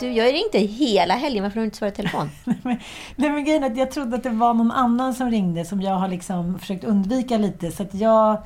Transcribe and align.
Du, 0.00 0.12
jag 0.12 0.32
ringde 0.34 0.58
hela 0.58 1.14
helgen. 1.14 1.42
Varför 1.42 1.56
har 1.56 1.60
du 1.60 1.64
inte 1.64 1.76
svarat 1.76 1.94
i 1.94 1.96
telefon? 1.96 2.30
Nej 3.16 3.30
men 3.30 3.44
grejen 3.44 3.64
är 3.64 3.70
att 3.70 3.76
jag 3.76 3.90
trodde 3.90 4.16
att 4.16 4.22
det 4.22 4.30
var 4.30 4.54
någon 4.54 4.70
annan 4.70 5.14
som 5.14 5.30
ringde 5.30 5.64
som 5.64 5.82
jag 5.82 5.94
har 5.94 6.08
liksom 6.08 6.58
försökt 6.58 6.84
undvika 6.84 7.38
lite. 7.38 7.70
Så 7.70 7.82
att 7.82 7.94
jag... 7.94 8.36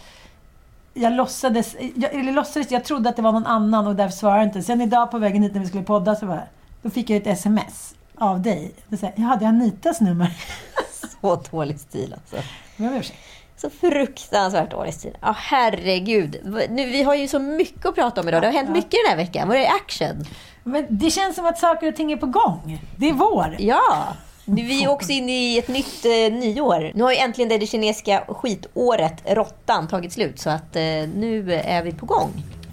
Jag 0.96 1.12
låtsades, 1.12 1.76
jag, 1.94 2.14
eller 2.14 2.32
låtsades, 2.32 2.70
jag 2.70 2.84
trodde 2.84 3.08
att 3.08 3.16
det 3.16 3.22
var 3.22 3.32
någon 3.32 3.46
annan 3.46 3.86
och 3.86 3.96
därför 3.96 4.16
svarade 4.16 4.38
jag 4.38 4.48
inte. 4.48 4.62
Sen 4.62 4.80
idag 4.80 5.10
på 5.10 5.18
vägen 5.18 5.42
hit 5.42 5.54
när 5.54 5.60
vi 5.60 5.66
skulle 5.66 5.84
podda 5.84 6.16
så 6.16 6.26
bara, 6.26 6.42
då 6.82 6.90
fick 6.90 7.10
jag 7.10 7.16
ett 7.16 7.26
sms 7.26 7.94
av 8.14 8.42
dig. 8.42 8.72
Det 8.88 9.02
jag 9.16 9.24
hade 9.24 9.48
Anitas 9.48 10.00
nummer. 10.00 10.30
Så 11.22 11.42
dålig 11.50 11.80
stil 11.80 12.14
alltså. 12.14 12.36
Jag 12.76 12.92
ber 12.92 12.98
ursäkt. 12.98 13.18
Så 13.64 13.70
fruktansvärt 13.70 14.70
dålig 14.70 14.94
stil. 14.94 15.16
Ja, 15.20 15.34
herregud. 15.38 16.36
Nu, 16.70 16.86
vi 16.86 17.02
har 17.02 17.14
ju 17.14 17.28
så 17.28 17.38
mycket 17.38 17.86
att 17.86 17.94
prata 17.94 18.20
om 18.20 18.28
idag. 18.28 18.42
Det 18.42 18.46
har 18.46 18.52
hänt 18.52 18.70
mycket 18.70 18.90
den 18.90 19.10
här 19.10 19.16
veckan. 19.16 19.48
Var 19.48 19.56
är 19.56 19.66
action? 19.66 20.24
Men 20.62 20.86
det 20.88 21.10
känns 21.10 21.36
som 21.36 21.46
att 21.46 21.58
saker 21.58 21.88
och 21.88 21.96
ting 21.96 22.12
är 22.12 22.16
på 22.16 22.26
gång. 22.26 22.80
Det 22.96 23.08
är 23.08 23.12
vår. 23.12 23.56
Ja. 23.58 24.06
Vi 24.44 24.84
är 24.84 24.88
också 24.90 25.12
inne 25.12 25.32
i 25.32 25.58
ett 25.58 25.68
nytt 25.68 26.04
eh, 26.04 26.10
nyår. 26.10 26.92
Nu 26.94 27.02
har 27.02 27.12
ju 27.12 27.18
äntligen 27.18 27.48
det, 27.48 27.58
det 27.58 27.66
kinesiska 27.66 28.24
skitåret, 28.28 29.22
råttan, 29.24 29.88
tagit 29.88 30.12
slut. 30.12 30.40
Så 30.40 30.50
att 30.50 30.76
eh, 30.76 30.82
nu 31.14 31.54
är 31.64 31.82
vi 31.82 31.92
på 31.92 32.06
gång. 32.06 32.30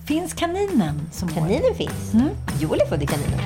Finns 0.08 0.34
kaninen 0.34 1.10
som 1.14 1.30
år? 1.30 1.34
Kaninen 1.34 1.76
finns. 1.76 2.14
Mm. 2.14 2.28
Joel 2.60 2.82
är 2.82 2.86
född 2.86 3.04
i 3.04 3.08
kaninen. 3.08 3.40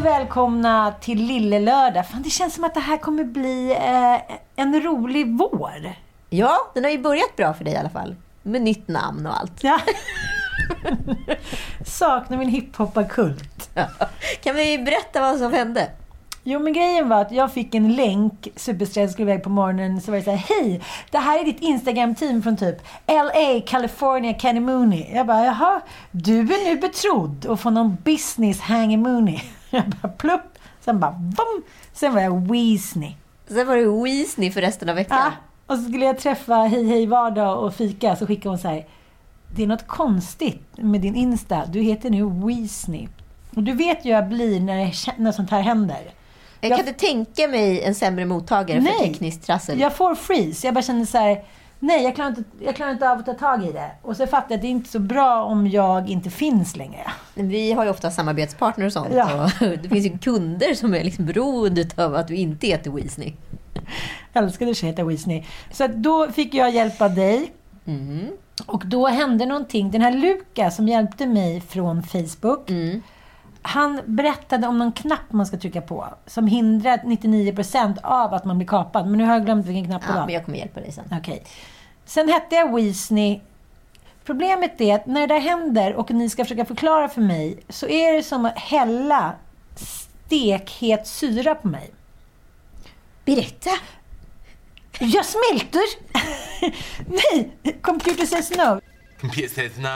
Och 0.00 0.06
välkomna 0.06 0.94
till 1.00 1.22
Lille 1.26 1.58
Lördag. 1.58 2.08
Fan, 2.08 2.22
det 2.22 2.30
känns 2.30 2.54
som 2.54 2.64
att 2.64 2.74
det 2.74 2.80
här 2.80 2.96
kommer 2.96 3.24
bli 3.24 3.70
eh, 3.72 4.36
en 4.56 4.82
rolig 4.82 5.38
vår. 5.38 5.92
Ja, 6.30 6.56
den 6.74 6.84
har 6.84 6.90
ju 6.90 6.98
börjat 6.98 7.36
bra 7.36 7.54
för 7.54 7.64
dig 7.64 7.74
i 7.74 7.76
alla 7.76 7.90
fall. 7.90 8.16
Med 8.42 8.62
nytt 8.62 8.88
namn 8.88 9.26
och 9.26 9.38
allt. 9.38 9.64
Ja. 9.64 9.80
Saknar 11.86 12.38
min 12.38 12.48
hiphopparkult. 12.48 13.70
Kan 14.42 14.56
vi 14.56 14.78
berätta 14.78 15.20
vad 15.20 15.38
som 15.38 15.52
hände? 15.52 15.90
Jo, 16.42 16.60
men 16.60 16.72
grejen 16.72 17.08
var 17.08 17.20
att 17.20 17.32
jag 17.32 17.52
fick 17.52 17.74
en 17.74 17.96
länk, 17.96 18.48
superstressad, 18.56 19.10
skulle 19.10 19.30
iväg 19.30 19.42
på 19.42 19.50
morgonen, 19.50 20.00
så 20.00 20.10
var 20.10 20.18
det 20.18 20.24
så 20.24 20.30
här, 20.30 20.62
hej, 20.62 20.80
det 21.10 21.18
här 21.18 21.40
är 21.40 21.44
ditt 21.44 21.60
Instagram-team 21.60 22.42
från 22.42 22.56
typ 22.56 22.76
LA, 23.06 23.60
California, 23.66 24.38
Kenny 24.38 24.60
Mooney. 24.60 25.14
Jag 25.14 25.26
bara, 25.26 25.44
jaha, 25.44 25.80
du 26.10 26.40
är 26.40 26.64
nu 26.64 26.76
betrodd 26.80 27.46
och 27.46 27.60
får 27.60 27.70
någon 27.70 27.96
business 28.04 28.60
Hangy 28.60 28.96
Mooney. 28.96 29.40
Jag 29.70 29.84
bara, 30.02 30.08
plupp. 30.08 30.58
Sen 30.80 31.00
bara, 31.00 31.10
vom. 31.10 31.62
Sen 31.92 32.14
var 32.14 32.20
jag 32.20 32.52
Weasley. 32.52 33.14
Sen 33.48 33.66
var 33.66 33.76
det 33.76 34.04
Weasley 34.04 34.50
för 34.50 34.60
resten 34.60 34.88
av 34.88 34.94
veckan. 34.94 35.18
Ja, 35.18 35.32
och 35.66 35.76
så 35.76 35.84
skulle 35.88 36.04
jag 36.04 36.18
träffa 36.18 36.54
Hej 36.54 36.86
Hej 36.86 37.06
Vardag 37.06 37.64
och 37.64 37.74
fika, 37.74 38.16
så 38.16 38.26
skickade 38.26 38.48
hon 38.48 38.58
så 38.58 38.68
här, 38.68 38.86
det 39.56 39.62
är 39.62 39.66
något 39.66 39.86
konstigt 39.86 40.76
med 40.76 41.00
din 41.00 41.16
Insta, 41.16 41.66
du 41.66 41.80
heter 41.80 42.10
nu 42.10 42.46
Weasley. 42.46 43.08
Och 43.56 43.62
du 43.62 43.72
vet 43.72 44.04
ju 44.04 44.08
hur 44.08 44.16
jag 44.16 44.28
blir 44.28 44.60
när, 44.60 44.94
när 45.20 45.32
sånt 45.32 45.50
här 45.50 45.60
händer. 45.60 46.00
Jag 46.60 46.70
kan 46.70 46.80
inte 46.80 46.92
tänka 46.92 47.48
mig 47.48 47.82
en 47.82 47.94
sämre 47.94 48.24
mottagare 48.24 48.82
för 48.82 49.04
tekniskt 49.04 49.46
trassel. 49.46 49.80
Jag 49.80 49.96
får 49.96 50.14
freeze. 50.14 50.66
Jag 50.66 50.74
bara 50.74 50.82
känner 50.82 51.04
så 51.04 51.18
här, 51.18 51.44
nej 51.80 52.04
jag 52.04 52.14
klarar, 52.14 52.28
inte, 52.28 52.42
jag 52.58 52.76
klarar 52.76 52.92
inte 52.92 53.10
av 53.10 53.18
att 53.18 53.26
ta 53.26 53.34
tag 53.34 53.64
i 53.64 53.72
det. 53.72 53.90
Och 54.02 54.16
så 54.16 54.26
fattar 54.26 54.46
jag 54.48 54.56
att 54.56 54.62
det 54.62 54.68
är 54.68 54.70
inte 54.70 54.90
så 54.90 54.98
bra 54.98 55.44
om 55.44 55.66
jag 55.66 56.08
inte 56.08 56.30
finns 56.30 56.76
längre. 56.76 57.10
Vi 57.34 57.72
har 57.72 57.84
ju 57.84 57.90
ofta 57.90 58.10
samarbetspartner 58.10 58.86
och 58.86 58.92
sånt. 58.92 59.14
Ja. 59.14 59.44
Och 59.44 59.50
det 59.82 59.88
finns 59.88 60.06
ju 60.06 60.18
kunder 60.18 60.74
som 60.74 60.94
är 60.94 61.04
liksom 61.04 61.26
beroende 61.26 61.86
av 61.96 62.14
att 62.14 62.28
du 62.28 62.36
inte 62.36 62.66
heter 62.66 62.90
Weasley. 62.90 63.32
Jag 64.32 64.44
älskade 64.44 64.70
att 64.70 64.80
heta 64.80 65.04
Weasley. 65.04 65.44
Så 65.72 65.86
då 65.86 66.28
fick 66.32 66.54
jag 66.54 66.70
hjälpa 66.70 67.08
dig. 67.08 67.52
Mm. 67.86 68.28
Och 68.66 68.82
då 68.86 69.06
hände 69.06 69.46
någonting. 69.46 69.90
Den 69.90 70.00
här 70.00 70.12
Luca 70.12 70.70
som 70.70 70.88
hjälpte 70.88 71.26
mig 71.26 71.60
från 71.60 72.02
Facebook. 72.02 72.70
Mm. 72.70 73.02
Han 73.62 74.00
berättade 74.06 74.66
om 74.66 74.78
någon 74.78 74.92
knapp 74.92 75.32
man 75.32 75.46
ska 75.46 75.56
trycka 75.58 75.80
på. 75.80 76.08
Som 76.26 76.46
hindrar 76.46 76.96
99% 76.98 77.98
av 78.02 78.34
att 78.34 78.44
man 78.44 78.58
blir 78.58 78.68
kapad. 78.68 79.06
Men 79.06 79.18
nu 79.18 79.24
har 79.24 79.32
jag 79.32 79.44
glömt 79.44 79.66
vilken 79.66 79.84
knapp 79.86 80.02
det 80.02 80.08
Ja, 80.08 80.14
var. 80.18 80.26
men 80.26 80.34
jag 80.34 80.44
kommer 80.44 80.58
hjälpa 80.58 80.80
dig 80.80 80.92
sen. 80.92 81.04
Okej. 81.20 81.42
Sen 82.04 82.28
hette 82.28 82.54
jag 82.56 82.74
Weasley. 82.76 83.40
Problemet 84.24 84.80
är 84.80 84.94
att 84.94 85.06
när 85.06 85.20
det 85.26 85.34
där 85.34 85.40
händer 85.40 85.94
och 85.94 86.10
ni 86.10 86.30
ska 86.30 86.44
försöka 86.44 86.64
förklara 86.64 87.08
för 87.08 87.20
mig 87.20 87.58
så 87.68 87.88
är 87.88 88.12
det 88.12 88.22
som 88.22 88.44
att 88.44 88.58
hälla 88.58 89.32
stekhet 89.76 91.06
syra 91.06 91.54
på 91.54 91.68
mig. 91.68 91.90
Berätta! 93.24 93.70
Jag 94.98 95.24
smälter! 95.24 95.82
Nej! 97.06 97.50
Computer 97.80 98.26
says 98.26 98.50
no. 98.50 98.80
Says 99.48 99.76
no. 99.76 99.88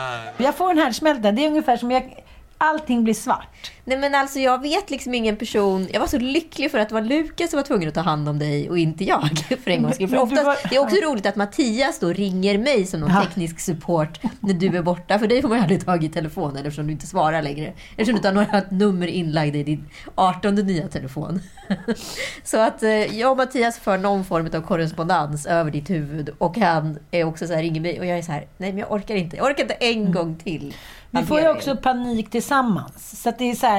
Jag 0.44 0.54
får 0.54 0.70
en 0.70 0.78
härdsmälta. 0.78 1.32
Det 1.32 1.44
är 1.44 1.48
ungefär 1.48 1.76
som 1.76 1.90
jag... 1.90 2.23
Allting 2.58 3.04
blir 3.04 3.14
svart. 3.14 3.72
Nej 3.86 3.98
men 3.98 4.14
alltså 4.14 4.38
jag 4.38 4.62
vet 4.62 4.90
liksom 4.90 5.14
ingen 5.14 5.36
person. 5.36 5.88
Jag 5.92 6.00
var 6.00 6.06
så 6.06 6.18
lycklig 6.18 6.70
för 6.70 6.78
att 6.78 6.88
det 6.88 6.94
var 6.94 7.02
Lukas 7.02 7.50
som 7.50 7.56
var 7.56 7.64
tvungen 7.64 7.88
att 7.88 7.94
ta 7.94 8.00
hand 8.00 8.28
om 8.28 8.38
dig 8.38 8.70
och 8.70 8.78
inte 8.78 9.04
jag. 9.04 9.38
För 9.64 9.70
en 9.70 9.82
gångs 9.82 9.94
skull. 9.94 10.08
För 10.08 10.18
oftast, 10.18 10.44
var- 10.44 10.56
det 10.70 10.76
är 10.76 10.80
också 10.80 10.96
roligt 10.96 11.26
att 11.26 11.36
Mattias 11.36 11.98
då 11.98 12.08
ringer 12.12 12.58
mig 12.58 12.86
som 12.86 13.00
någon 13.00 13.10
Ja. 13.10 13.22
teknisk 13.24 13.60
support 13.60 14.20
när 14.40 14.54
du 14.54 14.76
är 14.76 14.82
borta. 14.82 15.18
För 15.18 15.26
dig 15.26 15.42
får 15.42 15.48
man 15.48 15.58
ju 15.58 15.62
aldrig 15.62 15.84
tag 15.84 16.04
i 16.04 16.08
telefonen 16.08 16.56
eftersom 16.56 16.86
du 16.86 16.92
inte 16.92 17.06
svarar 17.06 17.42
längre. 17.42 17.72
Eftersom 17.90 18.12
du 18.12 18.16
inte 18.16 18.28
har 18.28 18.34
några 18.34 18.62
nummer 18.70 19.06
inlagda 19.06 19.58
i 19.58 19.62
din 19.62 19.84
18 20.14 20.54
nya 20.54 20.88
telefon. 20.88 21.40
Så 22.44 22.60
att 22.60 22.82
eh, 22.82 22.90
jag 22.90 23.30
och 23.30 23.36
Mattias 23.36 23.78
för 23.78 23.98
någon 23.98 24.24
form 24.24 24.48
av 24.54 24.60
korrespondens 24.60 25.46
över 25.46 25.70
ditt 25.70 25.90
huvud. 25.90 26.30
Och 26.38 26.58
han 26.58 26.98
är 27.10 27.24
också 27.24 27.46
så 27.46 27.52
här, 27.54 27.62
ringer 27.62 27.80
mig 27.80 28.00
och 28.00 28.06
jag 28.06 28.18
är 28.18 28.22
så 28.22 28.32
här, 28.32 28.46
nej 28.58 28.70
men 28.72 28.78
jag 28.78 28.92
orkar 28.92 29.14
inte. 29.14 29.36
Jag 29.36 29.46
orkar 29.46 29.62
inte 29.62 29.74
en 29.74 30.12
gång 30.12 30.36
till. 30.36 30.74
Vi 31.10 31.22
får 31.22 31.40
ju 31.40 31.48
också 31.48 31.76
panik 31.76 32.30
tillsammans. 32.30 33.22
Så 33.22 33.32
det 33.38 33.50
är 33.50 33.54
så 33.54 33.66
här... 33.66 33.73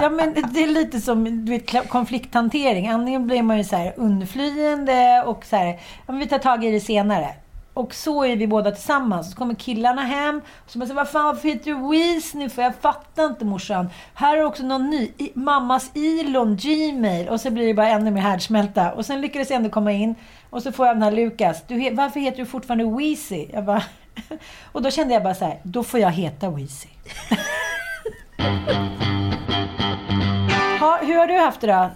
Ja, 0.00 0.10
men 0.10 0.34
det 0.34 0.62
är 0.62 0.66
lite 0.66 1.00
som 1.00 1.44
du 1.46 1.52
vet, 1.52 1.88
konflikthantering. 1.88 2.88
Antingen 2.88 3.26
blir 3.26 3.42
man 3.42 3.58
ju 3.58 3.64
så 3.64 3.76
här 3.76 3.94
undflyende 3.96 5.22
och 5.26 5.44
så 5.44 5.56
här, 5.56 5.66
ja, 5.66 5.78
men 6.06 6.18
vi 6.18 6.26
tar 6.26 6.38
tag 6.38 6.64
i 6.64 6.70
det 6.70 6.80
senare. 6.80 7.34
Och 7.76 7.94
så 7.94 8.24
är 8.24 8.36
vi 8.36 8.46
båda 8.46 8.70
tillsammans. 8.70 9.30
Så 9.30 9.36
kommer 9.36 9.54
killarna 9.54 10.02
hem. 10.02 10.40
Och 10.64 10.70
så 10.70 10.78
bara, 10.78 10.94
vad 10.94 11.08
fan 11.08 11.24
varför 11.24 11.48
heter 11.48 11.70
du 11.70 11.90
Weasley? 11.90 12.48
För 12.48 12.62
jag 12.62 12.74
fattar 12.76 13.26
inte 13.26 13.44
morsan. 13.44 13.90
Här 14.14 14.36
är 14.36 14.44
också 14.44 14.62
någon 14.62 14.90
ny. 14.90 15.12
I, 15.18 15.32
mammas 15.34 15.90
Elon 15.94 16.56
Gmail. 16.56 17.28
Och 17.28 17.40
så 17.40 17.50
blir 17.50 17.66
det 17.66 17.74
bara 17.74 17.88
ännu 17.88 18.10
mer 18.10 18.20
härdsmälta. 18.20 18.92
Och 18.92 19.06
sen 19.06 19.20
lyckades 19.20 19.50
jag 19.50 19.56
ändå 19.56 19.70
komma 19.70 19.92
in. 19.92 20.14
Och 20.50 20.62
så 20.62 20.72
får 20.72 20.86
jag 20.86 20.96
den 20.96 21.02
här 21.02 21.12
Lukas. 21.12 21.62
Du, 21.66 21.90
varför 21.94 22.20
heter 22.20 22.38
du 22.38 22.46
fortfarande 22.46 22.96
Weezy? 22.96 23.46
Jag 23.52 23.64
bara... 23.64 23.82
och 24.72 24.82
då 24.82 24.90
kände 24.90 25.14
jag 25.14 25.22
bara 25.22 25.34
så 25.34 25.44
här, 25.44 25.60
då 25.62 25.82
får 25.82 26.00
jag 26.00 26.10
heta 26.10 26.50
Weezy. 26.50 26.88
hur 31.06 31.16
har 31.16 31.26
du 31.26 31.38
haft 31.38 31.60
det 31.60 31.66
då? 31.66 31.90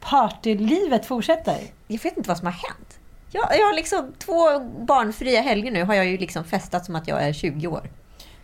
Partylivet 0.00 1.06
fortsätter? 1.06 1.58
Jag 1.86 2.02
vet 2.02 2.16
inte 2.16 2.28
vad 2.28 2.38
som 2.38 2.46
har 2.46 2.52
hänt. 2.52 2.98
Jag, 3.30 3.58
jag 3.58 3.66
har 3.66 3.72
liksom 3.74 4.12
två 4.18 4.58
barnfria 4.86 5.40
helger 5.40 5.70
nu 5.70 5.84
har 5.84 5.94
jag 5.94 6.06
ju 6.06 6.18
liksom 6.18 6.44
festat 6.44 6.84
som 6.84 6.96
att 6.96 7.08
jag 7.08 7.22
är 7.22 7.32
20 7.32 7.66
år. 7.66 7.90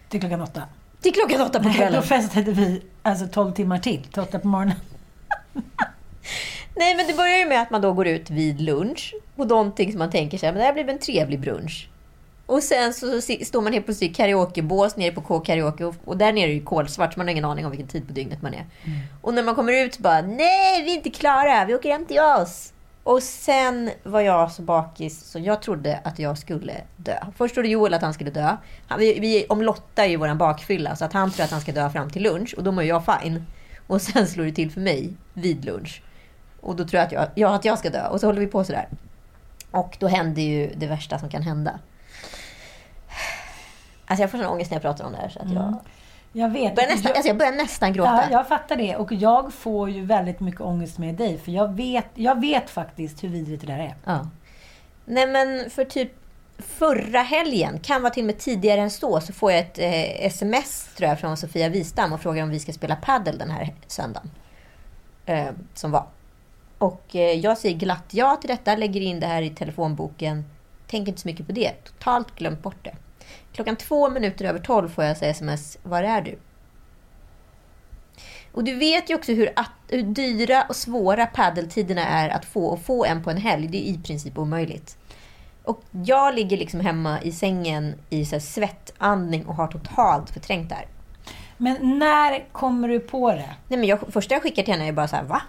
Till 0.08 0.20
klockan 0.20 0.40
åtta. 0.40 0.62
Till 1.00 1.12
klockan 1.12 1.40
åtta 1.40 1.58
på 1.58 1.68
Nej, 1.68 1.76
kvällen. 1.76 2.00
då 2.00 2.06
festade 2.06 2.52
vi 2.52 2.82
alltså 3.02 3.26
12 3.26 3.52
timmar 3.52 3.78
till, 3.78 4.02
till 4.04 4.22
åtta 4.22 4.38
på 4.38 4.48
morgonen. 4.48 4.76
Nej, 6.76 6.96
men 6.96 7.06
det 7.06 7.16
börjar 7.16 7.38
ju 7.38 7.46
med 7.46 7.62
att 7.62 7.70
man 7.70 7.80
då 7.80 7.92
går 7.92 8.06
ut 8.06 8.30
vid 8.30 8.60
lunch 8.60 9.14
och 9.36 9.48
någonting 9.48 9.92
som 9.92 9.98
man 9.98 10.10
tänker 10.10 10.38
sig, 10.38 10.52
men 10.52 10.58
det 10.58 10.64
här 10.64 10.72
blir 10.72 10.88
en 10.88 10.98
trevlig 10.98 11.40
brunch. 11.40 11.88
Och 12.48 12.62
sen 12.62 12.94
så 12.94 13.20
står 13.20 13.60
man 13.60 13.72
helt 13.72 13.84
plötsligt 13.84 14.10
i 14.10 14.14
karaokebås 14.14 14.96
nere 14.96 15.12
på 15.12 15.20
K-karaoke 15.20 15.84
och, 15.84 15.94
och 16.04 16.16
där 16.16 16.32
nere 16.32 16.44
är 16.44 16.48
det 16.48 16.54
ju 16.54 16.64
kolsvart 16.64 17.12
så 17.14 17.20
man 17.20 17.26
har 17.26 17.32
ingen 17.32 17.44
aning 17.44 17.64
om 17.64 17.70
vilken 17.70 17.88
tid 17.88 18.06
på 18.06 18.12
dygnet 18.12 18.42
man 18.42 18.54
är. 18.54 18.66
Och 19.20 19.34
när 19.34 19.42
man 19.42 19.54
kommer 19.54 19.84
ut 19.84 19.94
så 19.94 20.02
bara, 20.02 20.22
nej 20.22 20.82
vi 20.84 20.90
är 20.92 20.96
inte 20.96 21.10
klara, 21.10 21.64
vi 21.64 21.74
åker 21.74 21.92
hem 21.92 22.06
till 22.06 22.20
oss. 22.20 22.72
Och 23.02 23.22
sen 23.22 23.90
var 24.02 24.20
jag 24.20 24.52
så 24.52 24.62
bakis 24.62 25.24
så 25.24 25.38
jag 25.38 25.62
trodde 25.62 26.00
att 26.04 26.18
jag 26.18 26.38
skulle 26.38 26.74
dö. 26.96 27.18
Först 27.36 27.54
trodde 27.54 27.68
Joel 27.68 27.94
att 27.94 28.02
han 28.02 28.14
skulle 28.14 28.30
dö. 28.30 28.56
Han, 28.86 28.98
vi, 28.98 29.20
vi 29.20 29.46
omlottar 29.48 30.04
ju 30.04 30.16
våran 30.16 30.38
bakfylla 30.38 30.96
så 30.96 31.04
att 31.04 31.12
han 31.12 31.30
tror 31.30 31.44
att 31.44 31.50
han 31.50 31.60
ska 31.60 31.72
dö 31.72 31.90
fram 31.90 32.10
till 32.10 32.22
lunch 32.22 32.54
och 32.56 32.64
då 32.64 32.72
mår 32.72 32.84
jag 32.84 33.04
fine. 33.04 33.46
Och 33.86 34.02
sen 34.02 34.26
slår 34.26 34.44
det 34.44 34.52
till 34.52 34.70
för 34.70 34.80
mig 34.80 35.12
vid 35.34 35.64
lunch. 35.64 36.02
Och 36.60 36.76
då 36.76 36.84
tror 36.84 36.98
jag 36.98 37.06
att 37.06 37.12
jag, 37.12 37.28
ja, 37.34 37.54
att 37.54 37.64
jag 37.64 37.78
ska 37.78 37.90
dö. 37.90 38.06
Och 38.06 38.20
så 38.20 38.26
håller 38.26 38.40
vi 38.40 38.46
på 38.46 38.64
sådär. 38.64 38.88
Och 39.70 39.96
då 40.00 40.06
händer 40.06 40.42
ju 40.42 40.70
det 40.76 40.86
värsta 40.86 41.18
som 41.18 41.28
kan 41.28 41.42
hända. 41.42 41.78
Alltså 44.08 44.22
jag 44.22 44.30
får 44.30 44.38
sån 44.38 44.46
ångest 44.46 44.70
när 44.70 44.76
jag 44.76 44.82
pratar 44.82 45.04
om 45.04 45.12
det 45.12 45.18
här. 45.18 45.28
Så 45.28 45.38
att 45.42 45.52
jag, 45.52 45.74
Jag 46.32 46.48
vet. 46.48 46.74
börjar 46.74 46.88
nästan, 46.88 47.12
alltså 47.12 47.28
jag 47.28 47.36
börjar 47.38 47.52
nästan 47.52 47.92
gråta. 47.92 48.24
Ja, 48.30 48.30
jag 48.30 48.48
fattar 48.48 48.76
det. 48.76 48.96
Och 48.96 49.12
jag 49.12 49.52
får 49.52 49.90
ju 49.90 50.04
väldigt 50.04 50.40
mycket 50.40 50.60
ångest 50.60 50.98
med 50.98 51.14
dig. 51.14 51.38
För 51.38 51.52
jag 51.52 51.74
vet, 51.74 52.06
jag 52.14 52.40
vet 52.40 52.70
faktiskt 52.70 53.24
hur 53.24 53.28
vidrigt 53.28 53.60
det 53.60 53.66
där 53.66 53.78
är. 53.78 53.94
Ja. 54.04 54.28
Nej 55.04 55.26
men 55.26 55.70
för 55.70 55.84
typ 55.84 56.12
förra 56.58 57.22
helgen, 57.22 57.80
kan 57.80 58.02
vara 58.02 58.12
till 58.12 58.22
och 58.22 58.26
med 58.26 58.38
tidigare 58.38 58.80
än 58.80 58.90
så, 58.90 59.20
så 59.20 59.32
får 59.32 59.52
jag 59.52 59.60
ett 59.60 59.78
eh, 59.78 60.26
sms 60.26 60.88
tror 60.96 61.08
jag 61.08 61.20
från 61.20 61.36
Sofia 61.36 61.68
Wistam 61.68 62.12
och 62.12 62.20
frågar 62.20 62.42
om 62.42 62.50
vi 62.50 62.58
ska 62.58 62.72
spela 62.72 62.96
paddel 62.96 63.38
den 63.38 63.50
här 63.50 63.74
söndagen. 63.86 64.30
Eh, 65.26 65.46
som 65.74 65.90
var. 65.90 66.06
Och 66.78 67.16
eh, 67.16 67.32
jag 67.32 67.58
säger 67.58 67.76
glatt 67.76 68.04
ja 68.10 68.36
till 68.36 68.48
detta, 68.48 68.76
lägger 68.76 69.00
in 69.00 69.20
det 69.20 69.26
här 69.26 69.42
i 69.42 69.50
telefonboken. 69.50 70.44
Tänker 70.86 71.08
inte 71.08 71.20
så 71.20 71.28
mycket 71.28 71.46
på 71.46 71.52
det. 71.52 71.72
Totalt 71.84 72.34
glömt 72.34 72.62
bort 72.62 72.84
det. 72.84 72.94
Klockan 73.52 73.76
två 73.76 74.10
minuter 74.10 74.44
över 74.44 74.58
tolv 74.58 74.88
får 74.88 75.04
jag 75.04 75.16
säga 75.16 75.30
sms. 75.30 75.78
Var 75.82 76.02
är 76.02 76.20
du? 76.22 76.38
Och 78.52 78.64
du 78.64 78.74
vet 78.74 79.10
ju 79.10 79.14
också 79.14 79.32
hur, 79.32 79.50
att, 79.56 79.70
hur 79.88 80.02
dyra 80.02 80.64
och 80.68 80.76
svåra 80.76 81.26
paddeltiderna 81.26 82.04
är 82.04 82.28
att 82.28 82.44
få. 82.44 82.66
Och 82.66 82.80
få 82.80 83.04
en 83.04 83.22
på 83.22 83.30
en 83.30 83.36
helg, 83.36 83.68
det 83.68 83.88
är 83.88 83.92
i 83.92 83.98
princip 83.98 84.38
omöjligt. 84.38 84.98
Och 85.64 85.82
jag 85.90 86.34
ligger 86.34 86.56
liksom 86.56 86.80
hemma 86.80 87.22
i 87.22 87.32
sängen 87.32 87.94
i 88.10 88.24
så 88.24 88.40
svettandning 88.40 89.46
och 89.46 89.54
har 89.54 89.66
totalt 89.66 90.30
förträngt 90.30 90.68
det 90.68 90.74
här. 90.74 90.86
Men 91.56 91.98
när 91.98 92.52
kommer 92.52 92.88
du 92.88 93.00
på 93.00 93.32
det? 93.32 93.50
Nej, 93.68 93.78
men 93.78 93.84
jag, 93.84 93.98
första 94.12 94.34
jag 94.34 94.42
skickar 94.42 94.62
till 94.62 94.74
henne 94.74 94.88
är 94.88 94.92
bara 94.92 95.08
så 95.08 95.16
här, 95.16 95.24
va? 95.24 95.42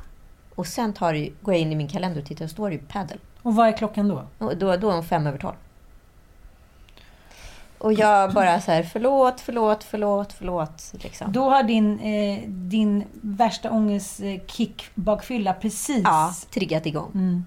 Och 0.56 0.68
sen 0.68 0.94
tar 0.94 1.14
det, 1.14 1.30
går 1.42 1.54
jag 1.54 1.62
in 1.62 1.72
i 1.72 1.75
min 1.75 1.88
kalender 1.88 2.22
och 2.22 2.28
tittar 2.28 2.46
och 2.46 2.52
står 2.52 2.70
det 2.70 2.75
ju 2.75 2.82
paddel. 2.82 3.20
Och 3.42 3.56
vad 3.56 3.68
är 3.68 3.72
klockan 3.72 4.08
då? 4.08 4.28
Och 4.38 4.58
då, 4.58 4.75
då 4.75 4.90
är 4.90 4.94
hon 4.94 5.04
fem 5.04 5.28
över 5.28 5.38
tolv. 5.38 5.56
Och 7.80 7.94
jag 7.94 8.34
bara 8.34 8.62
så 8.62 8.72
här, 8.72 8.84
förlåt, 8.84 9.42
förlåt, 9.42 9.84
förlåt, 9.84 10.34
förlåt. 10.34 10.94
Liksom. 11.04 11.31
Då 11.31 11.50
har 11.50 11.64
din, 11.64 12.00
eh, 12.00 12.40
din 12.48 13.04
värsta 13.22 13.70
ångestkick-bakfylla 13.72 15.54
precis... 15.54 16.02
Ja, 16.04 16.34
triggat 16.54 16.86
igång. 16.86 17.12
Mm. 17.14 17.46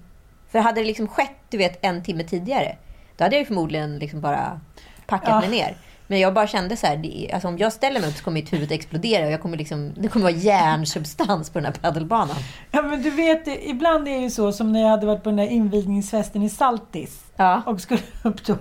För 0.51 0.59
hade 0.59 0.81
det 0.81 0.87
liksom 0.87 1.07
skett, 1.07 1.37
du 1.49 1.57
vet, 1.57 1.85
en 1.85 2.03
timme 2.03 2.23
tidigare, 2.23 2.75
då 3.17 3.23
hade 3.23 3.37
jag 3.37 3.47
förmodligen 3.47 3.99
liksom 3.99 4.21
bara 4.21 4.59
packat 5.07 5.29
Ja. 5.29 5.39
mig 5.39 5.49
ner. 5.49 5.77
Men 6.07 6.19
jag 6.19 6.33
bara 6.33 6.47
kände 6.47 6.77
så 6.77 6.87
här, 6.87 6.97
det, 6.97 7.31
alltså 7.33 7.47
om 7.47 7.57
jag 7.57 7.73
ställer 7.73 7.99
mig 7.99 8.09
upp 8.09 8.15
så 8.15 8.23
kommer 8.23 8.33
mitt 8.33 8.53
huvud 8.53 8.71
explodera 8.71 9.25
och 9.25 9.31
jag 9.31 9.41
kommer 9.41 9.57
liksom, 9.57 9.93
det 9.97 10.07
kommer 10.07 10.23
vara 10.23 10.35
järnsubstans 10.35 11.49
på 11.49 11.59
den 11.59 11.65
här 11.65 11.73
padelbanan. 11.73 12.35
Ja, 12.71 12.81
men 12.81 13.03
du 13.03 13.09
vet, 13.09 13.47
ibland 13.47 14.07
är 14.07 14.11
det 14.11 14.21
ju 14.21 14.29
så 14.29 14.51
som 14.51 14.71
när 14.71 14.81
jag 14.81 14.89
hade 14.89 15.05
varit 15.05 15.23
på 15.23 15.29
den 15.29 15.37
där 15.37 15.47
invigningsfesten 15.47 16.43
i 16.43 16.49
Saltis. 16.49 17.23
Ja. 17.35 17.61
Och 17.65 17.81
skulle 17.81 18.01
upp 18.23 18.45
då, 18.45 18.55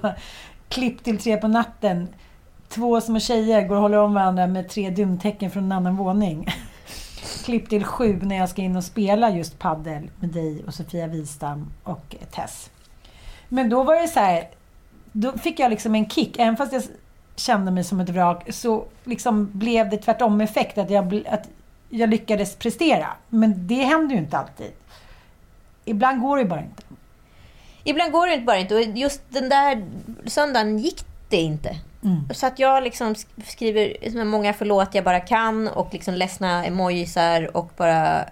klipp 0.73 1.05
till 1.05 1.19
tre 1.19 1.37
på 1.37 1.49
natten. 1.49 2.09
Två 2.69 3.01
små 3.01 3.21
tjejer 3.21 3.69
går 3.69 3.77
och 3.77 3.83
håller 3.83 3.99
om 3.99 4.15
varandra 4.15 4.47
med 4.47 4.69
tre 4.69 4.91
dumtecken 4.91 5.51
från 5.51 5.65
en 5.65 5.73
annan 5.73 5.97
våning. 5.97 6.47
klipp 7.45 7.69
till 7.69 7.85
sju 7.85 8.21
när 8.23 8.37
jag 8.37 8.49
ska 8.49 8.63
in 8.63 8.77
och 8.77 8.85
spela 8.85 9.31
just 9.31 9.59
paddel 9.59 10.11
med 10.21 10.31
dig 10.31 10.65
och 10.67 10.75
Sofia 10.75 11.07
Wistam 11.07 11.73
och 11.83 12.17
Tess. 12.31 12.71
Men 13.49 13.69
då 13.69 13.83
var 13.83 14.03
det 14.03 14.09
så 14.09 14.21
här, 14.21 14.49
då 15.13 15.39
fick 15.39 15.61
jag 15.61 15.71
liksom 15.71 15.95
en 15.95 16.09
kick. 16.09 16.39
Även 16.39 16.57
fast 16.57 16.73
jag 16.73 16.83
kände 17.37 17.71
mig 17.71 17.85
som 17.85 18.01
ett 18.01 18.09
vrak 18.09 18.53
så 18.53 18.85
liksom 19.05 19.51
blev 19.53 19.91
det 19.91 19.97
tvärtom 19.97 20.41
effekt 20.41 20.79
att 20.79 20.91
jag, 20.91 21.23
att 21.29 21.49
jag 21.89 22.11
lyckades 22.11 22.57
prestera. 22.57 23.07
Men 23.29 23.67
det 23.67 23.83
händer 23.83 24.15
ju 24.15 24.21
inte 24.21 24.39
alltid. 24.39 24.73
Ibland 25.85 26.21
går 26.21 26.37
det 26.37 26.43
ju 26.43 26.49
bara 26.49 26.61
inte. 26.61 26.83
Ibland 27.85 28.13
går 28.13 28.27
det 28.27 28.39
bara 28.39 28.59
inte. 28.59 28.75
Och 28.75 28.83
just 28.83 29.23
den 29.29 29.49
där 29.49 29.85
söndagen 30.27 30.79
gick 30.79 31.05
det 31.29 31.37
inte. 31.37 31.77
Så 32.35 32.47
att 32.47 32.59
jag 32.59 32.83
liksom 32.83 33.15
sk- 33.15 33.27
skriver 33.47 34.11
så 34.11 34.25
många 34.25 34.53
förlåt 34.53 34.95
jag 34.95 35.05
bara 35.05 35.21
kan 35.21 35.69
och 35.69 35.89
liksom 35.93 36.15
ledsna 36.15 36.65
emojisar 36.65 37.57
och 37.57 37.71
bara... 37.77 38.25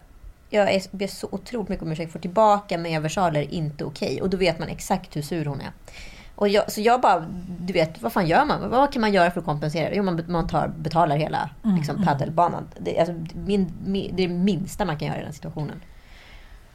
Jag 0.53 0.75
är, 0.75 0.83
ber 0.91 1.07
så 1.07 1.29
otroligt 1.33 1.69
mycket 1.69 1.83
om 1.83 1.93
ursäkt. 1.93 2.13
Får 2.13 2.19
tillbaka 2.19 2.79
med 2.79 3.03
versaler 3.03 3.41
är 3.41 3.53
inte 3.55 3.85
okej. 3.85 4.23
Och 4.23 4.31
då 4.31 4.37
vet 4.37 4.59
man 4.59 4.69
exakt 4.69 5.17
hur 5.17 5.23
sur 5.23 5.45
hon 5.45 5.61
är. 5.61 5.71
Och 6.35 6.49
jag, 6.49 6.73
så 6.73 6.81
jag 6.81 7.01
bara, 7.01 7.27
du 7.61 7.73
vet, 7.73 8.03
vad 8.03 8.13
fan 8.13 8.27
gör 8.27 8.45
man? 8.45 8.71
Vad 8.71 8.93
kan 8.93 9.01
man 9.01 9.13
göra 9.13 9.31
för 9.31 9.41
att 9.41 9.47
kompensera? 9.47 9.95
Jo, 9.95 10.03
man, 10.03 10.25
man 10.29 10.49
tar, 10.49 10.69
betalar 10.69 11.17
hela 11.17 11.51
liksom, 11.77 12.05
paddelbanan. 12.05 12.69
Det, 12.79 12.99
alltså, 12.99 13.15
min, 13.35 13.73
min, 13.87 14.17
det 14.17 14.25
är 14.25 14.29
det 14.29 14.35
minsta 14.35 14.85
man 14.85 14.99
kan 14.99 15.09
göra 15.09 15.21
i 15.21 15.25
den 15.25 15.33
situationen. 15.33 15.81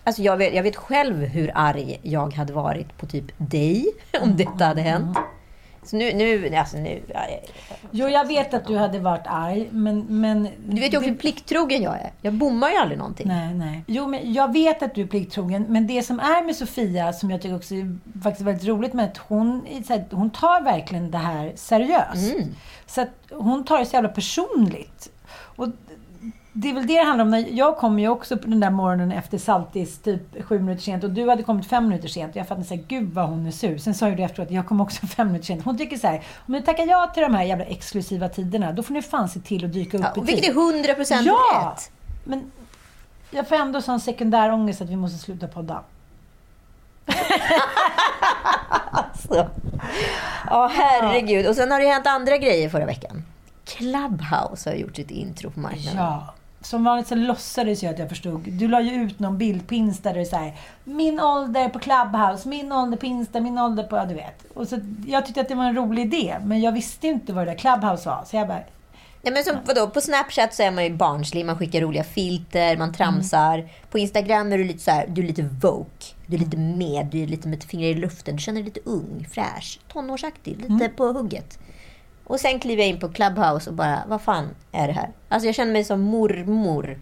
Alltså 0.07 0.21
jag 0.21 0.37
vet, 0.37 0.53
jag 0.53 0.63
vet 0.63 0.75
själv 0.75 1.15
hur 1.15 1.51
arg 1.55 1.99
jag 2.03 2.33
hade 2.33 2.53
varit 2.53 2.97
på 2.97 3.05
typ 3.05 3.25
dig 3.37 3.85
om 4.21 4.37
detta 4.37 4.65
hade 4.65 4.81
hänt. 4.81 5.17
Så 5.83 5.95
nu, 5.95 6.13
nu, 6.13 6.55
alltså 6.55 6.77
nu... 6.77 7.01
ja, 7.13 7.21
Jo, 7.91 8.07
jag 8.07 8.27
vet 8.27 8.53
att 8.53 8.67
du 8.67 8.77
hade 8.77 8.99
varit 8.99 9.27
arg, 9.27 9.69
men... 9.71 10.05
men 10.09 10.49
Du 10.65 10.81
vet 10.81 10.93
ju 10.93 10.97
också 10.97 11.09
hur 11.09 11.15
plikttrogen 11.15 11.81
jag 11.81 11.93
är. 11.93 12.11
Jag 12.21 12.33
bommar 12.33 12.69
ju 12.69 12.75
aldrig 12.75 12.97
någonting. 12.97 13.27
Nej, 13.27 13.53
nej. 13.53 13.83
Jo, 13.87 14.07
men 14.07 14.33
jag 14.33 14.53
vet 14.53 14.83
att 14.83 14.95
du 14.95 15.01
är 15.01 15.07
plikttrogen. 15.07 15.65
Men 15.69 15.87
det 15.87 16.03
som 16.03 16.19
är 16.19 16.45
med 16.45 16.55
Sofia, 16.55 17.13
som 17.13 17.31
jag 17.31 17.41
tycker 17.41 17.55
också 17.55 17.75
är 17.75 17.97
faktiskt 18.23 18.47
väldigt 18.47 18.67
roligt 18.67 18.93
med, 18.93 19.05
att 19.05 19.17
hon, 19.17 19.65
här, 19.89 20.05
hon 20.11 20.29
tar 20.29 20.63
verkligen 20.63 21.11
det 21.11 21.17
här 21.17 21.51
seriöst. 21.55 22.33
Mm. 22.33 22.55
Så 22.85 23.01
att 23.01 23.09
hon 23.31 23.65
tar 23.65 23.79
det 23.79 23.85
så 23.85 23.93
jävla 23.93 24.09
personligt. 24.09 25.11
Och 25.55 25.67
det 26.57 26.69
är 26.69 26.73
väl 26.73 26.87
det 26.87 26.93
det 26.99 27.03
handlar 27.05 27.25
om. 27.25 27.45
Jag 27.51 27.77
kom 27.77 27.99
ju 27.99 28.07
också 28.09 28.37
på 28.37 28.47
den 28.47 28.59
där 28.59 28.69
morgonen 28.69 29.11
efter 29.11 29.37
Saltis 29.37 29.99
typ 29.99 30.43
sju 30.45 30.59
minuter 30.59 30.81
sent 30.83 31.03
och 31.03 31.09
du 31.09 31.29
hade 31.29 31.43
kommit 31.43 31.65
fem 31.67 31.87
minuter 31.87 32.07
sent. 32.07 32.31
Och 32.31 32.37
jag 32.37 32.47
fattade 32.47 32.65
såhär, 32.67 32.83
gud 32.87 33.13
vad 33.13 33.29
hon 33.29 33.45
är 33.47 33.51
sur. 33.51 33.77
Sen 33.77 33.93
sa 33.95 34.09
ju 34.09 34.15
du 34.15 34.23
efteråt, 34.23 34.51
jag 34.51 34.67
kom 34.67 34.81
också 34.81 35.07
fem 35.07 35.27
minuter 35.27 35.45
sent. 35.45 35.65
Hon 35.65 35.77
tycker 35.77 35.97
så 35.97 36.07
här, 36.07 36.23
om 36.47 36.53
ni 36.53 36.61
tackar 36.61 36.85
ja 36.85 37.11
till 37.13 37.23
de 37.23 37.35
här 37.35 37.43
jävla 37.43 37.65
exklusiva 37.65 38.29
tiderna, 38.29 38.71
då 38.71 38.83
får 38.83 38.93
ni 38.93 39.01
fan 39.01 39.29
se 39.29 39.39
till 39.39 39.65
att 39.65 39.73
dyka 39.73 39.97
upp 39.97 40.03
Ja, 40.03 40.13
i 40.15 40.19
och 40.19 40.27
vilket 40.29 40.45
tid. 40.45 40.57
är 40.57 40.73
100 40.75 40.93
procent 40.93 41.25
Ja! 41.27 41.73
rätt. 41.75 41.91
Men 42.23 42.51
jag 43.31 43.47
får 43.47 43.55
ändå 43.55 43.81
sån 43.81 43.99
sekundär 43.99 44.51
ångest 44.51 44.81
att 44.81 44.89
vi 44.89 44.95
måste 44.95 45.17
sluta 45.17 45.47
podda. 45.47 45.81
Så. 49.27 49.47
Ja, 50.49 50.71
herregud. 50.73 51.47
Och 51.47 51.55
sen 51.55 51.71
har 51.71 51.79
det 51.79 51.87
hänt 51.87 52.07
andra 52.07 52.37
grejer 52.37 52.69
förra 52.69 52.85
veckan. 52.85 53.23
Clubhouse 53.65 54.69
har 54.69 54.75
gjort 54.75 54.95
sitt 54.95 55.11
intro 55.11 55.51
på 55.51 55.59
marknaden. 55.59 55.97
Ja. 56.01 56.33
Som 56.65 56.83
vanligt 56.83 57.07
så 57.07 57.15
låtsades 57.15 57.83
jag 57.83 57.93
att 57.93 57.99
jag 57.99 58.09
förstod. 58.09 58.41
Du 58.41 58.67
la 58.67 58.81
ju 58.81 58.91
ut 58.91 59.19
någon 59.19 59.37
bild 59.37 59.67
på 59.67 59.73
Insta 59.73 60.13
där 60.13 60.19
det 60.19 60.33
är 60.33 60.53
Min 60.83 61.19
ålder 61.19 61.69
på 61.69 61.79
Clubhouse, 61.79 62.49
min 62.49 62.71
ålder 62.71 62.97
på 62.97 63.05
Insta, 63.05 63.39
min 63.39 63.57
ålder 63.57 63.83
på... 63.83 63.95
Ja, 63.95 64.05
du 64.05 64.13
vet. 64.13 64.45
Och 64.53 64.67
så, 64.67 64.79
jag 65.07 65.25
tyckte 65.25 65.41
att 65.41 65.47
det 65.47 65.55
var 65.55 65.63
en 65.63 65.75
rolig 65.75 66.13
idé, 66.13 66.35
men 66.43 66.61
jag 66.61 66.71
visste 66.71 67.07
inte 67.07 67.33
vad 67.33 67.47
det 67.47 67.51
där 67.51 67.57
Clubhouse 67.57 68.09
var. 68.09 68.23
Så 68.25 68.35
jag 68.35 68.47
bara... 68.47 68.59
Ja, 69.21 69.31
men 69.31 69.43
som, 69.43 69.57
vadå, 69.65 69.89
på 69.89 70.01
Snapchat 70.01 70.53
så 70.53 70.63
är 70.63 70.71
man 70.71 70.83
ju 70.83 70.93
barnslig. 70.93 71.45
Man 71.45 71.57
skickar 71.57 71.81
roliga 71.81 72.03
filter, 72.03 72.77
man 72.77 72.93
tramsar. 72.93 73.69
På 73.91 73.99
Instagram 73.99 74.51
är 74.51 74.57
du 74.57 74.63
lite 74.63 74.83
så 74.83 74.91
här, 74.91 75.05
du 75.07 75.21
är 75.21 75.27
lite 75.27 75.49
woke. 75.61 76.05
Du 76.27 76.35
är 76.35 76.39
lite 76.39 76.57
med, 76.57 77.05
du 77.05 77.23
är 77.23 77.27
lite 77.27 77.47
med 77.47 77.63
finger 77.63 77.87
i 77.87 77.93
luften. 77.93 78.35
Du 78.35 78.41
känner 78.41 78.61
dig 78.61 78.65
lite 78.65 78.89
ung, 78.89 79.27
fräsch, 79.31 79.79
tonårsaktig, 79.93 80.65
lite 80.69 80.89
på 80.89 81.11
hugget. 81.11 81.59
Och 82.27 82.39
sen 82.39 82.59
kliver 82.59 82.83
jag 82.83 82.89
in 82.89 82.99
på 82.99 83.09
Clubhouse 83.09 83.69
och 83.69 83.75
bara, 83.75 84.03
vad 84.07 84.21
fan 84.21 84.49
är 84.71 84.87
det 84.87 84.93
här? 84.93 85.09
Alltså 85.29 85.45
jag 85.47 85.55
känner 85.55 85.73
mig 85.73 85.83
som 85.83 86.01
mormor. 86.01 86.99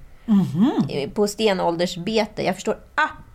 eh, 0.90 1.10
På 1.10 1.28
stenåldersbete. 1.28 2.44
Jag 2.46 2.56
förstår 2.56 2.78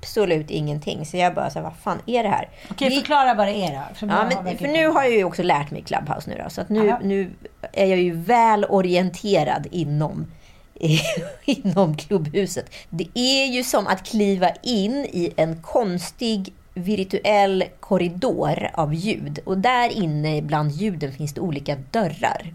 absolut 0.01 0.51
ingenting. 0.51 1.07
Så 1.07 1.17
jag 1.17 1.35
bara, 1.35 1.51
så 1.51 1.59
här, 1.59 1.65
vad 1.65 1.77
fan 1.83 1.99
är 2.07 2.23
det 2.23 2.29
här? 2.29 2.49
Okej, 2.71 2.91
förklara 2.91 3.35
vad 3.35 3.47
det 3.47 3.53
är 3.55 3.73
då. 3.73 3.95
För 3.95 4.07
Ja, 4.07 4.31
men, 4.45 4.59
för 4.59 4.69
nu 4.69 4.87
har 4.87 5.03
jag 5.03 5.13
ju 5.13 5.25
också 5.25 5.43
lärt 5.43 5.71
mig 5.71 5.83
Clubhouse 5.83 6.31
nu 6.31 6.41
då, 6.45 6.51
så 6.51 6.61
att 6.61 6.69
nu, 6.69 6.97
nu 7.03 7.31
är 7.73 7.87
jag 7.87 7.99
ju 7.99 8.15
väl 8.15 8.65
orienterad 8.65 9.67
inom, 9.71 10.27
inom 11.45 11.97
klubbhuset. 11.97 12.71
Det 12.91 13.09
är 13.15 13.47
ju 13.47 13.65
som 13.65 13.87
att 13.87 14.07
kliva 14.07 14.51
in 14.63 14.93
i 15.13 15.33
en 15.37 15.63
konstig 15.63 16.53
virtuell 16.79 17.65
korridor 17.81 18.71
av 18.75 18.95
ljud 18.95 19.39
och 19.45 19.59
där 19.59 19.89
inne 19.93 20.43
bland 20.43 20.71
ljuden 20.71 21.13
finns 21.13 21.35
det 21.35 21.41
olika 21.41 21.77
dörrar. 21.91 22.53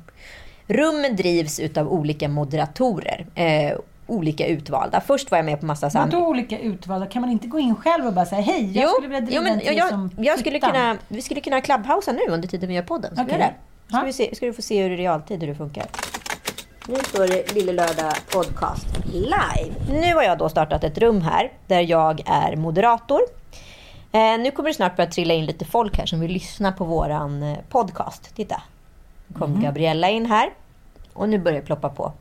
Rummen 0.67 1.15
drivs 1.15 1.59
utav 1.59 1.87
olika 1.93 2.27
moderatorer, 2.29 3.25
eh, 3.35 3.77
olika 4.07 4.45
utvalda. 4.47 5.01
Först 5.01 5.31
var 5.31 5.37
jag 5.37 5.45
med 5.45 5.59
på 5.59 5.65
massa 5.65 5.87
här- 5.87 6.05
Vadå 6.05 6.27
olika 6.27 6.59
utvalda? 6.59 7.05
Kan 7.07 7.21
man 7.21 7.31
inte 7.31 7.47
gå 7.47 7.59
in 7.59 7.75
själv 7.75 8.05
och 8.07 8.13
bara 8.13 8.25
säga 8.25 8.41
hej, 8.41 8.71
jag 8.77 8.83
Jo, 8.83 8.89
skulle 8.89 9.07
vilja 9.07 9.21
driva 9.21 9.35
jo, 9.35 9.41
men 9.43 9.53
en 9.53 9.59
till 9.59 9.77
jag, 9.77 9.89
som 9.89 10.09
jag 10.17 10.39
skulle 10.39 10.55
fittan." 10.55 10.71
kunna, 10.71 10.97
Vi 11.07 11.21
skulle 11.21 11.41
kunna 11.41 11.61
clubhousa 11.61 12.11
nu 12.11 12.19
under 12.29 12.47
tiden 12.47 12.69
vi 12.69 12.75
gör 12.75 12.81
podden. 12.83 13.15
Ska 13.15 13.23
vi 13.23 13.31
göra 13.31 13.39
det? 13.41 13.53
Ska, 13.87 13.97
Ja. 13.97 14.03
vi 14.05 14.13
se, 14.13 14.35
ska 14.35 14.45
du 14.45 14.53
få 14.53 14.61
se 14.61 14.83
hur 14.83 14.89
i 14.91 14.97
realtid 14.97 15.39
hur 15.41 15.47
det 15.47 15.55
funkar. 15.55 15.85
Nu 16.87 16.95
står 16.95 17.27
det 17.27 17.53
Lille 17.55 17.73
Lördag 17.73 18.13
Podcast 18.33 18.87
live. 19.13 19.99
Nu 20.01 20.13
har 20.15 20.23
jag 20.23 20.37
då 20.37 20.49
startat 20.49 20.83
ett 20.83 20.97
rum 20.97 21.21
här 21.21 21.51
där 21.67 21.81
jag 21.81 22.21
är 22.25 22.55
moderator. 22.55 23.19
Eh, 24.15 24.39
nu 24.39 24.51
kommer 24.51 24.69
det 24.69 24.75
snart 24.75 24.95
börja 24.95 25.09
trilla 25.09 25.33
in 25.33 25.45
lite 25.45 25.65
folk 25.65 25.97
här 25.97 26.05
som 26.05 26.19
vill 26.19 26.31
lyssna 26.31 26.71
på 26.71 26.85
våran 26.85 27.43
eh, 27.43 27.57
podcast. 27.69 28.35
Titta. 28.35 28.61
Nu 29.27 29.39
kom 29.39 29.61
Gabriella 29.61 30.09
in 30.09 30.25
här. 30.25 30.49
Och 31.13 31.29
nu 31.29 31.39
börjar 31.39 31.59
det 31.59 31.65
ploppa 31.65 31.89
på. 31.89 32.13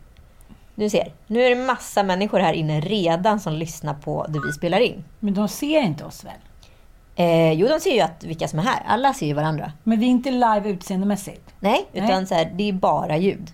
Du 0.74 0.90
ser, 0.90 1.12
nu 1.26 1.42
är 1.42 1.50
det 1.50 1.66
massa 1.66 2.02
människor 2.02 2.38
här 2.38 2.52
inne 2.52 2.80
redan 2.80 3.40
som 3.40 3.52
lyssnar 3.52 3.94
på 3.94 4.26
det 4.28 4.40
vi 4.46 4.52
spelar 4.52 4.80
in. 4.80 5.04
Men 5.20 5.34
de 5.34 5.48
ser 5.48 5.82
inte 5.82 6.04
oss 6.04 6.24
väl? 6.24 6.32
Eh, 7.16 7.52
jo, 7.52 7.68
de 7.68 7.80
ser 7.80 7.94
ju 7.94 8.00
att, 8.00 8.24
vilka 8.24 8.48
som 8.48 8.58
är 8.58 8.62
här. 8.62 8.82
Alla 8.86 9.14
ser 9.14 9.26
ju 9.26 9.34
varandra. 9.34 9.72
Men 9.82 10.00
vi 10.00 10.06
är 10.06 10.10
inte 10.10 10.30
live 10.30 10.62
utseendemässigt. 10.64 11.54
Nej, 11.60 11.86
utan 11.92 12.08
Nej. 12.08 12.26
Så 12.26 12.34
här, 12.34 12.52
det 12.54 12.68
är 12.68 12.72
bara 12.72 13.16
ljud. 13.16 13.50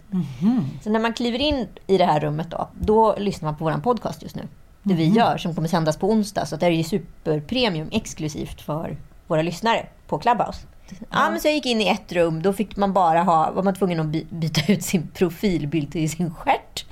Så 0.82 0.90
när 0.90 1.00
man 1.00 1.12
kliver 1.12 1.38
in 1.38 1.68
i 1.86 1.98
det 1.98 2.04
här 2.04 2.20
rummet 2.20 2.50
då, 2.50 2.68
då 2.80 3.14
lyssnar 3.18 3.46
man 3.50 3.58
på 3.58 3.64
vår 3.64 3.72
podcast 3.72 4.22
just 4.22 4.36
nu. 4.36 4.42
Det 4.88 4.94
vi 4.94 5.08
gör, 5.08 5.38
som 5.38 5.54
kommer 5.54 5.68
sändas 5.68 5.96
på 5.96 6.10
onsdag. 6.10 6.46
Så 6.46 6.56
det 6.56 6.66
är 6.66 6.70
ju 6.70 6.82
superpremium 6.84 7.88
exklusivt 7.92 8.60
för 8.60 8.96
våra 9.26 9.42
lyssnare 9.42 9.86
på 10.06 10.18
Clubhouse. 10.18 10.58
Ja, 11.10 11.30
men 11.30 11.40
så 11.40 11.48
jag 11.48 11.54
gick 11.54 11.66
in 11.66 11.80
i 11.80 11.88
ett 11.88 12.12
rum, 12.12 12.42
då 12.42 12.52
fick 12.52 12.76
man 12.76 12.92
bara 12.92 13.22
ha, 13.22 13.50
var 13.50 13.62
man 13.62 13.74
tvungen 13.74 14.00
att 14.00 14.06
by, 14.06 14.24
byta 14.30 14.72
ut 14.72 14.82
sin 14.82 15.08
profilbild 15.08 15.92
till 15.92 16.10
sin 16.10 16.34
stjärt. 16.34 16.84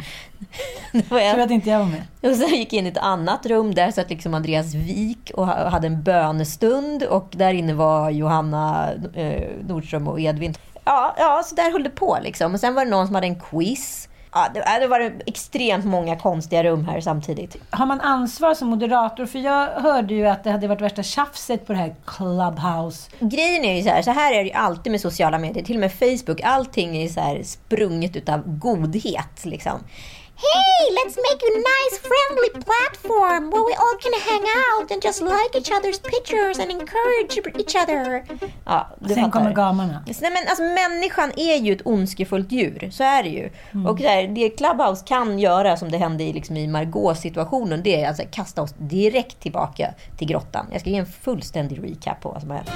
Tur 1.09 1.39
att 1.41 1.51
inte 1.51 1.71
jag 1.71 1.79
var 1.79 1.87
med. 1.87 2.03
Och 2.33 2.37
sen 2.37 2.49
gick 2.49 2.73
jag 2.73 2.79
in 2.79 2.87
i 2.87 2.89
ett 2.89 2.99
annat 2.99 3.47
rum. 3.47 3.75
Där 3.75 3.91
satt 3.91 4.11
liksom 4.11 4.35
Andreas 4.35 4.75
Wik 4.75 5.31
och 5.35 5.47
ha- 5.47 5.69
hade 5.69 5.87
en 5.87 6.03
bönestund. 6.03 7.03
Och 7.03 7.29
där 7.37 7.55
inne 7.55 7.75
var 7.75 8.11
Johanna 8.11 8.93
eh, 9.15 9.43
Nordström 9.69 10.09
och 10.09 10.21
Edvin. 10.21 10.55
Ja, 10.85 11.15
ja, 11.19 11.43
så 11.47 11.55
där 11.55 11.73
höll 11.73 11.83
det 11.83 11.91
på. 11.91 12.19
Liksom. 12.23 12.55
Och 12.55 12.61
sen 12.61 12.75
var 12.75 12.85
det 12.85 12.91
någon 12.91 13.07
som 13.07 13.15
hade 13.15 13.27
en 13.27 13.41
quiz. 13.41 14.09
Ja, 14.37 14.49
det, 14.55 14.63
ja, 14.67 14.79
det 14.79 14.87
var 14.87 15.13
extremt 15.27 15.85
många 15.85 16.17
konstiga 16.17 16.65
rum 16.65 16.85
här 16.85 17.01
samtidigt. 17.01 17.57
Har 17.71 17.87
man 17.87 18.01
ansvar 18.01 18.55
som 18.55 18.69
moderator? 18.69 19.27
För 19.27 19.39
jag 19.39 19.67
hörde 19.67 20.15
ju 20.15 20.27
att 20.27 20.45
det 20.45 20.51
hade 20.51 20.69
varit 20.69 20.81
värsta 20.81 21.03
tjafset 21.03 21.67
på 21.67 21.73
det 21.73 21.79
här 21.79 21.95
Clubhouse. 22.07 23.11
Grejen 23.21 23.65
är 23.65 23.77
ju 23.77 23.83
så 23.83 23.89
här, 23.89 24.03
så 24.03 24.11
här 24.11 24.33
är 24.33 24.39
det 24.39 24.49
ju 24.49 24.53
alltid 24.53 24.91
med 24.91 25.01
sociala 25.01 25.39
medier. 25.39 25.65
Till 25.65 25.77
och 25.77 25.81
med 25.81 25.93
Facebook. 25.93 26.41
Allting 26.45 26.97
är 26.97 27.03
ju 27.03 27.09
så 27.09 27.21
här 27.21 27.43
sprunget 27.43 28.17
utav 28.17 28.43
godhet. 28.59 29.45
Liksom. 29.45 29.81
Hey, 30.39 30.95
let's 30.99 31.17
make 31.17 31.41
a 31.51 31.55
nice 31.73 31.97
friendly 32.11 32.51
platform 32.65 33.51
where 33.51 33.65
we 33.65 33.75
all 33.83 33.97
can 34.05 34.13
hang 34.31 34.45
out 34.67 34.91
and 34.93 35.03
just 35.03 35.21
like 35.23 35.53
each 35.59 35.71
other's 35.71 35.99
pictures 35.99 36.59
and 36.59 36.71
encourage 36.71 37.39
each 37.61 37.75
other. 37.83 38.25
Ja, 38.65 38.87
du 38.99 39.09
Sen 39.09 39.17
fattar. 39.17 39.31
kommer 39.31 39.53
gamarna. 39.53 40.05
Nej, 40.07 40.31
men 40.31 40.49
alltså, 40.49 40.63
människan 40.63 41.33
är 41.37 41.57
ju 41.57 41.73
ett 41.73 41.87
ondskefullt 41.87 42.53
djur. 42.53 42.91
Så 42.93 43.05
är 43.05 43.23
det 43.23 43.29
ju. 43.29 43.51
Och 43.89 43.99
så 43.99 44.09
här, 44.09 44.29
det 44.29 44.51
Clubhouse 44.51 45.05
kan 45.07 45.39
göra, 45.39 45.77
som 45.77 45.91
det 45.91 45.99
hände 45.99 46.25
i, 46.25 46.33
liksom, 46.33 46.57
i 46.57 46.67
Margaux 46.67 47.21
situationen, 47.21 47.83
det 47.83 47.95
är 47.95 48.03
att 48.03 48.09
alltså, 48.09 48.25
kasta 48.31 48.63
oss 48.63 48.75
direkt 48.79 49.41
tillbaka 49.41 49.95
till 50.19 50.29
grottan. 50.29 50.67
Jag 50.73 50.81
ska 50.81 50.91
ge 50.91 50.97
en 50.97 51.07
fullständig 51.07 51.85
recap 51.85 52.21
på 52.21 52.29
vad 52.29 52.41
som 52.41 52.51
har 52.51 52.57
hänt. 52.57 52.71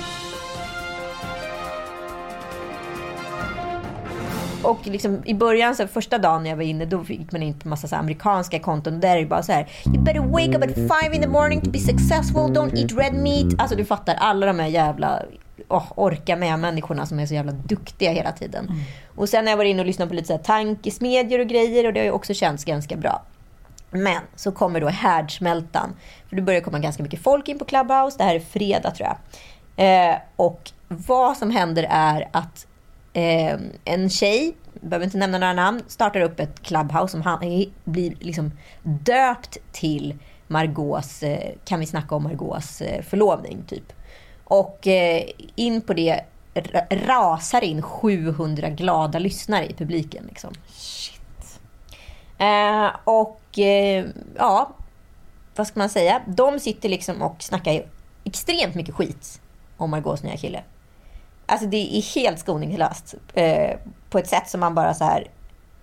Och 4.63 4.87
liksom, 4.87 5.23
i 5.25 5.35
början, 5.35 5.77
så 5.77 5.83
här, 5.83 5.89
första 5.89 6.19
dagen 6.19 6.43
när 6.43 6.51
jag 6.51 6.57
var 6.57 6.65
inne, 6.65 6.85
då 6.85 7.05
fick 7.05 7.33
man 7.33 7.43
in 7.43 7.55
på 7.55 7.69
massa 7.69 7.89
så 7.89 7.95
här, 7.95 8.03
amerikanska 8.03 8.59
konton. 8.59 9.01
Där 9.01 9.17
är 9.17 9.21
det 9.21 9.27
bara 9.27 9.43
så 9.43 9.53
här. 9.53 9.69
You 9.87 9.99
better 9.99 10.21
wake 10.21 10.57
up 10.57 10.63
at 10.63 10.75
five 10.75 11.17
in 11.17 11.23
the 11.23 11.29
morning 11.29 11.61
to 11.61 11.71
be 11.71 11.79
successful. 11.79 12.43
Don't 12.43 12.79
eat 12.79 12.93
red 12.93 13.15
meat. 13.15 13.61
Alltså 13.61 13.77
du 13.77 13.85
fattar, 13.85 14.15
alla 14.15 14.47
de 14.47 14.59
här 14.59 14.69
jävla 14.69 15.23
oh, 15.69 15.93
orka 15.95 16.37
med 16.37 16.59
människorna 16.59 17.07
som 17.07 17.21
är 17.21 17.27
så 17.27 17.35
jävla 17.35 17.53
duktiga 17.53 18.13
hela 18.13 18.33
tiden. 18.33 18.73
Och 19.17 19.29
sen 19.29 19.45
har 19.45 19.51
jag 19.51 19.57
varit 19.57 19.71
inne 19.71 19.81
och 19.81 19.87
lyssnat 19.87 20.09
på 20.09 20.15
lite 20.15 20.27
så 20.27 20.33
här 20.33 20.43
tankesmedjor 20.43 21.41
och 21.41 21.47
grejer 21.47 21.87
och 21.87 21.93
det 21.93 22.01
har 22.01 22.05
ju 22.05 22.11
också 22.13 22.35
känts 22.35 22.65
ganska 22.65 22.97
bra. 22.97 23.23
Men 23.91 24.23
så 24.37 24.53
kommer 24.53 24.81
då 24.81 24.89
härdsmältan. 24.89 25.97
För 26.29 26.37
det 26.37 26.43
börjar 26.43 26.61
komma 26.61 26.79
ganska 26.79 27.03
mycket 27.03 27.23
folk 27.23 27.49
in 27.49 27.59
på 27.59 27.65
Clubhouse. 27.65 28.19
Det 28.19 28.25
här 28.25 28.35
är 28.35 28.41
fredag 28.41 28.91
tror 28.91 29.09
jag. 29.09 29.17
Eh, 30.11 30.17
och 30.37 30.71
vad 30.89 31.37
som 31.37 31.51
händer 31.51 31.87
är 31.91 32.29
att 32.33 32.67
eh, 33.13 33.59
en 33.85 34.11
tjej, 34.11 34.57
behöver 34.81 35.05
inte 35.07 35.19
nämna 35.19 35.39
några 35.39 35.53
namn, 35.53 35.83
startar 35.87 36.21
upp 36.21 36.41
ett 36.41 36.63
Clubhouse 36.63 37.09
som 37.09 37.23
han, 37.23 37.65
blir 37.85 38.15
liksom 38.21 38.53
döpt 38.83 39.57
till 39.73 40.15
Margaux, 40.47 41.23
eh, 41.23 41.53
kan 41.65 41.81
vi 41.81 41.87
snacka 41.87 42.15
om 42.15 42.23
Margaux 42.23 42.81
eh, 42.83 43.03
förlovning 43.03 43.63
typ. 43.67 43.93
Och 44.45 44.87
eh, 44.87 45.23
in 45.55 45.81
på 45.81 45.95
det 45.95 46.21
ra- 46.55 47.07
rasar 47.07 47.65
in 47.65 47.83
700 47.83 48.69
glada 48.69 49.19
lyssnare 49.19 49.67
i 49.67 49.75
publiken. 49.75 50.25
Liksom. 50.29 50.53
Eh, 52.39 52.91
och 53.05 53.59
eh, 53.59 54.07
ja, 54.37 54.71
vad 55.57 55.67
ska 55.67 55.79
man 55.81 55.89
säga? 55.91 56.23
De 56.27 56.61
sitter 56.61 56.89
liksom 56.89 57.23
och 57.23 57.43
snackar 57.43 57.87
extremt 58.25 58.75
mycket 58.75 58.95
skit 58.95 59.41
om 59.77 59.91
Margaux 59.91 60.23
nya 60.23 60.37
kille. 60.37 60.63
Alltså 61.51 61.67
det 61.67 61.97
är 61.99 62.15
helt 62.15 62.39
skoningslöst. 62.39 63.15
Eh, 63.35 63.77
på 64.11 64.19
ett 64.19 64.29
sätt 64.29 64.49
som 64.49 64.61
man 64.61 64.75
bara 64.75 64.95
så 64.95 65.05
här 65.05 65.27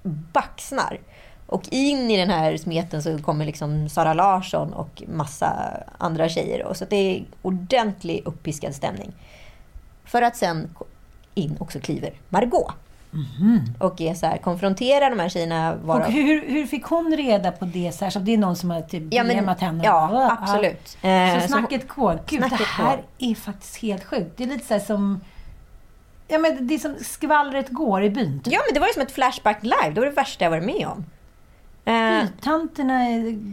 baxnar. 0.03 0.99
Och 1.47 1.63
in 1.71 2.11
i 2.11 2.17
den 2.17 2.29
här 2.29 2.57
smeten 2.57 3.03
så 3.03 3.17
kommer 3.17 3.45
liksom 3.45 3.89
Sara 3.89 4.13
Larsson 4.13 4.73
och 4.73 5.03
massa 5.07 5.53
andra 5.97 6.29
tjejer. 6.29 6.63
Och 6.63 6.77
så 6.77 6.85
det 6.85 6.95
är 6.95 7.23
ordentlig 7.41 8.21
uppiskad 8.25 8.75
stämning. 8.75 9.11
För 10.05 10.21
att 10.21 10.35
sen 10.35 10.69
in 11.33 11.57
också 11.59 11.79
kliver 11.79 12.13
Margot. 12.29 12.71
Och 13.79 14.01
är 14.01 14.13
så 14.13 14.25
här, 14.25 14.37
konfronterar 14.37 15.09
de 15.09 15.19
här 15.19 15.29
tjejerna. 15.29 15.73
Och 15.73 15.79
Varav, 15.81 16.09
hur, 16.11 16.49
hur 16.49 16.65
fick 16.65 16.83
hon 16.85 17.15
reda 17.17 17.51
på 17.51 17.65
det? 17.65 17.91
Så 17.91 18.05
här, 18.05 18.09
så 18.11 18.19
det 18.19 18.33
är 18.33 18.37
någon 18.37 18.55
som 18.55 18.71
har 18.71 18.81
typ 18.81 19.03
Ja, 19.13 19.23
DMat 19.23 19.59
henne? 19.61 19.83
ja, 19.83 20.09
Ja, 20.13 20.37
absolut. 20.41 20.87
Så 21.01 21.07
Eh, 21.07 21.41
så- 21.41 21.47
snacket 21.47 21.87
går. 21.87 22.19
Gud, 22.27 22.39
snacket 22.39 22.57
det 22.59 22.65
här 22.83 22.95
går. 22.97 23.03
är 23.19 23.35
faktiskt 23.35 23.77
helt 23.77 24.03
sjukt. 24.03 24.31
Det 24.37 24.43
är 24.43 24.47
lite 24.47 24.65
så 24.67 24.73
här 24.73 24.81
som... 24.81 25.21
Ja, 26.27 26.37
men 26.37 26.67
det 26.67 26.73
är 26.73 26.79
som 26.79 26.95
skvallret 27.01 27.69
går 27.69 28.03
i 28.03 28.09
byn. 28.09 28.39
Typ. 28.43 28.53
Ja, 28.53 28.59
men 28.67 28.73
det 28.73 28.79
var 28.79 28.87
ju 28.87 28.93
som 28.93 29.01
ett 29.01 29.11
Flashback 29.11 29.63
live. 29.63 29.89
Det 29.93 29.99
var 29.99 30.05
det 30.07 30.13
värsta 30.13 30.43
jag 30.45 30.51
varit 30.51 30.63
med 30.63 30.87
om. 30.87 31.05
Eh, 31.85 32.21
Bytanterna 32.25 32.99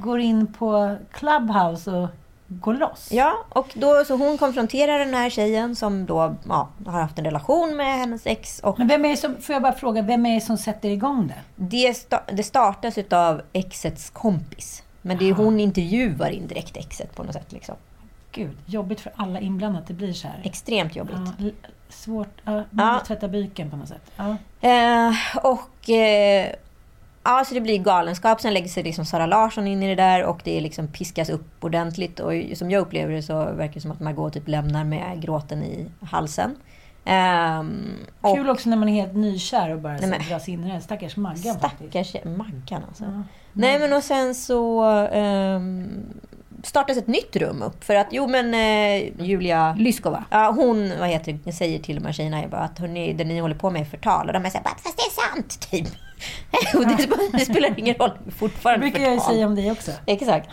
går 0.04 0.20
in 0.20 0.52
på 0.52 0.96
Clubhouse 1.12 1.90
och 1.90 2.08
går 2.48 2.74
loss. 2.74 3.08
Ja, 3.12 3.32
och 3.48 3.70
då, 3.74 4.04
så 4.04 4.16
hon 4.16 4.38
konfronterar 4.38 4.98
den 4.98 5.14
här 5.14 5.30
tjejen 5.30 5.76
som 5.76 6.06
då 6.06 6.34
ja, 6.48 6.68
har 6.86 7.00
haft 7.00 7.18
en 7.18 7.24
relation 7.24 7.76
med 7.76 7.98
hennes 7.98 8.26
ex. 8.26 8.60
Och 8.60 8.78
Men 8.78 8.88
vem 8.88 9.04
är 9.04 9.16
som, 9.16 9.36
får 9.40 9.52
jag 9.52 9.62
bara 9.62 9.72
fråga, 9.72 10.02
vem 10.02 10.26
är 10.26 10.34
det 10.34 10.40
som 10.40 10.56
sätter 10.58 10.88
igång 10.88 11.26
det? 11.28 11.34
det, 11.56 11.92
sta- 11.92 12.32
det 12.34 12.42
startas 12.42 12.98
av 13.12 13.42
exets 13.52 14.10
kompis. 14.10 14.82
Men 15.02 15.18
det 15.18 15.28
är 15.28 15.32
hon 15.32 15.60
intervjuar 15.60 16.30
indirekt 16.30 16.76
exet 16.76 17.16
på 17.16 17.22
något 17.22 17.32
sätt. 17.32 17.52
Liksom. 17.52 17.74
Gud, 18.34 18.56
jobbigt 18.66 19.00
för 19.00 19.12
alla 19.16 19.40
inblandade 19.40 19.82
att 19.82 19.88
det 19.88 19.94
blir 19.94 20.12
så 20.12 20.28
här. 20.28 20.40
Extremt 20.44 20.96
jobbigt. 20.96 21.16
Ja, 21.38 21.50
svårt. 21.88 22.40
Ja, 22.44 22.52
man 22.70 22.86
Ja. 22.94 23.00
tvätta 23.06 23.28
byken 23.28 23.70
på 23.70 23.76
något 23.76 23.88
sätt. 23.88 24.10
Ja. 24.16 24.36
Eh, 24.60 25.14
och 25.42 25.90
eh, 25.90 26.48
ja, 27.24 27.44
så 27.48 27.54
det 27.54 27.60
blir 27.60 27.78
galenskap. 27.78 28.40
Sen 28.40 28.54
lägger 28.54 28.68
sig 28.68 28.82
liksom 28.82 29.04
Sara 29.06 29.26
Larsson 29.26 29.66
in 29.66 29.82
i 29.82 29.88
det 29.88 30.02
där 30.02 30.24
och 30.24 30.40
det 30.44 30.60
liksom 30.60 30.88
piskas 30.88 31.30
upp 31.30 31.64
ordentligt. 31.64 32.20
Och 32.20 32.32
som 32.54 32.70
jag 32.70 32.80
upplever 32.80 33.12
det 33.14 33.22
så 33.22 33.34
verkar 33.44 33.74
det 33.74 33.80
som 33.80 33.90
att 33.90 34.00
Margot 34.00 34.32
typ 34.32 34.48
lämnar 34.48 34.84
med 34.84 35.22
gråten 35.22 35.62
i 35.62 35.86
halsen. 36.00 36.56
Ehm, 37.06 37.92
och 38.20 38.36
Kul 38.36 38.50
också 38.50 38.68
när 38.68 38.76
man 38.76 38.88
är 38.88 38.92
helt 38.92 39.14
nykär 39.14 39.70
och 39.70 39.80
bara 39.80 39.96
Nej, 39.96 40.26
dras 40.28 40.48
in 40.48 40.64
i 40.64 40.72
det. 40.72 40.80
Stackars 40.80 41.16
Maggan 41.16 41.60
faktiskt. 41.60 41.90
stackars 42.10 42.24
Maggan 42.24 42.82
alltså. 42.88 43.04
Nej 43.52 43.78
men 43.78 43.92
och 43.92 44.02
sen 44.04 44.34
så 44.34 44.84
um, 45.06 45.90
startas 46.64 46.96
ett 46.96 47.06
nytt 47.06 47.36
rum 47.36 47.62
upp. 47.62 47.84
För 47.84 47.94
att, 47.94 48.06
jo 48.10 48.26
men 48.26 48.54
eh, 48.54 49.24
Julia 49.26 49.74
Lyskova, 49.78 50.24
ja, 50.30 50.50
hon 50.56 50.92
vad 50.98 51.08
heter 51.08 51.32
det, 51.32 51.38
jag 51.44 51.54
säger 51.54 51.78
till 51.78 51.96
de 51.96 52.04
här 52.06 52.12
tjejerna 52.12 52.40
jag 52.40 52.50
bara, 52.50 52.60
att 52.60 52.78
hörni, 52.78 53.12
det 53.12 53.24
ni 53.24 53.38
håller 53.38 53.54
på 53.54 53.70
med 53.70 53.80
är 53.82 53.86
förtal. 53.86 54.26
Och 54.26 54.32
de 54.32 54.44
är 54.46 54.50
såhär, 54.50 54.64
fast 54.64 54.96
det 54.96 55.02
är 55.02 55.32
sant 55.32 55.70
typ. 55.70 55.88
och 56.74 56.86
det, 56.86 57.08
det 57.38 57.44
spelar 57.44 57.78
ingen 57.78 57.94
roll, 57.94 58.10
Det 58.24 58.30
fortfarande 58.30 58.80
brukar 58.80 59.00
jag 59.02 59.12
ju 59.12 59.18
förtal. 59.18 59.34
säga 59.34 59.46
om 59.46 59.54
dig 59.54 59.70
också. 59.72 59.90
Exakt. 60.06 60.48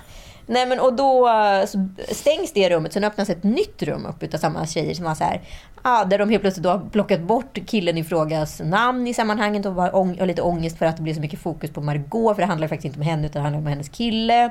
Nej 0.46 0.66
men 0.66 0.80
och 0.80 0.94
då 0.94 1.30
eh, 1.30 1.66
stängs 2.12 2.54
det 2.54 2.70
rummet, 2.70 2.94
sen 2.94 3.04
öppnas 3.04 3.30
ett 3.30 3.44
nytt 3.44 3.84
rum 3.84 4.06
upp 4.06 4.24
utav 4.24 4.38
samma 4.38 4.66
tjejer 4.68 4.94
som 4.94 5.06
var 5.06 5.16
så 5.16 5.24
här, 5.24 5.42
ah, 5.82 6.06
där 6.06 6.18
de 6.18 6.30
helt 6.30 6.42
plötsligt 6.42 6.64
då 6.64 6.70
har 6.70 6.90
plockat 6.92 7.22
bort 7.22 7.58
killen 7.68 7.98
i 7.98 8.04
frågas 8.04 8.62
namn 8.66 9.08
i 9.08 9.14
sammanhanget 9.14 9.66
och 9.66 9.76
var 9.76 9.96
ång- 9.96 10.20
och 10.22 10.28
lite 10.28 10.42
ångest 10.42 10.78
för 10.78 10.86
att 10.86 10.98
det 10.98 11.04
blir 11.04 11.14
så 11.14 11.22
mycket 11.22 11.40
fokus 11.40 11.72
på 11.72 11.82
Margot 11.82 12.36
för 12.36 12.42
det 12.42 12.48
handlar 12.48 12.68
faktiskt 12.68 12.86
inte 12.86 13.00
om 13.00 13.06
henne 13.06 13.26
utan 13.28 13.40
det 13.40 13.44
handlar 13.44 13.60
om 13.60 13.68
hennes 13.68 13.90
kille. 13.90 14.50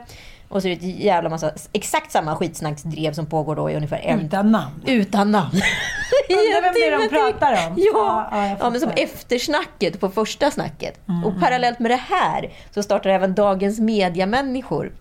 Och 0.51 0.63
så 0.63 0.69
är 0.69 0.77
det 0.77 0.87
ett 0.87 1.01
jävla 1.01 1.29
massa, 1.29 1.53
exakt 1.73 2.13
samma 2.13 2.37
skitsnacksdrev 2.37 3.13
som 3.13 3.27
pågår 3.27 3.57
då 3.57 3.71
i 3.71 3.75
ungefär 3.75 3.99
en... 3.99 4.21
Utan 4.21 4.53
namn. 4.53 4.83
Utan 4.87 5.31
namn. 5.31 5.51
Undrar 6.31 6.63
vem 6.63 6.75
det 6.75 6.87
är 6.87 6.99
de 6.99 7.09
pratar 7.09 7.53
om? 7.53 7.75
Ja, 7.77 8.29
Ja, 8.31 8.49
ja, 8.49 8.57
ja, 8.61 8.71
men 8.71 8.81
som 8.81 8.91
eftersnacket 8.91 10.01
på 10.01 10.09
första 10.09 10.51
snacket. 10.51 11.09
Mm. 11.09 11.25
Och 11.25 11.41
parallellt 11.41 11.79
med 11.79 11.91
det 11.91 12.01
här 12.09 12.53
så 12.71 12.83
startar 12.83 13.11
även 13.11 13.35
Dagens 13.35 13.81
Media-människor 13.81 14.93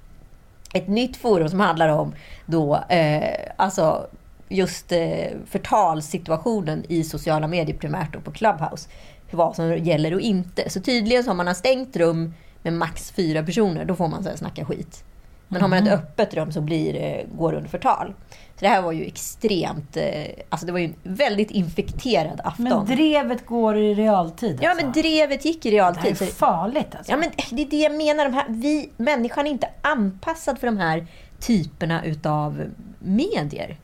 ett 0.74 0.88
nytt 0.88 1.18
forum 1.18 1.50
som 1.50 1.60
handlar 1.60 1.89
om 1.89 2.13
då, 2.46 2.84
eh, 2.89 3.39
alltså 3.56 4.08
just 4.50 4.91
eh, 4.91 5.27
förtalssituationen 5.46 6.86
i 6.89 7.03
sociala 7.03 7.48
medier 7.48 7.77
primärt 7.77 8.15
och 8.15 8.24
på 8.24 8.32
Clubhouse. 8.32 8.89
Vad 9.32 9.56
som 9.56 9.77
gäller 9.77 10.13
och 10.13 10.22
inte. 10.22 10.70
Så 10.70 10.82
tydligen 10.82 11.24
så 11.24 11.29
har 11.29 11.36
man 11.36 11.48
har 11.48 11.53
stängt 11.53 11.96
rum 11.96 12.34
med 12.62 12.74
max 12.74 13.12
fyra 13.12 13.44
personer, 13.44 13.86
då 13.86 13.96
får 13.96 14.08
man 14.08 14.24
så 14.24 14.29
här 14.29 14.36
snacka 14.36 14.65
skit. 14.65 15.03
Men 15.50 15.62
har 15.62 15.68
man 15.68 15.88
ett 15.88 15.94
öppet 15.94 16.34
rum 16.34 16.51
så 16.51 16.62
blir, 16.62 17.25
går 17.38 17.51
det 17.51 17.58
under 17.58 17.70
förtal. 17.70 18.13
Så 18.29 18.65
det 18.65 18.68
här 18.68 18.82
var 18.82 18.91
ju 18.91 19.06
extremt, 19.06 19.98
eh, 19.98 20.03
alltså 20.50 20.65
det 20.65 20.72
var 20.72 20.79
ju 20.79 20.86
en 20.86 20.96
väldigt 21.03 21.51
infekterad 21.51 22.41
afton. 22.44 22.63
Men 22.65 22.86
drevet 22.86 23.46
går 23.46 23.77
i 23.77 23.96
realtid 23.96 24.60
ja 24.62 24.70
alltså. 24.70 24.86
men 24.86 24.94
drevet 24.94 25.46
gick 25.46 25.65
i 25.65 25.72
Det 25.72 25.84
här 25.84 25.94
realtid. 25.94 26.22
är 26.22 26.32
farligt 26.32 26.96
alltså. 26.96 27.12
Ja, 27.12 27.18
men 27.18 27.29
det 27.51 27.62
är 27.62 27.65
det 27.65 27.77
jag 27.79 27.96
menar. 27.96 28.25
De 28.25 28.34
här, 28.34 28.46
vi, 28.50 28.89
människan 28.98 29.48
är 29.48 29.51
inte 29.51 29.70
anpassad 29.82 30.60
för 30.60 30.68
de 30.68 30.77
här 30.77 31.08
typerna 31.39 32.06
utav 32.06 32.63
medier. 33.00 33.77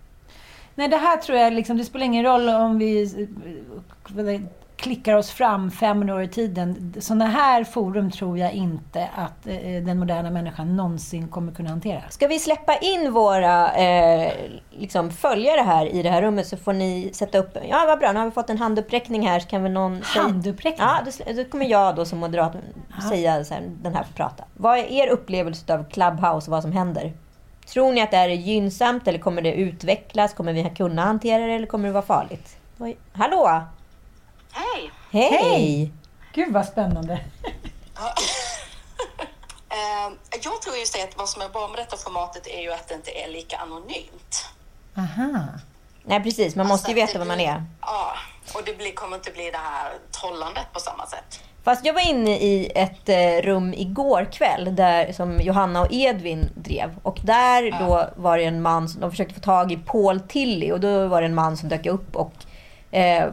Nej, 0.75 0.87
det 0.87 0.97
här 0.97 1.17
tror 1.17 1.37
jag 1.37 1.53
liksom, 1.53 1.77
det 1.77 1.85
spelar 1.85 2.05
ingen 2.05 2.23
roll 2.25 2.49
om 2.49 2.77
vi 2.79 3.03
eh, 3.03 4.41
klickar 4.85 5.15
oss 5.15 5.31
fram 5.31 5.71
fem 5.71 6.09
år 6.09 6.21
i 6.21 6.27
tiden. 6.27 6.93
Sådana 6.99 7.25
här 7.25 7.63
forum 7.63 8.11
tror 8.11 8.37
jag 8.37 8.51
inte 8.53 9.09
att 9.15 9.47
eh, 9.47 9.83
den 9.85 9.99
moderna 9.99 10.31
människan 10.31 10.75
någonsin 10.75 11.27
kommer 11.27 11.51
kunna 11.51 11.69
hantera. 11.69 12.01
Ska 12.09 12.27
vi 12.27 12.39
släppa 12.39 12.77
in 12.77 13.11
våra 13.13 13.73
eh, 13.73 14.31
liksom 14.71 15.11
följare 15.11 15.61
här 15.61 15.85
i 15.85 16.03
det 16.03 16.09
här 16.09 16.21
rummet 16.21 16.47
så 16.47 16.57
får 16.57 16.73
ni 16.73 17.09
sätta 17.13 17.37
upp... 17.37 17.57
Ja, 17.69 17.83
vad 17.87 17.99
bra. 17.99 18.11
Nu 18.11 18.19
har 18.19 18.25
vi 18.25 18.31
fått 18.31 18.49
en 18.49 18.57
handuppräckning 18.57 19.27
här. 19.27 19.39
Så 19.39 19.47
kan 19.47 19.63
väl 19.63 19.71
någon 19.71 20.01
Handuppräckning? 20.03 20.87
Ja, 20.87 20.97
då, 21.27 21.33
då 21.33 21.43
kommer 21.49 21.65
jag 21.65 21.95
då 21.95 22.05
som 22.05 22.19
moderat 22.19 22.53
säga 23.09 23.43
så 23.43 23.53
här, 23.53 23.63
den 23.81 23.95
här 23.95 24.03
får 24.03 24.13
prata. 24.13 24.43
Vad 24.53 24.77
är 24.77 24.91
er 24.91 25.07
upplevelse 25.07 25.73
av 25.73 25.83
Clubhouse 25.89 26.47
och 26.47 26.51
vad 26.51 26.61
som 26.61 26.71
händer? 26.71 27.13
Tror 27.67 27.93
ni 27.93 28.01
att 28.01 28.11
det 28.11 28.17
här 28.17 28.29
är 28.29 28.33
gynnsamt 28.33 29.07
eller 29.07 29.19
kommer 29.19 29.41
det 29.41 29.53
utvecklas? 29.53 30.33
Kommer 30.33 30.53
vi 30.53 30.71
kunna 30.77 31.01
hantera 31.01 31.45
det 31.45 31.53
eller 31.53 31.67
kommer 31.67 31.87
det 31.87 31.93
vara 31.93 32.05
farligt? 32.05 32.57
Vad- 32.77 32.93
Hallå! 33.13 33.61
Hej! 34.55 34.91
Hej! 35.11 35.29
Hej! 35.31 35.91
Gud 36.33 36.53
vad 36.53 36.65
spännande. 36.65 37.19
Eh, 39.69 40.13
jag 40.43 40.61
tror 40.61 40.75
just 40.77 40.93
det 40.93 41.03
att 41.03 41.17
vad 41.17 41.29
som 41.29 41.41
är 41.41 41.49
bra 41.49 41.67
med 41.67 41.77
detta 41.79 41.97
formatet 41.97 42.47
är 42.47 42.61
ju 42.61 42.71
att 42.71 42.87
det 42.87 42.95
inte 42.95 43.11
är 43.11 43.27
lika 43.31 43.57
anonymt. 43.57 44.49
Aha. 44.97 45.39
Nej 46.03 46.23
precis, 46.23 46.55
man 46.55 46.67
måste 46.67 46.91
ju 46.91 47.01
Alltså, 47.01 47.17
veta 47.17 47.19
vad 47.19 47.37
man 47.37 47.39
är. 47.45 47.63
Ja, 47.81 48.13
och 48.53 48.61
det 48.65 48.77
blir, 48.77 48.91
kommer 48.93 49.15
inte 49.17 49.31
bli 49.31 49.51
det 49.51 49.57
här 49.57 49.91
trollandet 50.11 50.65
på 50.73 50.79
samma 50.79 51.05
sätt. 51.07 51.39
Fast 51.63 51.85
jag 51.85 51.93
var 51.93 52.09
inne 52.09 52.31
i 52.37 52.71
ett 52.75 53.09
eh, 53.09 53.41
rum 53.41 53.73
igår 53.73 54.27
kväll 54.31 54.75
där, 54.75 55.13
som 55.13 55.41
Johanna 55.41 55.81
och 55.81 55.87
Edvin 55.91 56.49
drev. 56.55 56.95
Och 57.03 57.19
där 57.23 57.79
då 57.79 58.09
var 58.15 58.37
det 58.37 58.43
en 58.43 58.61
man 58.61 58.89
som 58.89 59.01
de 59.01 59.11
försökte 59.11 59.33
få 59.35 59.41
tag 59.41 59.71
i 59.71 59.77
Paul 59.77 60.19
Tilly 60.19 60.71
och 60.71 60.79
då 60.79 61.07
var 61.07 61.21
det 61.21 61.27
en 61.27 61.35
man 61.35 61.57
som 61.57 61.69
dök 61.69 61.85
upp 61.85 62.15
och 62.15 62.33
eh, 62.95 63.29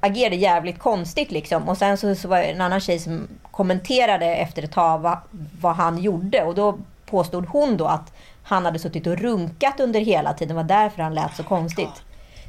agerade 0.00 0.36
jävligt 0.36 0.78
konstigt 0.78 1.30
liksom. 1.30 1.68
Och 1.68 1.78
sen 1.78 1.98
så, 1.98 2.14
så 2.14 2.28
var 2.28 2.38
det 2.38 2.44
en 2.44 2.60
annan 2.60 2.80
tjej 2.80 2.98
som 2.98 3.28
kommenterade 3.50 4.26
efter 4.26 4.62
ett 4.62 4.72
tag 4.72 4.98
vad, 4.98 5.18
vad 5.60 5.76
han 5.76 5.98
gjorde 5.98 6.44
och 6.44 6.54
då 6.54 6.78
påstod 7.06 7.46
hon 7.46 7.76
då 7.76 7.86
att 7.86 8.12
han 8.42 8.64
hade 8.64 8.78
suttit 8.78 9.06
och 9.06 9.18
runkat 9.18 9.80
under 9.80 10.00
hela 10.00 10.34
tiden. 10.34 10.48
Det 10.48 10.62
var 10.62 10.68
därför 10.68 11.02
han 11.02 11.14
lät 11.14 11.36
så 11.36 11.42
konstigt. 11.42 12.02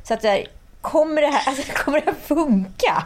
Så 0.04 0.14
att 0.14 0.26
kommer 0.82 1.22
det 1.22 1.28
här, 1.28 1.48
alltså, 1.48 1.72
kommer 1.84 2.02
det 2.02 2.06
här 2.06 2.20
funka? 2.20 3.04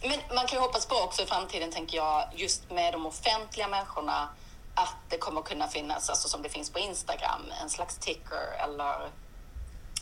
Men 0.00 0.36
man 0.36 0.46
kan 0.46 0.58
ju 0.58 0.60
hoppas 0.60 0.86
på 0.86 0.94
också 0.94 1.22
i 1.22 1.26
framtiden, 1.26 1.70
tänker 1.72 1.96
jag, 1.96 2.24
just 2.34 2.70
med 2.70 2.92
de 2.92 3.06
offentliga 3.06 3.68
människorna, 3.68 4.28
att 4.74 4.96
det 5.08 5.18
kommer 5.18 5.42
kunna 5.42 5.68
finnas, 5.68 6.10
alltså 6.10 6.28
som 6.28 6.42
det 6.42 6.48
finns 6.48 6.70
på 6.70 6.78
Instagram, 6.78 7.42
en 7.62 7.70
slags 7.70 7.98
ticker 7.98 8.64
eller, 8.64 9.08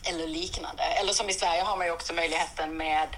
eller 0.09 0.27
liknande. 0.29 0.83
Eller 0.83 1.13
som 1.13 1.29
i 1.29 1.33
Sverige 1.33 1.63
har 1.63 1.77
man 1.77 1.87
ju 1.87 1.93
också 1.93 2.13
möjligheten 2.15 2.77
med 2.77 3.09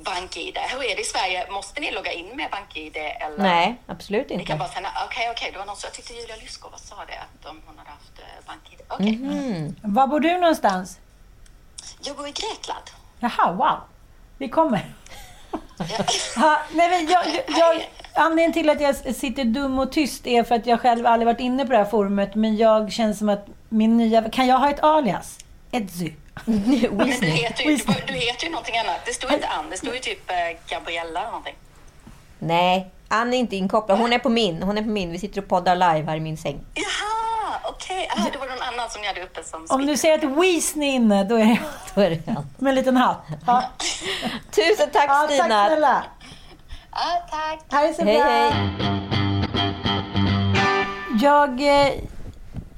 BankID. 0.00 0.58
Hur 0.58 0.84
är 0.84 0.96
det 0.96 1.00
i 1.02 1.04
Sverige? 1.04 1.50
Måste 1.50 1.80
ni 1.80 1.90
logga 1.90 2.12
in 2.12 2.36
med 2.36 2.50
BankID? 2.50 2.96
Eller? 2.96 3.38
Nej, 3.38 3.76
absolut 3.86 4.28
Ni 4.28 4.34
kan 4.34 4.40
inte. 4.40 4.56
bara 4.56 4.68
säga, 4.68 4.88
okej, 5.06 5.30
okej, 5.30 5.50
det 5.52 5.58
var 5.58 5.66
någon 5.66 5.76
som, 5.76 5.86
jag 5.86 5.94
tyckte 5.94 6.14
Julia 6.14 6.36
Lyskova 6.36 6.78
sa 6.78 6.96
det, 7.06 7.18
att 7.18 7.42
de, 7.42 7.60
hon 7.66 7.78
hade 7.78 7.90
haft 7.90 8.18
eh, 8.18 8.46
BankID. 8.46 8.80
Okej. 8.88 9.16
Mhm. 9.16 9.76
Var 9.82 10.06
bor 10.06 10.20
du 10.20 10.38
någonstans? 10.38 10.98
Jag 12.00 12.16
bor 12.16 12.26
i 12.28 12.30
Grekland. 12.30 12.84
Jaha, 13.20 13.52
wow. 13.52 13.78
Vi 14.38 14.48
kommer. 14.48 14.94
Ha, 16.36 16.58
nej, 16.72 16.90
men 16.90 17.06
jag, 17.08 17.26
jag, 17.26 17.76
jag, 17.76 17.88
anledningen 18.14 18.52
till 18.52 18.70
att 18.70 18.80
jag 18.80 19.16
sitter 19.16 19.44
dum 19.44 19.78
och 19.78 19.92
tyst 19.92 20.26
är 20.26 20.42
för 20.42 20.54
att 20.54 20.66
jag 20.66 20.80
själv 20.80 21.06
aldrig 21.06 21.26
varit 21.26 21.40
inne 21.40 21.64
på 21.66 21.72
det 21.72 21.78
här 21.78 21.84
forumet. 21.84 22.34
Men 22.34 22.56
jag 22.56 22.92
känner 22.92 23.14
som 23.14 23.28
att 23.28 23.46
min 23.68 23.96
nya... 23.96 24.30
Kan 24.30 24.46
jag 24.46 24.58
ha 24.58 24.70
ett 24.70 24.82
alias? 24.82 25.38
Etsy. 26.46 26.88
Men 26.90 27.20
du 27.20 27.26
heter, 27.26 27.64
ju, 27.64 27.76
du, 27.76 27.94
du 28.06 28.14
heter 28.14 28.44
ju 28.44 28.50
någonting 28.50 28.78
annat. 28.78 29.00
Det 29.06 29.12
står 29.12 29.32
inte 29.32 29.48
Ann, 29.48 29.70
det 29.70 29.76
står 29.76 29.94
ju 29.94 30.00
typ 30.00 30.30
eh, 30.30 30.36
Gabriella 30.68 31.20
eller 31.20 31.30
någonting. 31.30 31.54
Nej, 32.38 32.90
Ann 33.08 33.34
är 33.34 33.38
inte 33.38 33.56
inkopplad. 33.56 33.98
Hon 33.98 34.12
är 34.12 34.18
på 34.18 34.28
min. 34.28 34.62
Hon 34.62 34.78
är 34.78 34.82
på 34.82 34.88
min. 34.88 35.10
Vi 35.12 35.18
sitter 35.18 35.40
och 35.42 35.48
poddar 35.48 35.74
live 35.76 36.10
här 36.10 36.16
i 36.16 36.20
min 36.20 36.36
säng. 36.36 36.60
Jaha, 36.74 37.60
okej. 37.64 38.08
Ah, 38.16 38.28
det 38.32 38.38
var 38.38 38.46
någon 38.46 38.62
annan 38.62 38.90
som 38.90 39.00
ni 39.02 39.06
hade 39.08 39.22
uppe 39.22 39.44
som 39.44 39.66
Om 39.70 39.86
du 39.86 39.96
ser 39.96 40.14
att 40.18 40.24
Weasley 40.24 40.88
är 40.88 40.92
inne, 40.92 41.24
då 41.24 41.34
är 41.36 41.44
det 41.44 41.58
Då 41.94 42.00
är 42.00 42.10
det 42.10 42.28
Ann. 42.28 42.46
med 42.58 42.68
en 42.70 42.74
liten 42.74 42.96
hatt. 42.96 43.26
Ja, 43.46 43.62
Tusen 44.50 44.90
tack 44.92 45.04
ja 45.08 45.14
tack 45.28 45.30
Stina! 45.30 45.66
snälla. 45.66 46.04
Ah, 46.90 47.16
tack. 47.30 47.60
Ha 47.80 47.86
det 47.88 47.94
så 47.94 48.04
Hej 48.04 48.18
bra. 48.18 48.24
hej! 48.24 48.52
Jag, 51.22 51.60
eh, 51.86 51.92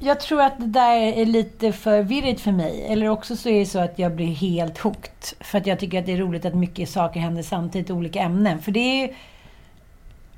jag 0.06 0.20
tror 0.20 0.42
att 0.42 0.58
det 0.58 0.66
där 0.66 0.96
är 0.96 1.26
lite 1.26 1.72
för 1.72 2.02
virrigt 2.02 2.40
för 2.40 2.52
mig. 2.52 2.86
Eller 2.88 3.08
också 3.08 3.36
så 3.36 3.48
är 3.48 3.58
det 3.58 3.66
så 3.66 3.78
att 3.78 3.98
jag 3.98 4.12
blir 4.14 4.26
helt 4.26 4.78
hooked. 4.78 5.10
För 5.40 5.58
att 5.58 5.66
jag 5.66 5.78
tycker 5.80 5.98
att 5.98 6.06
det 6.06 6.12
är 6.12 6.16
roligt 6.16 6.44
att 6.44 6.54
mycket 6.54 6.88
saker 6.88 7.20
händer 7.20 7.42
samtidigt 7.42 7.90
i 7.90 7.92
olika 7.92 8.20
ämnen. 8.20 8.58
För 8.62 8.72
det 8.72 8.80
är 8.80 9.06
ju... 9.06 9.14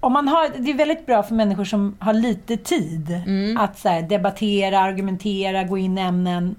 Om 0.00 0.12
man 0.12 0.28
har, 0.28 0.48
det 0.59 0.70
är 0.70 0.74
väldigt 0.74 1.07
bra 1.07 1.22
för 1.22 1.35
människor 1.35 1.64
som 1.64 1.96
har 1.98 2.12
lite 2.12 2.57
tid 2.57 3.20
att 3.59 3.78
så 3.78 3.88
här, 3.88 4.02
debattera, 4.02 4.78
argumentera, 4.78 5.64
gå 5.64 5.78
in 5.78 5.98
i 5.98 6.00
ämnen. 6.00 6.54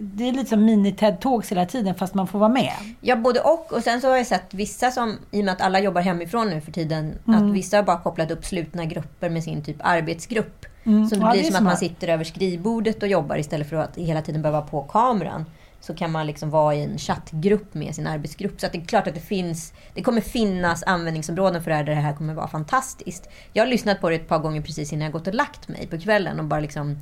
Det 0.00 0.28
är 0.28 0.32
lite 0.32 0.50
som 0.50 0.68
mini-TED-talks 0.68 1.50
hela 1.50 1.66
tiden 1.66 1.94
fast 1.94 2.14
man 2.14 2.26
får 2.26 2.38
vara 2.38 2.48
med. 2.48 2.72
Ja, 3.00 3.16
både 3.16 3.40
och. 3.40 3.72
Och 3.72 3.82
sen 3.82 4.00
så 4.00 4.08
har 4.08 4.16
jag 4.16 4.26
sett 4.26 4.54
vissa 4.54 4.90
som, 4.90 5.18
i 5.30 5.40
och 5.40 5.44
med 5.44 5.52
att 5.52 5.60
alla 5.60 5.80
jobbar 5.80 6.00
hemifrån 6.00 6.50
nu 6.50 6.60
för 6.60 6.72
tiden, 6.72 7.14
Mm. 7.26 7.42
att 7.48 7.54
vissa 7.54 7.76
har 7.76 7.82
bara 7.84 7.98
kopplat 8.00 8.30
upp 8.30 8.44
slutna 8.44 8.84
grupper 8.84 9.30
med 9.30 9.44
sin 9.44 9.64
typ 9.64 9.76
arbetsgrupp. 9.80 10.66
Mm. 10.84 11.06
Så 11.08 11.14
det 11.14 11.20
Ja, 11.20 11.30
blir 11.30 11.42
det 11.42 11.46
som 11.46 11.56
att 11.56 11.62
man 11.62 11.76
smart. 11.76 11.90
sitter 11.90 12.08
över 12.08 12.24
skrivbordet 12.24 13.02
och 13.02 13.08
jobbar 13.08 13.36
istället 13.36 13.68
för 13.68 13.76
att 13.76 13.96
hela 13.96 14.22
tiden 14.22 14.42
behöva 14.42 14.62
på 14.62 14.82
kameran. 14.82 15.44
Så 15.80 15.94
kan 15.94 16.12
man 16.12 16.26
liksom 16.26 16.50
vara 16.50 16.74
i 16.74 16.82
en 16.82 16.98
chattgrupp 16.98 17.74
med 17.74 17.94
sin 17.94 18.06
arbetsgrupp. 18.06 18.60
Så 18.60 18.66
det 18.72 18.78
är 18.78 18.84
klart 18.84 19.06
att 19.06 19.14
det 19.14 19.20
finns, 19.20 19.72
det 19.94 20.02
kommer 20.02 20.20
finnas 20.20 20.82
användningsområden 20.82 21.62
för 21.62 21.70
det 21.70 21.76
här 21.76 21.84
där 21.84 21.94
det 21.94 22.00
här 22.00 22.12
kommer 22.14 22.34
vara 22.34 22.48
fantastiskt. 22.48 23.28
Jag 23.52 23.62
har 23.64 23.68
lyssnat 23.70 24.00
på 24.00 24.08
det 24.10 24.16
ett 24.16 24.28
par 24.28 24.38
gånger 24.38 24.60
precis 24.62 24.92
innan 24.92 25.02
jag 25.04 25.12
gått 25.12 25.26
och 25.26 25.34
lagt 25.34 25.68
mig 25.68 25.86
på 25.86 25.98
kvällen 25.98 26.38
och 26.38 26.44
bara 26.44 26.60
liksom 26.60 26.98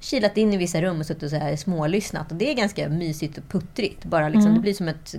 kilat 0.00 0.36
in 0.36 0.52
i 0.54 0.56
vissa 0.56 0.82
rum 0.82 1.00
och 1.00 1.06
suttit 1.06 1.22
och 1.22 1.30
så 1.30 1.36
här 1.36 1.56
smålyssnat. 1.56 2.30
Och 2.32 2.36
det 2.36 2.50
är 2.50 2.54
ganska 2.54 2.88
mysigt 2.88 3.38
och 3.38 3.48
puttrigt. 3.48 4.04
Bara 4.04 4.28
liksom, 4.28 4.42
Mm. 4.44 4.54
Det 4.54 4.60
blir 4.60 4.74
som 4.74 4.88
ett, 4.88 5.14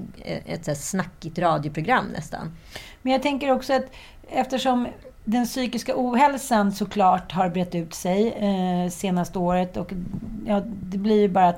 ett 0.46 0.66
så 0.66 0.76
snackigt 0.76 1.40
radioprogram 1.40 2.06
nästan. 2.08 2.58
Men 3.02 3.14
jag 3.14 3.24
tänker 3.24 3.52
också 3.52 3.74
att 3.74 3.86
eftersom 4.30 4.88
den 5.26 5.46
psykiska 5.46 5.94
ohälsan 5.96 6.72
såklart 6.72 7.32
har 7.32 7.50
brett 7.50 7.76
ut 7.76 7.94
sig 7.94 8.28
eh, 8.28 8.90
senaste 8.90 9.40
året. 9.40 9.78
Och 9.78 9.92
ja, 10.48 10.62
det 10.66 10.98
blir 10.98 11.22
ju 11.22 11.30
bara 11.30 11.48
att 11.48 11.58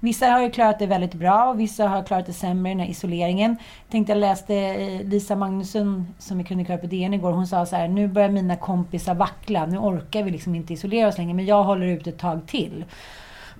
vissa 0.00 0.26
har 0.26 0.40
ju 0.40 0.50
klarat 0.50 0.78
det 0.78 0.86
väldigt 0.86 1.14
bra 1.14 1.50
och 1.50 1.60
vissa 1.60 1.88
har 1.88 2.02
klarat 2.02 2.26
det 2.26 2.32
sämre 2.32 2.70
den 2.70 2.80
här 2.80 2.86
isoleringen. 2.86 3.50
Jag 3.86 3.92
tänkte 3.92 4.12
jag 4.12 4.18
läste 4.18 4.54
eh, 4.54 5.02
Lisa 5.02 5.36
Magnusson 5.36 6.06
som 6.18 6.40
är 6.40 6.44
krönikör 6.44 6.76
på 6.76 6.86
DN 6.86 7.14
igår. 7.14 7.32
Hon 7.32 7.46
sa 7.46 7.66
så 7.66 7.76
här, 7.76 7.88
nu 7.88 8.08
börjar 8.08 8.28
mina 8.28 8.56
kompisar 8.56 9.14
vackla. 9.14 9.66
Nu 9.66 9.78
orkar 9.78 10.22
vi 10.22 10.30
liksom 10.30 10.54
inte 10.54 10.72
isolera 10.72 11.08
oss 11.08 11.18
längre, 11.18 11.34
men 11.34 11.46
jag 11.46 11.64
håller 11.64 11.86
ut 11.86 12.06
ett 12.06 12.18
tag 12.18 12.46
till. 12.46 12.84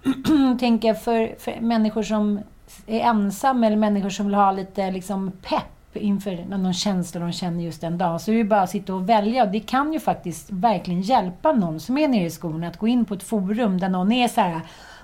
tänker 0.61 0.89
jag 0.89 1.03
för, 1.03 1.35
för 1.39 1.61
människor 1.61 2.03
som 2.03 2.41
är 2.87 3.01
ensamma 3.01 3.67
eller 3.67 3.77
människor 3.77 4.11
som 4.11 4.27
vill 4.27 4.35
ha 4.35 4.53
lite 4.53 4.91
liksom 4.91 5.33
pepp 5.43 5.82
inför 5.97 6.45
någon 6.49 6.75
känsla 6.75 7.21
de 7.21 7.33
känner 7.33 7.65
just 7.65 7.81
den 7.81 7.99
dagen. 7.99 8.21
Så 8.21 8.33
är 8.33 8.37
det 8.37 8.45
bara 8.45 8.63
att 8.63 8.71
sitta 8.71 8.95
och 8.95 9.09
välja. 9.09 9.45
Och 9.45 9.51
det 9.51 9.61
kan 9.61 9.93
ju 9.93 10.01
faktiskt 10.01 10.51
verkligen 10.51 11.03
hjälpa 11.03 11.53
någon 11.53 11.81
som 11.81 11.99
är 11.99 12.09
nere 12.09 12.25
i 12.25 12.31
skolan 12.31 12.65
att 12.65 12.77
gå 12.77 12.89
in 12.89 13.05
på 13.05 13.15
ett 13.15 13.23
forum 13.23 13.81
där 13.81 13.89
någon 13.89 14.13
är 14.13 14.29
så 14.29 14.41
här 14.41 14.61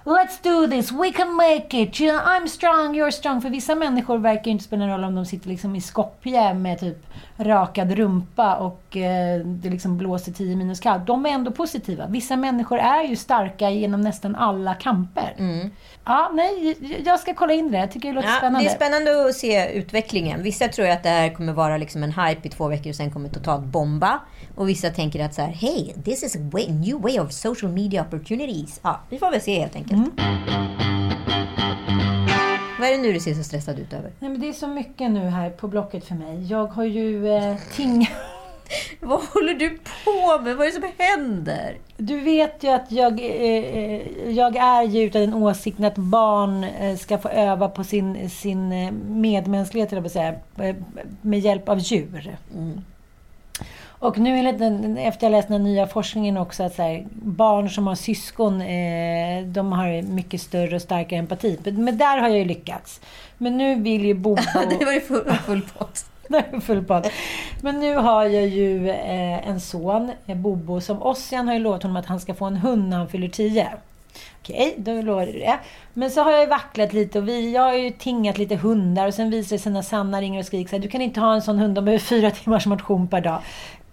Let's 0.08 0.42
do 0.42 0.66
this, 0.66 0.92
we 0.92 1.12
can 1.12 1.34
make 1.34 1.82
it, 1.82 2.00
I'm 2.00 2.46
strong, 2.46 2.94
you're 2.94 3.10
strong. 3.10 3.40
För 3.40 3.50
vissa 3.50 3.74
människor 3.74 4.18
verkar 4.18 4.50
inte 4.50 4.64
spela 4.64 4.86
någon 4.86 4.94
roll 4.94 5.04
om 5.04 5.14
de 5.14 5.26
sitter 5.26 5.48
liksom 5.48 5.76
i 5.76 5.80
Skopje 5.80 6.54
med 6.54 6.80
typ 6.80 7.06
rakad 7.36 7.92
rumpa 7.92 8.56
och 8.56 8.96
eh, 8.96 9.40
det 9.40 9.70
liksom 9.70 9.98
blåser 9.98 10.32
10 10.32 10.56
minus 10.56 10.80
kallt. 10.80 11.06
De 11.06 11.26
är 11.26 11.30
ändå 11.30 11.50
positiva. 11.50 12.06
Vissa 12.06 12.36
människor 12.36 12.78
är 12.78 13.04
ju 13.04 13.16
starka 13.16 13.70
genom 13.70 14.00
nästan 14.00 14.36
alla 14.36 14.74
kamper. 14.74 15.34
Mm. 15.38 15.70
Ja, 16.08 16.30
nej, 16.34 16.76
jag 17.06 17.20
ska 17.20 17.34
kolla 17.34 17.52
in 17.52 17.70
det. 17.70 17.78
Jag 17.78 17.90
tycker 17.92 18.08
det 18.08 18.14
låter 18.14 18.28
Ja, 18.28 18.34
spännande. 18.38 18.68
det 18.68 18.72
är 18.72 18.74
spännande 18.76 19.28
att 19.28 19.34
se 19.34 19.72
utvecklingen. 19.72 20.42
Vissa 20.42 20.68
tror 20.68 20.88
att 20.88 21.02
det 21.02 21.08
här 21.08 21.34
kommer 21.34 21.52
vara 21.52 21.76
liksom 21.76 22.02
en 22.02 22.12
hype 22.12 22.48
i 22.48 22.50
två 22.50 22.68
veckor 22.68 22.90
och 22.90 22.96
sen 22.96 23.10
kommer 23.10 23.28
totalt 23.28 23.64
bomba. 23.64 24.18
Och 24.54 24.68
vissa 24.68 24.90
tänker 24.90 25.24
att 25.24 25.34
så 25.34 25.42
här, 25.42 25.48
hey, 25.52 25.92
this 26.04 26.22
is 26.22 26.36
a 26.36 26.38
way, 26.52 26.68
new 26.68 27.00
way 27.00 27.20
of 27.20 27.32
social 27.32 27.72
media 27.72 28.02
opportunities. 28.02 28.80
Ja, 28.82 29.00
vi 29.10 29.18
får 29.18 29.30
väl 29.30 29.40
se 29.40 29.60
helt 29.60 29.76
enkelt. 29.76 30.00
Vad 32.80 32.88
är 32.88 32.92
det 32.96 33.02
nu 33.02 33.12
du 33.12 33.20
ser 33.20 33.34
så 33.34 33.42
stressad 33.44 33.78
ut 33.78 33.92
över? 33.92 34.10
Nej, 34.18 34.30
men 34.30 34.40
det 34.40 34.48
är 34.48 34.52
så 34.52 34.66
mycket 34.66 35.10
nu 35.10 35.20
här 35.20 35.50
på 35.50 35.68
Blocket 35.68 36.04
för 36.04 36.14
mig. 36.14 36.46
Jag 36.50 36.66
har 36.66 36.84
ju 36.84 37.28
eh, 37.36 37.56
ting... 37.76 38.10
Vad 39.00 39.20
håller 39.20 39.54
du 39.54 39.78
på 40.04 40.42
med? 40.42 40.56
Vad 40.56 40.66
är 40.66 40.70
det 40.70 40.80
som 40.80 40.92
händer? 40.98 41.76
Du 41.96 42.20
vet 42.20 42.64
ju 42.64 42.68
att 42.68 42.92
jag, 42.92 43.20
eh, 43.20 43.26
eh, 43.26 44.30
jag 44.30 44.56
är 44.56 44.82
ju 44.82 45.02
utav 45.02 45.20
den 45.20 45.34
åsikten 45.34 45.84
att 45.84 45.98
barn 45.98 46.64
eh, 46.64 46.96
ska 46.96 47.18
få 47.18 47.28
öva 47.28 47.68
på 47.68 47.84
sin, 47.84 48.30
sin 48.30 48.72
eh, 48.72 48.92
medmänsklighet, 49.08 49.92
eller 49.92 50.08
säga, 50.08 50.34
med 51.22 51.40
hjälp 51.40 51.68
av 51.68 51.78
djur. 51.78 52.36
Och 54.00 54.18
nu 54.18 54.38
enligt 54.38 54.58
den, 54.58 54.98
efter 54.98 55.26
jag 55.26 55.30
läst 55.30 55.48
den 55.48 55.64
nya 55.64 55.86
forskningen 55.86 56.36
också 56.36 56.62
att 56.62 56.78
här, 56.78 57.06
barn 57.12 57.70
som 57.70 57.86
har 57.86 57.94
syskon, 57.94 58.60
eh, 58.60 59.44
de 59.46 59.72
har 59.72 60.02
mycket 60.02 60.40
större 60.40 60.76
och 60.76 60.82
starkare 60.82 61.18
empati. 61.18 61.58
Men 61.64 61.98
där 61.98 62.18
har 62.18 62.28
jag 62.28 62.38
ju 62.38 62.44
lyckats. 62.44 63.00
Men 63.38 63.58
nu 63.58 63.74
vill 63.74 64.04
ju 64.04 64.14
Bobo... 64.14 64.42
det 64.78 64.84
var 64.84 64.92
ju 64.92 65.00
full, 65.00 65.24
full 65.46 65.62
pott. 65.78 66.04
Full 66.62 66.84
pott. 66.84 67.06
Men 67.62 67.80
nu 67.80 67.94
har 67.94 68.24
jag 68.24 68.46
ju 68.46 68.88
eh, 68.88 69.48
en 69.48 69.60
son, 69.60 70.12
eh, 70.26 70.36
Bobo, 70.36 70.80
som 70.80 71.02
Ossian 71.02 71.48
har 71.48 71.54
ju 71.54 71.60
lovat 71.60 71.82
honom 71.82 71.96
att 71.96 72.06
han 72.06 72.20
ska 72.20 72.34
få 72.34 72.44
en 72.44 72.56
hund 72.56 72.88
när 72.88 72.96
han 72.96 73.08
fyller 73.08 73.28
10. 73.28 73.68
Okej, 74.42 74.74
då 74.78 75.02
lovar 75.02 75.26
du 75.26 75.32
det. 75.32 75.58
Men 75.94 76.10
så 76.10 76.22
har 76.22 76.32
jag 76.32 76.40
ju 76.40 76.46
vacklat 76.46 76.92
lite 76.92 77.18
och 77.18 77.28
vi, 77.28 77.52
jag 77.52 77.62
har 77.62 77.74
ju 77.74 77.90
tingat 77.90 78.38
lite 78.38 78.56
hundar 78.56 79.06
och 79.06 79.14
sen 79.14 79.30
visar 79.30 79.56
det 79.56 79.62
sig 79.62 79.72
när 79.72 79.82
Sanna 79.82 80.20
ringer 80.20 80.40
och 80.40 80.46
skriker 80.46 80.68
så 80.68 80.76
här, 80.76 80.82
du 80.82 80.88
kan 80.88 81.02
inte 81.02 81.20
ha 81.20 81.34
en 81.34 81.42
sån 81.42 81.58
hund, 81.58 81.74
de 81.74 81.84
behöver 81.84 82.04
fyra 82.04 82.30
timmars 82.44 82.66
motion 82.66 83.08
per 83.08 83.20
dag. 83.20 83.42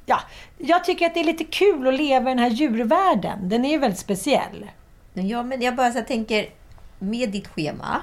Ja, 0.05 0.19
jag 0.57 0.83
tycker 0.83 1.05
att 1.05 1.13
det 1.13 1.19
är 1.19 1.23
lite 1.23 1.43
kul 1.43 1.87
att 1.87 1.93
leva 1.93 2.31
i 2.31 2.33
den 2.33 2.39
här 2.39 2.49
djurvärlden. 2.49 3.49
Den 3.49 3.65
är 3.65 3.69
ju 3.69 3.77
väldigt 3.77 3.99
speciell. 3.99 4.65
Ja, 5.13 5.43
men 5.43 5.61
jag 5.61 5.75
bara 5.75 5.91
så 5.91 6.01
tänker, 6.01 6.45
med 6.99 7.29
ditt 7.29 7.47
schema, 7.47 8.01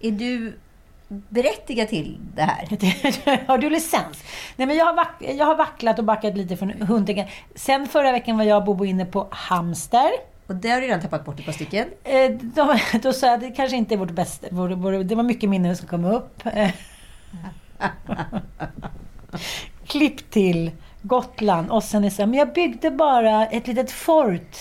är 0.00 0.10
du 0.10 0.58
berättigad 1.08 1.88
till 1.88 2.18
det 2.34 2.42
här? 2.42 3.46
har 3.46 3.58
du 3.58 3.70
licens? 3.70 4.24
Nej, 4.56 4.66
men 4.66 4.76
jag 4.76 4.84
har, 4.84 4.94
vack, 4.94 5.14
jag 5.18 5.46
har 5.46 5.56
vacklat 5.56 5.98
och 5.98 6.04
backat 6.04 6.36
lite 6.36 6.56
från 6.56 6.70
hundtänken. 6.70 7.26
Sen 7.54 7.88
förra 7.88 8.12
veckan 8.12 8.38
var 8.38 8.44
jag 8.44 8.58
och 8.58 8.64
Bobo 8.64 8.84
inne 8.84 9.04
på 9.04 9.28
hamster. 9.30 10.10
Och 10.46 10.54
det 10.54 10.70
har 10.70 10.80
du 10.80 10.86
redan 10.86 11.00
tappat 11.00 11.24
bort 11.24 11.38
ett 11.38 11.46
par 11.46 11.52
stycken. 11.52 11.88
Eh, 12.04 12.30
de, 12.30 12.78
då 13.02 13.12
sa 13.12 13.26
jag 13.26 13.34
att 13.34 13.40
det 13.40 13.50
kanske 13.50 13.76
inte 13.76 13.94
är 13.94 13.98
vårt 13.98 14.10
bästa. 14.10 14.46
Vår, 14.50 14.68
vår, 14.68 14.92
det 14.92 15.14
var 15.14 15.22
mycket 15.22 15.50
minnen 15.50 15.76
som 15.76 15.88
kom 15.88 16.04
upp. 16.04 16.42
Klipp 19.86 20.30
till 20.30 20.70
Gotland. 21.02 21.70
Och 21.70 21.84
sen 21.84 22.04
är 22.04 22.10
så 22.10 22.22
här, 22.22 22.26
men 22.26 22.38
jag 22.38 22.52
byggde 22.52 22.90
bara 22.90 23.46
ett 23.46 23.66
litet 23.66 23.90
fort 23.90 24.56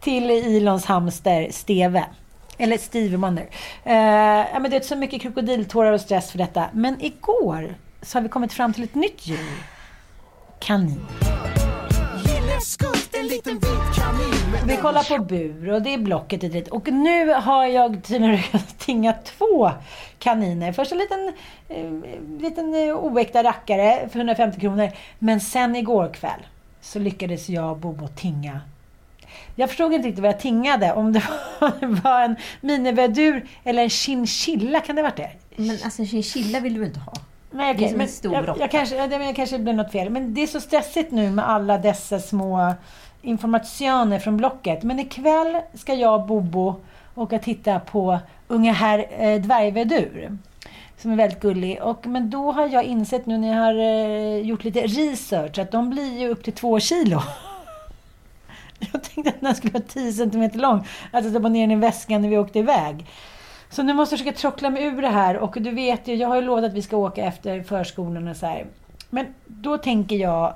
till 0.00 0.30
Ilons 0.30 0.84
hamster 0.84 1.48
Steve. 1.50 2.04
Eller 2.58 2.78
Steve 2.78 3.16
Wonder. 3.16 3.46
Eh, 3.84 3.94
ja, 4.52 4.58
men 4.60 4.70
det 4.70 4.76
är 4.76 4.80
så 4.80 4.96
mycket 4.96 5.22
krokodiltårar 5.22 5.92
och 5.92 6.00
stress 6.00 6.30
för 6.30 6.38
detta. 6.38 6.64
Men 6.72 7.02
igår 7.02 7.74
så 8.02 8.18
har 8.18 8.22
vi 8.22 8.28
kommit 8.28 8.52
fram 8.52 8.72
till 8.72 8.84
ett 8.84 8.94
nytt 8.94 9.26
djur. 9.26 9.62
Kanin. 10.58 11.06
Vi 14.66 14.76
kollar 14.76 15.18
på 15.18 15.24
bur 15.24 15.72
och 15.72 15.82
det 15.82 15.94
är 15.94 15.98
Blocket 15.98 16.42
och 16.42 16.50
dit. 16.50 16.68
Och 16.68 16.88
nu 16.88 17.32
har 17.32 17.66
jag 17.66 18.04
tydligen 18.04 18.38
tingat 18.78 19.24
två 19.24 19.70
kaniner. 20.18 20.72
Först 20.72 20.92
en 20.92 20.98
liten, 20.98 21.32
eh, 21.68 21.90
liten 22.40 22.74
eh, 22.74 22.96
oäkta 22.96 23.42
rackare 23.42 24.08
för 24.08 24.18
150 24.18 24.60
kronor. 24.60 24.90
Men 25.18 25.40
sen 25.40 25.76
igår 25.76 26.14
kväll 26.14 26.46
så 26.80 26.98
lyckades 26.98 27.48
jag 27.48 27.70
och 27.70 27.76
Bobo 27.76 28.08
tinga 28.08 28.60
jag 29.58 29.68
förstod 29.68 29.92
inte 29.92 30.08
riktigt 30.08 30.22
vad 30.22 30.32
jag 30.32 30.40
tingade. 30.40 30.92
Om 30.92 31.12
det 31.12 31.22
var 32.02 32.22
en 32.22 32.36
minivedur 32.60 33.48
eller 33.64 33.82
en 33.82 33.90
chinchilla. 33.90 34.80
Kan 34.80 34.96
det 34.96 35.02
ha 35.02 35.08
varit 35.08 35.16
det? 35.16 35.30
Men 35.56 35.78
alltså 35.84 36.04
chinchilla 36.04 36.60
vill 36.60 36.74
du 36.74 36.84
inte 36.84 37.00
ha? 37.00 37.12
Nej, 37.50 37.74
Det 37.74 37.84
är 37.84 37.88
som 37.88 37.98
men 37.98 38.06
en 38.06 38.12
stor 38.12 38.34
jag, 38.34 38.56
jag, 38.58 38.70
kanske, 38.70 38.96
jag, 38.96 39.12
jag 39.12 39.36
kanske 39.36 39.58
blev 39.58 39.76
något 39.76 39.92
fel. 39.92 40.10
Men 40.10 40.34
det 40.34 40.42
är 40.42 40.46
så 40.46 40.60
stressigt 40.60 41.12
nu 41.12 41.30
med 41.30 41.48
alla 41.48 41.78
dessa 41.78 42.18
små 42.18 42.74
informationer 43.22 44.18
från 44.18 44.36
Blocket. 44.36 44.82
Men 44.82 44.98
ikväll 44.98 45.60
ska 45.74 45.94
jag 45.94 46.20
och 46.20 46.26
Bobo 46.26 46.80
åka 47.14 47.38
titta 47.38 47.80
på 47.80 48.18
unga 48.48 48.72
herr 48.72 49.06
eh, 49.18 49.40
dvärgvedur. 49.40 50.38
Som 50.96 51.12
är 51.12 51.16
väldigt 51.16 51.40
gullig. 51.40 51.82
Och, 51.82 52.06
men 52.06 52.30
då 52.30 52.52
har 52.52 52.68
jag 52.68 52.84
insett 52.84 53.26
nu 53.26 53.38
när 53.38 53.48
jag 53.48 53.62
har 53.64 53.78
eh, 53.78 54.46
gjort 54.46 54.64
lite 54.64 54.80
research 54.80 55.58
att 55.58 55.70
de 55.70 55.90
blir 55.90 56.18
ju 56.18 56.28
upp 56.28 56.44
till 56.44 56.52
två 56.52 56.80
kilo. 56.80 57.22
Jag 58.92 59.02
tänkte 59.02 59.30
att 59.30 59.40
den 59.40 59.54
skulle 59.54 59.72
vara 59.72 59.82
10 59.88 60.12
cm 60.12 60.50
lång. 60.54 60.78
Att 61.10 61.24
jag 61.24 61.32
stoppade 61.32 61.48
ner 61.48 61.60
den 61.66 61.70
i 61.78 61.80
väskan 61.80 62.22
när 62.22 62.28
vi 62.28 62.38
åkte 62.38 62.58
iväg. 62.58 63.06
Så 63.70 63.82
nu 63.82 63.94
måste 63.94 64.12
jag 64.14 64.18
försöka 64.20 64.38
trockla 64.38 64.70
mig 64.70 64.82
ur 64.84 65.02
det 65.02 65.08
här. 65.08 65.36
Och 65.36 65.56
du 65.60 65.70
vet 65.70 66.08
ju, 66.08 66.14
jag 66.14 66.28
har 66.28 66.36
ju 66.36 66.42
lovat 66.42 66.64
att 66.64 66.72
vi 66.74 66.82
ska 66.82 66.96
åka 66.96 67.24
efter 67.24 67.62
förskolan 67.62 68.28
och 68.28 68.36
så 68.36 68.46
här. 68.46 68.66
Men 69.10 69.26
då 69.46 69.78
tänker 69.78 70.16
jag... 70.16 70.54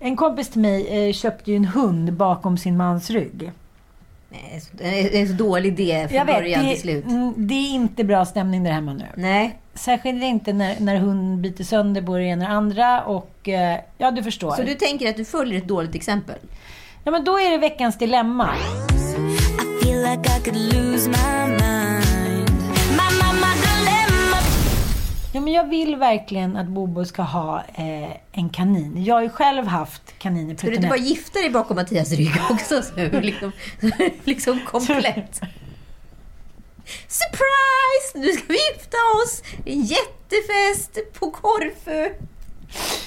En 0.00 0.16
kompis 0.16 0.48
till 0.48 0.60
mig 0.60 1.08
eh, 1.08 1.12
köpte 1.12 1.50
ju 1.50 1.56
en 1.56 1.64
hund 1.64 2.12
bakom 2.12 2.58
sin 2.58 2.76
mans 2.76 3.10
rygg. 3.10 3.52
Det 4.72 4.84
är- 4.84 5.02
det 5.10 5.20
en 5.20 5.28
så 5.28 5.34
dålig 5.34 5.80
idé 5.80 6.08
från 6.08 6.26
vet, 6.26 6.36
början 6.36 6.64
det, 6.64 6.70
till 6.72 6.80
slut. 6.80 7.04
mm, 7.04 7.34
det 7.36 7.54
är 7.54 7.74
inte 7.74 8.04
bra 8.04 8.24
stämning 8.24 8.64
där 8.64 8.72
hemma 8.72 8.92
nu. 8.92 9.04
Nej, 9.16 9.58
Särskilt 9.74 10.22
inte 10.22 10.52
när, 10.52 10.80
när 10.80 10.96
hunden 10.96 11.42
biter 11.42 11.64
sönder 11.64 12.00
både 12.00 12.18
det 12.20 12.26
ena 12.26 12.44
och 12.44 12.50
det 12.50 12.56
andra. 12.56 13.02
Och 13.04 13.48
eh, 13.48 13.78
ja, 13.98 14.10
du 14.10 14.22
förstår. 14.22 14.52
så 14.52 14.62
du 14.62 14.74
tänker 14.74 15.10
att 15.10 15.16
du 15.16 15.24
följer 15.24 15.58
ett 15.58 15.68
dåligt 15.68 15.94
exempel? 15.94 16.36
Ja, 17.06 17.10
men 17.10 17.24
då 17.24 17.38
är 17.38 17.50
det 17.50 17.58
veckans 17.58 17.98
dilemma. 17.98 18.54
feel 19.82 20.02
like 20.02 20.36
I 20.36 20.40
could 20.44 20.56
lose 20.56 21.08
my 21.08 21.46
mind. 21.46 22.50
My, 22.90 23.08
my, 23.20 23.32
my 23.40 23.54
dilemma. 23.60 24.38
Ja, 25.32 25.40
men 25.40 25.52
jag 25.52 25.68
vill 25.68 25.96
verkligen 25.96 26.56
att 26.56 26.66
Bobo 26.66 27.04
ska 27.04 27.22
ha 27.22 27.58
eh, 27.74 28.16
en 28.32 28.48
kanin. 28.48 29.04
Jag 29.04 29.14
har 29.14 29.22
ju 29.22 29.28
själv 29.28 29.66
haft 29.66 30.18
kaniner. 30.18 30.56
Ska 30.56 30.66
du 30.66 30.74
inte 30.74 30.88
bara 30.88 30.98
gifta 30.98 31.38
dig 31.38 31.50
bakom 31.50 31.76
Mattias 31.76 32.12
rygg 32.12 32.32
också? 32.50 32.82
Så 32.82 33.20
liksom, 33.20 33.52
liksom 34.24 34.60
komplett. 34.66 35.40
Surprise! 37.08 38.14
Nu 38.14 38.32
ska 38.32 38.44
vi 38.48 38.58
gifta 38.72 38.96
oss! 39.24 39.42
Jättefest 39.64 41.12
på 41.18 41.30
Korfu. 41.30 42.14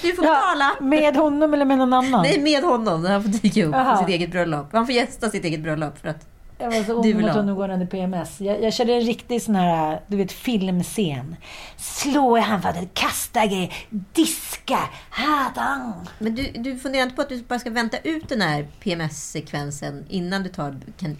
Du 0.02 0.14
får 0.14 0.22
betala. 0.22 0.76
med 0.80 1.16
honom 1.16 1.54
eller 1.54 1.64
med 1.64 1.78
någon 1.78 1.92
annan? 1.92 2.22
Nej, 2.22 2.40
med 2.40 2.62
honom. 2.62 3.04
Han 3.04 3.22
får 3.22 3.30
dyka 3.30 3.64
upp 3.64 3.74
Jaha. 3.74 3.96
på 3.96 3.98
sitt 3.98 4.14
eget 4.14 4.30
bröllop. 4.30 4.72
Han 4.72 4.86
får 4.86 4.94
gästa 4.94 5.30
sitt 5.30 5.44
eget 5.44 5.60
bröllop. 5.60 5.98
För 5.98 6.08
att... 6.08 6.26
Jag 6.58 6.70
var 6.70 6.82
så 6.82 7.02
vill 7.02 7.20
mot 7.20 7.30
honom 7.30 7.56
går 7.56 7.68
under 7.68 7.86
PMS. 7.86 8.40
Jag, 8.40 8.62
jag 8.62 8.72
körde 8.72 8.92
en 8.92 9.00
riktig 9.00 9.42
sån 9.42 9.54
här, 9.54 10.00
du 10.06 10.16
vet, 10.16 10.32
filmscen. 10.32 11.36
Slå 11.76 12.38
i 12.38 12.40
handfatet, 12.40 12.94
kasta 12.94 13.46
grejer, 13.46 13.74
diska, 14.12 14.78
hadan. 15.10 15.92
Men 16.18 16.34
du, 16.34 16.50
du 16.54 16.78
funderar 16.78 17.02
inte 17.02 17.16
på 17.16 17.22
att 17.22 17.28
du 17.28 17.42
bara 17.42 17.58
ska 17.58 17.70
vänta 17.70 17.98
ut 17.98 18.28
den 18.28 18.40
här 18.40 18.66
PMS-sekvensen 18.80 20.04
innan 20.08 20.42
du 20.42 20.48
tar 20.48 20.76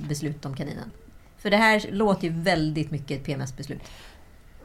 beslut 0.09 0.45
om 0.45 0.57
kaninen? 0.57 0.91
För 1.39 1.51
det 1.51 1.57
här 1.57 1.85
låter 1.91 2.25
ju 2.25 2.33
väldigt 2.33 2.91
mycket 2.91 3.21
ett 3.21 3.27
PMS-beslut. 3.27 3.83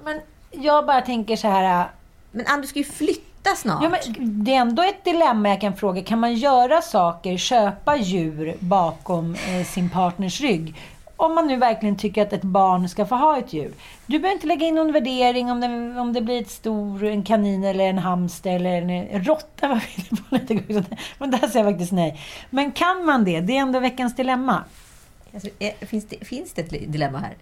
Men 0.03 0.19
jag 0.51 0.85
bara 0.85 1.01
tänker 1.01 1.35
så 1.35 1.47
här. 1.47 1.91
Men 2.31 2.45
Ann, 2.47 2.61
du 2.61 2.67
ska 2.67 2.79
ju 2.79 2.85
flytta 2.85 3.32
flytta 3.43 3.55
snart. 3.55 3.83
Ja, 3.83 3.89
men 3.89 4.43
det 4.43 4.53
är 4.53 4.59
ändå 4.59 4.83
ett 4.83 5.03
dilemma 5.03 5.49
jag 5.49 5.61
kan 5.61 5.75
fråga. 5.75 6.03
Kan 6.03 6.19
man 6.19 6.33
göra 6.33 6.81
saker, 6.81 7.37
köpa 7.37 7.97
djur 7.97 8.55
bakom 8.59 9.35
eh, 9.35 9.65
sin 9.65 9.89
partners 9.89 10.41
rygg? 10.41 10.75
Om 11.15 11.35
man 11.35 11.47
nu 11.47 11.57
verkligen 11.57 11.95
tycker 11.95 12.21
att 12.21 12.33
ett 12.33 12.43
barn 12.43 12.89
ska 12.89 13.05
få 13.05 13.15
ha 13.15 13.37
ett 13.37 13.53
djur. 13.53 13.71
Du 14.05 14.19
behöver 14.19 14.35
inte 14.35 14.47
lägga 14.47 14.65
in 14.65 14.75
någon 14.75 14.91
värdering 14.91 15.51
om 15.51 15.61
det, 15.61 15.99
om 16.01 16.13
det 16.13 16.21
blir 16.21 16.41
ett 16.41 16.51
stor, 16.51 17.03
en 17.03 17.23
kanin 17.23 17.63
eller 17.63 17.85
en 17.85 17.97
hamster 17.97 18.55
eller 18.55 18.81
en, 18.81 18.89
en 18.89 19.23
råtta. 19.23 19.67
var 19.67 19.75
vi 19.75 20.03
inne 20.03 20.21
på 20.29 20.35
lite 20.35 20.55
grann. 20.55 20.85
Men 21.17 21.31
där 21.31 21.37
säger 21.37 21.65
jag 21.65 21.73
faktiskt 21.73 21.91
nej. 21.91 22.19
Men 22.49 22.71
kan 22.71 23.05
man 23.05 23.23
det? 23.23 23.39
Det 23.39 23.57
är 23.57 23.61
ändå 23.61 23.79
veckans 23.79 24.15
dilemma. 24.15 24.63
Alltså, 25.33 25.49
finns, 25.81 26.05
det, 26.05 26.25
finns 26.25 26.53
det 26.53 26.61
ett 26.61 26.69
dilemma 26.69 27.17
här? 27.17 27.33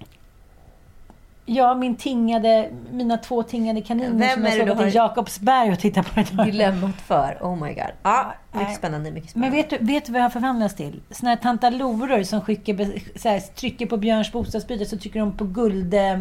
Ja, 1.46 1.76
min 1.76 1.96
tingade, 1.96 2.70
mina 2.92 3.18
två 3.18 3.44
tingade 3.44 3.82
kaniner 3.82 4.10
Vem 4.10 4.30
som 4.30 4.44
jag 4.46 4.68
såg 4.68 4.78
har- 4.78 4.86
Jakobsberg 4.96 5.72
och 5.72 5.80
tittade 5.80 6.08
på. 6.10 6.24
Det. 6.36 6.44
Dilemmat 6.44 7.02
för? 7.02 7.38
Oh 7.42 7.56
my 7.64 7.74
god. 7.74 7.84
Ja, 8.04 8.34
mycket 8.52 8.76
spännande. 8.76 9.12
Mycket 9.12 9.30
spännande. 9.30 9.56
Men 9.58 9.70
vet 9.70 9.70
du, 9.80 9.86
vet 9.94 10.06
du 10.06 10.12
vad 10.12 10.20
jag 10.20 10.26
har 10.26 10.30
förvandlats 10.30 10.76
till? 10.76 11.02
Såna 11.12 11.30
här 11.30 11.38
tantaloror 11.38 12.24
som 12.24 12.42
skickar, 12.42 12.76
så 13.20 13.30
här, 13.30 13.40
trycker 13.40 13.86
på 13.86 13.98
Björns 13.98 14.32
bostadsbyte 14.32 14.86
så 14.86 14.98
trycker 14.98 15.20
de 15.20 15.38
på 15.38 15.44
guld, 15.46 15.94
eh, 15.94 16.20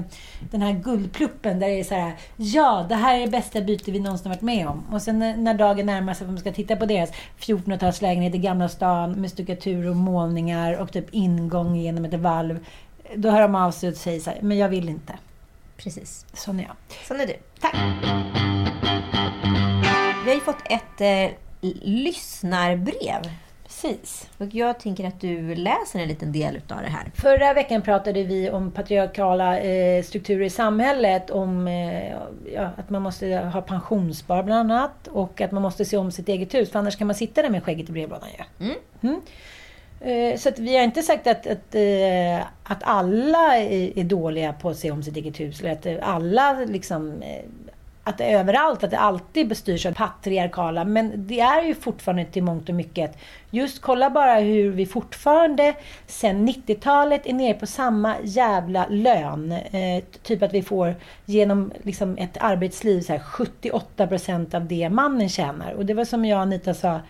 den 0.51 0.63
här 0.63 0.73
guldpluppen 0.73 1.61
där 1.61 1.69
det 1.69 1.81
är 1.81 1.85
så 1.85 1.95
här 1.95 2.13
Ja, 2.37 2.87
det 2.89 2.95
här 2.95 3.17
är 3.17 3.21
det 3.21 3.31
bästa 3.31 3.61
byte 3.61 3.91
vi 3.91 4.01
någonsin 4.01 4.31
varit 4.31 4.43
med 4.43 4.69
om. 4.69 4.83
Och 4.93 5.03
sen 5.03 5.19
när, 5.19 5.37
när 5.37 5.55
dagen 5.55 5.87
närmar 5.87 6.15
sig 6.15 6.27
för 6.27 6.33
man 6.33 6.41
ska 6.41 6.53
titta 6.53 6.77
på 6.77 6.87
deras 6.87 7.11
1400-talslägenhet 7.41 8.35
i 8.35 8.39
Gamla 8.39 8.69
stan 8.69 9.13
med 9.13 9.31
stuckatur 9.31 9.89
och 9.89 9.97
målningar 9.97 10.81
och 10.81 10.93
typ 10.93 11.07
ingång 11.11 11.77
genom 11.77 12.05
ett 12.05 12.15
valv. 12.15 12.59
Då 13.17 13.31
hör 13.31 13.43
de 13.43 13.55
av 13.55 13.71
sig 13.71 13.89
och 13.89 13.97
säger 13.97 14.21
så 14.21 14.31
här, 14.31 14.39
men 14.43 14.59
jag 14.59 14.69
vill 14.69 14.89
inte. 14.89 15.19
Precis. 15.77 16.27
Sån 16.33 16.61
är 16.61 16.65
jag. 16.65 16.77
Sån 17.09 17.21
är 17.21 17.27
du. 17.27 17.35
Tack! 17.61 17.75
Vi 20.25 20.31
har 20.31 20.35
ju 20.35 20.41
fått 20.41 20.63
ett 20.65 21.01
eh, 21.01 21.37
lyssnarbrev. 21.83 23.23
Precis. 23.63 24.29
Och 24.39 24.55
jag 24.55 24.81
tänker 24.81 25.05
att 25.05 25.21
du 25.21 25.55
läser 25.55 25.99
en 25.99 26.09
liten 26.09 26.33
del 26.33 26.57
utav 26.57 26.79
det 26.83 26.89
här. 26.89 27.11
Förra 27.15 27.55
veckan 27.55 27.83
pratade 27.83 28.23
vi 28.23 28.51
om 28.51 28.71
patriarkala 28.71 29.59
eh, 29.59 30.03
strukturer 30.03 30.45
i 30.45 30.51
samhället. 30.51 31.31
Om 31.31 31.69
eh, 31.69 32.13
ja, 32.55 32.71
att 32.77 32.91
man 32.91 33.03
måste 33.03 33.37
ha 33.37 33.63
pensionsspar 33.63 34.43
bland 34.43 34.73
annat. 34.73 35.09
Och 35.09 35.41
att 35.41 35.53
man 35.53 35.63
måste 35.63 35.85
se 35.85 35.97
om 35.97 36.13
sitt 36.13 36.29
eget 36.29 36.55
hus. 36.55 36.71
För 36.71 36.79
annars 36.79 36.97
kan 36.97 37.07
man 37.07 37.17
sitta 37.17 37.43
där 37.43 37.51
med 37.51 37.65
skägget 37.65 37.89
i 37.89 37.93
brevlådan 37.93 38.29
ju. 38.39 38.67
Mm. 38.67 38.77
Eh, 39.03 39.21
Eh, 40.01 40.37
så 40.37 40.49
att 40.49 40.59
vi 40.59 40.77
har 40.77 40.85
inte 40.85 41.03
sagt 41.03 41.27
att, 41.27 41.47
att, 41.47 41.75
eh, 41.75 42.47
att 42.65 42.83
alla 42.83 43.57
är, 43.57 44.05
dåliga 44.05 44.53
på 44.53 44.69
att 44.69 44.77
se 44.77 44.91
om 44.91 45.03
sitt 45.03 45.17
eget 45.17 45.41
hus. 45.41 45.61
Eller 45.61 45.73
att 45.73 46.03
alla 46.03 46.53
liksom... 46.53 47.23
Eh, 47.23 47.45
att 48.05 48.19
det 48.19 48.25
är 48.25 48.39
överallt, 48.39 48.85
att 48.85 48.91
det 48.91 48.99
alltid 48.99 49.49
bestyrs 49.49 49.87
av 49.87 49.93
patriarkala. 49.93 50.85
Men 50.85 51.13
det 51.17 51.41
är 51.41 51.63
ju 51.63 51.75
fortfarande 51.75 52.25
till 52.25 52.43
mångt 52.43 52.69
och 52.69 52.75
mycket. 52.75 53.19
Just 53.51 53.81
kolla 53.81 54.11
bara 54.11 54.35
hur 54.35 54.71
vi 54.71 54.87
fortfarande 54.87 55.75
sen 56.07 56.49
90-talet 56.49 57.27
är 57.27 57.33
nere 57.33 57.55
på 57.55 57.67
samma 57.67 58.15
jävla 58.23 58.87
lön. 58.91 59.53
Eh, 59.53 60.05
typ 60.23 60.43
att 60.43 60.55
vi 60.55 60.63
får 60.63 60.95
genom 61.25 61.73
liksom 61.83 62.17
ett 62.19 62.37
arbetsliv 62.41 63.01
så 63.01 63.13
här 63.13 63.21
78 63.21 64.07
procent 64.07 64.55
av 64.55 64.67
det 64.67 64.91
mannen 64.91 65.29
tjänar. 65.29 65.73
Och 65.73 65.87
det 65.87 65.95
var 65.95 66.05
som 66.05 66.25
jag 66.25 66.37
och 66.37 66.43
Anita 66.43 66.75
sa, 66.75 67.01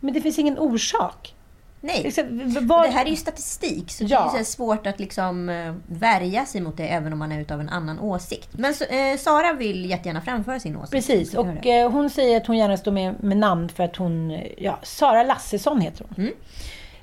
men 0.00 0.14
det 0.14 0.20
finns 0.20 0.38
ingen 0.38 0.58
orsak. 0.58 1.34
Nej. 1.84 2.02
Liksom, 2.02 2.24
v- 2.54 2.60
vad- 2.62 2.84
Det 2.84 2.90
här 2.90 3.04
är 3.06 3.10
ju 3.10 3.16
statistik, 3.16 3.90
så 3.90 4.04
det 4.04 4.10
Ja. 4.10 4.24
är 4.24 4.28
så 4.28 4.36
här 4.36 4.44
svårt 4.44 4.86
att 4.86 5.00
liksom 5.00 5.48
eh, 5.48 5.74
värja 5.86 6.46
sig 6.46 6.60
mot 6.60 6.76
det 6.76 6.86
även 6.88 7.12
om 7.12 7.18
man 7.18 7.32
är 7.32 7.40
utav 7.40 7.60
en 7.60 7.68
annan 7.68 8.00
åsikt. 8.00 8.48
Men 8.52 8.74
eh, 8.90 9.18
Sara 9.18 9.52
vill 9.52 9.90
jättegärna 9.90 10.20
framföra 10.20 10.60
sin 10.60 10.76
åsikt. 10.76 10.90
Precis, 10.92 11.34
och 11.34 11.46
det. 11.62 11.78
eh, 11.80 11.90
hon 11.90 12.10
säger 12.10 12.36
att 12.36 12.46
hon 12.46 12.56
gärna 12.58 12.76
står 12.76 12.92
med, 12.92 13.14
med 13.24 13.36
namn 13.36 13.68
för 13.68 13.84
att 13.84 13.96
hon, 13.96 14.30
eh, 14.30 14.40
ja, 14.58 14.78
Sara 14.82 15.22
Lassesson 15.22 15.80
heter 15.80 16.04
hon. 16.08 16.24
Mm. 16.24 16.34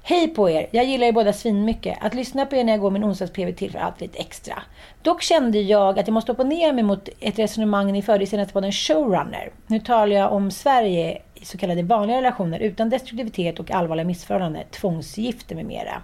Hej 0.09 0.27
på 0.27 0.49
er! 0.49 0.67
Jag 0.71 0.85
gillar 0.85 1.07
er 1.07 1.11
båda 1.11 1.33
svinmycket. 1.33 1.97
Att 2.01 2.13
lyssna 2.13 2.45
på 2.45 2.55
er 2.55 2.63
när 2.63 2.73
jag 2.73 2.79
går 2.79 2.91
min 2.91 3.03
onsdags-PV 3.03 3.53
tillför 3.53 3.79
alltid 3.79 4.01
lite 4.07 4.19
extra. 4.19 4.63
Dock 5.01 5.21
kände 5.21 5.59
jag 5.59 5.99
att 5.99 6.07
jag 6.07 6.13
måste 6.13 6.31
opponera 6.31 6.73
mig 6.73 6.83
mot 6.83 7.09
ett 7.19 7.39
resonemang 7.39 7.91
ni 7.91 8.01
förde 8.01 8.23
i 8.23 8.27
senaste 8.27 8.53
podden 8.53 8.71
Showrunner. 8.71 9.51
Nu 9.67 9.79
talar 9.79 10.15
jag 10.15 10.33
om 10.33 10.51
Sverige 10.51 11.21
i 11.35 11.45
så 11.45 11.57
kallade 11.57 11.83
vanliga 11.83 12.17
relationer 12.17 12.59
utan 12.59 12.89
destruktivitet 12.89 13.59
och 13.59 13.71
allvarliga 13.71 14.05
missförhållanden, 14.05 14.63
tvångsgifte 14.71 15.55
med 15.55 15.65
mera. 15.65 16.01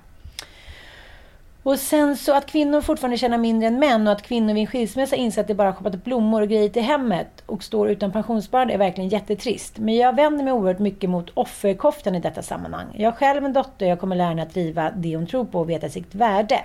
Och 1.65 1.80
sen 1.80 2.17
så 2.17 2.34
att 2.34 2.45
kvinnor 2.45 2.82
fortfarande 2.82 3.17
tjänar 3.17 3.38
mindre 3.38 3.67
än 3.67 3.80
män 3.80 4.08
och 4.08 4.13
att 4.13 4.21
kvinnor 4.21 4.54
vid 4.54 4.62
en 4.62 4.67
skilsmässa 4.67 5.15
inser 5.15 5.41
att 5.41 5.47
det 5.47 5.54
bara 5.54 5.67
har 5.67 5.73
shoppat 5.73 6.04
blommor 6.04 6.41
och 6.41 6.47
grejer 6.47 6.69
till 6.69 6.82
hemmet 6.82 7.43
och 7.45 7.63
står 7.63 7.89
utan 7.89 8.12
pensionssparande 8.12 8.73
är 8.73 8.78
verkligen 8.78 9.10
jättetrist. 9.10 9.78
Men 9.78 9.95
jag 9.95 10.15
vänder 10.15 10.43
mig 10.43 10.54
oerhört 10.54 10.80
mycket 10.80 11.10
mot 11.10 11.30
offerkoftan 11.34 12.15
i 12.15 12.19
detta 12.19 12.41
sammanhang. 12.41 12.86
Jag 12.93 13.12
har 13.12 13.17
själv 13.17 13.45
en 13.45 13.54
dotter 13.54 13.86
och 13.86 13.91
jag 13.91 13.99
kommer 13.99 14.15
lära 14.15 14.28
henne 14.28 14.41
att 14.41 14.54
driva 14.54 14.91
det 14.91 15.15
hon 15.15 15.28
tror 15.28 15.45
på 15.45 15.60
och 15.60 15.69
veta 15.69 15.89
sitt 15.89 16.15
värde. 16.15 16.60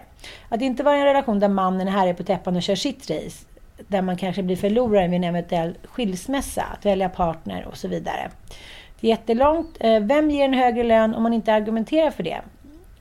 Att 0.49 0.63
inte 0.63 0.83
vara 0.83 0.97
i 0.97 1.01
en 1.01 1.07
relation 1.07 1.41
där 1.41 1.49
mannen 1.49 1.89
är 1.89 1.93
herre 1.93 2.15
på 2.15 2.23
täppan 2.23 2.57
och 2.57 2.63
kör 2.63 2.75
sitt 2.75 3.11
race. 3.11 3.47
Där 3.89 4.03
man 4.03 4.17
kanske 4.17 4.43
blir 4.43 4.57
förlorare 4.57 5.09
vid 5.09 5.17
en 5.17 5.25
eventuell 5.25 5.75
skilsmässa. 5.85 6.63
Att 6.63 6.87
välja 6.87 7.09
partner 7.09 7.67
och 7.71 7.77
så 7.77 7.89
vidare. 7.89 8.31
Det 9.01 9.07
är 9.07 9.11
jättelångt. 9.11 9.77
Eh, 9.81 10.01
vem 10.01 10.31
ger 10.31 10.45
en 10.45 10.55
högre 10.55 10.83
lön 10.83 11.15
om 11.15 11.23
man 11.23 11.33
inte 11.33 11.53
argumenterar 11.53 12.11
för 12.11 12.23
det? 12.23 12.41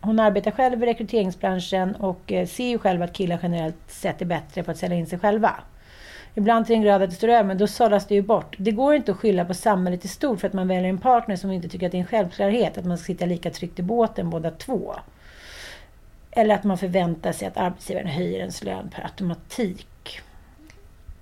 Hon 0.02 0.20
arbetar 0.20 0.52
själv 0.52 0.84
i 0.84 0.86
rekryteringsbranschen 0.86 1.96
och 1.96 2.32
eh, 2.32 2.48
ser 2.48 2.70
ju 2.70 2.80
själv 2.80 3.02
att 3.02 3.14
killar 3.14 3.40
generellt 3.42 3.76
sett 3.88 4.22
är 4.22 4.26
bättre 4.26 4.64
på 4.64 4.72
att 4.72 4.78
sälja 4.78 4.98
in 4.98 5.08
sig 5.08 5.20
själva. 5.20 5.56
Ibland 6.36 6.66
till 6.66 6.76
en 6.76 6.82
grad 6.82 7.02
att 7.02 7.10
det 7.10 7.16
står 7.16 7.28
över, 7.28 7.44
men 7.44 7.58
då 7.58 7.68
sållas 7.68 8.08
det 8.08 8.16
ju 8.16 8.22
bort. 8.22 8.56
Det 8.58 8.72
går 8.72 8.96
inte 8.96 9.12
att 9.12 9.18
skylla 9.18 9.46
på 9.46 9.54
samhället 9.54 10.06
i 10.06 10.08
stort 10.08 10.40
för 10.40 10.48
att 10.48 10.54
man 10.54 10.68
väljer 10.68 10.90
en 10.90 10.98
partner 10.98 11.36
som 11.36 11.52
inte 11.52 11.70
tycker 11.70 11.86
att 11.86 11.92
det 11.92 11.98
är 11.98 12.02
en 12.02 12.08
självklarhet 12.08 12.78
att 12.78 12.86
man 12.86 12.98
ska 12.98 13.06
sitta 13.06 13.26
lika 13.26 13.52
tryggt 13.52 13.80
i 13.80 13.82
båten 13.82 14.30
båda 14.30 14.52
två. 14.52 14.96
Eller 16.32 16.56
att 16.56 16.64
man 16.64 16.78
förväntar 16.78 17.32
sig 17.32 17.48
att 17.48 17.58
arbetsgivaren 17.58 18.08
höjer 18.08 18.40
ens 18.40 18.64
lön 18.64 18.90
per 18.96 19.04
automatik. 19.04 20.20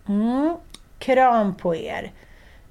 Mm. 0.08 0.56
Kram 1.00 1.56
på 1.56 1.76
er. 1.76 2.12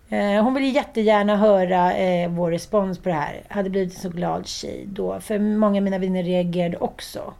Eh, 0.09 0.45
Hon 0.45 0.55
vill 0.55 0.75
jättegärna 0.75 1.37
höra 1.37 1.95
eh, 1.95 2.31
vår 2.31 2.51
respons 2.51 2.99
på 2.99 3.09
det 3.09 3.15
här. 3.15 3.43
Hade 3.49 3.71
blivit 3.71 3.95
en 3.95 4.01
så 4.01 4.09
glad 4.09 4.47
tjej 4.47 4.85
då. 4.87 5.21
För 5.21 5.39
många 5.39 5.79
av 5.79 5.85
mina 5.85 5.99
vänner 5.99 6.23
reagerade 6.23 6.77
också. 6.77 7.35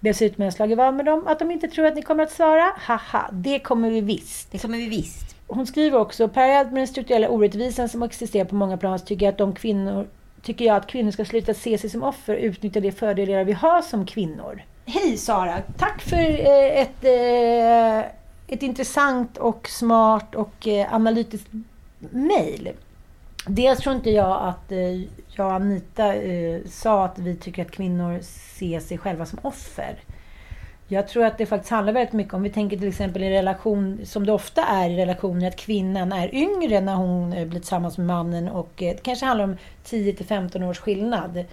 Dessutom 0.00 0.42
har 0.42 0.46
jag 0.46 0.54
slagit 0.54 0.78
vad 0.78 0.94
med 0.94 1.06
dem 1.06 1.26
att 1.26 1.38
de 1.38 1.50
inte 1.50 1.68
tror 1.68 1.86
att 1.86 1.94
ni 1.94 2.02
kommer 2.02 2.22
att 2.22 2.30
svara. 2.30 2.72
Haha, 2.76 3.30
det 3.32 3.58
kommer 3.58 3.90
vi 3.90 4.00
visst. 4.00 4.52
Det 4.52 4.58
kommer 4.58 4.78
vi 4.78 4.88
visst. 4.88 5.36
Hon 5.46 5.66
skriver 5.66 5.98
också, 5.98 6.28
parallellt 6.28 6.72
med 6.72 6.80
den 6.80 6.86
strukturella 6.86 7.28
orättvisan 7.28 7.88
som 7.88 8.02
existerar 8.02 8.44
på 8.44 8.54
många 8.54 8.76
plan 8.76 8.98
så 8.98 9.04
tycker 9.04 9.26
jag 9.26 9.32
att 9.32 9.38
de 9.38 9.54
kvinnor 9.54 10.06
tycker 10.42 10.64
jag 10.64 10.76
att 10.76 10.86
kvinnor 10.86 11.10
ska 11.10 11.24
sluta 11.24 11.54
se 11.54 11.78
sig 11.78 11.90
som 11.90 12.02
offer 12.02 12.34
och 12.34 12.42
utnyttja 12.42 12.80
de 12.80 12.92
fördelar 12.92 13.44
vi 13.44 13.52
har 13.52 13.82
som 13.82 14.06
kvinnor. 14.06 14.62
Hej 14.86 15.16
Sara! 15.16 15.62
Tack 15.78 16.02
för 16.02 16.16
eh, 16.16 16.80
ett, 16.80 17.04
eh, 17.04 18.10
ett 18.46 18.62
intressant 18.62 19.36
och 19.36 19.68
smart 19.68 20.34
och 20.34 20.68
eh, 20.68 20.94
analytiskt 20.94 21.48
mejl. 22.10 22.72
Dels 23.46 23.78
tror 23.78 23.94
inte 23.94 24.10
jag 24.10 24.48
att 24.48 24.72
eh, 24.72 25.00
jag 25.28 25.46
och 25.46 25.52
Anita 25.52 26.14
eh, 26.14 26.60
sa 26.66 27.04
att 27.04 27.18
vi 27.18 27.36
tycker 27.36 27.62
att 27.62 27.70
kvinnor 27.70 28.20
ser 28.58 28.80
sig 28.80 28.98
själva 28.98 29.26
som 29.26 29.38
offer. 29.42 29.96
Jag 30.88 31.08
tror 31.08 31.24
att 31.24 31.38
det 31.38 31.46
faktiskt 31.46 31.70
handlar 31.70 31.92
väldigt 31.92 32.12
mycket 32.12 32.34
om, 32.34 32.42
vi 32.42 32.50
tänker 32.50 32.76
till 32.76 32.88
exempel 32.88 33.22
i 33.22 33.30
relation, 33.30 34.00
som 34.04 34.26
det 34.26 34.32
ofta 34.32 34.64
är 34.64 34.90
i 34.90 34.96
relationer, 34.96 35.48
att 35.48 35.56
kvinnan 35.56 36.12
är 36.12 36.34
yngre 36.34 36.80
när 36.80 36.94
hon 36.94 37.32
eh, 37.32 37.46
blir 37.46 37.60
tillsammans 37.60 37.98
med 37.98 38.06
mannen 38.06 38.48
och 38.48 38.72
det 38.76 39.02
kanske 39.02 39.26
handlar 39.26 39.44
om 39.44 39.56
10 39.84 40.12
till 40.12 40.26
15 40.26 40.62
års 40.62 40.78
skillnad. 40.78 41.44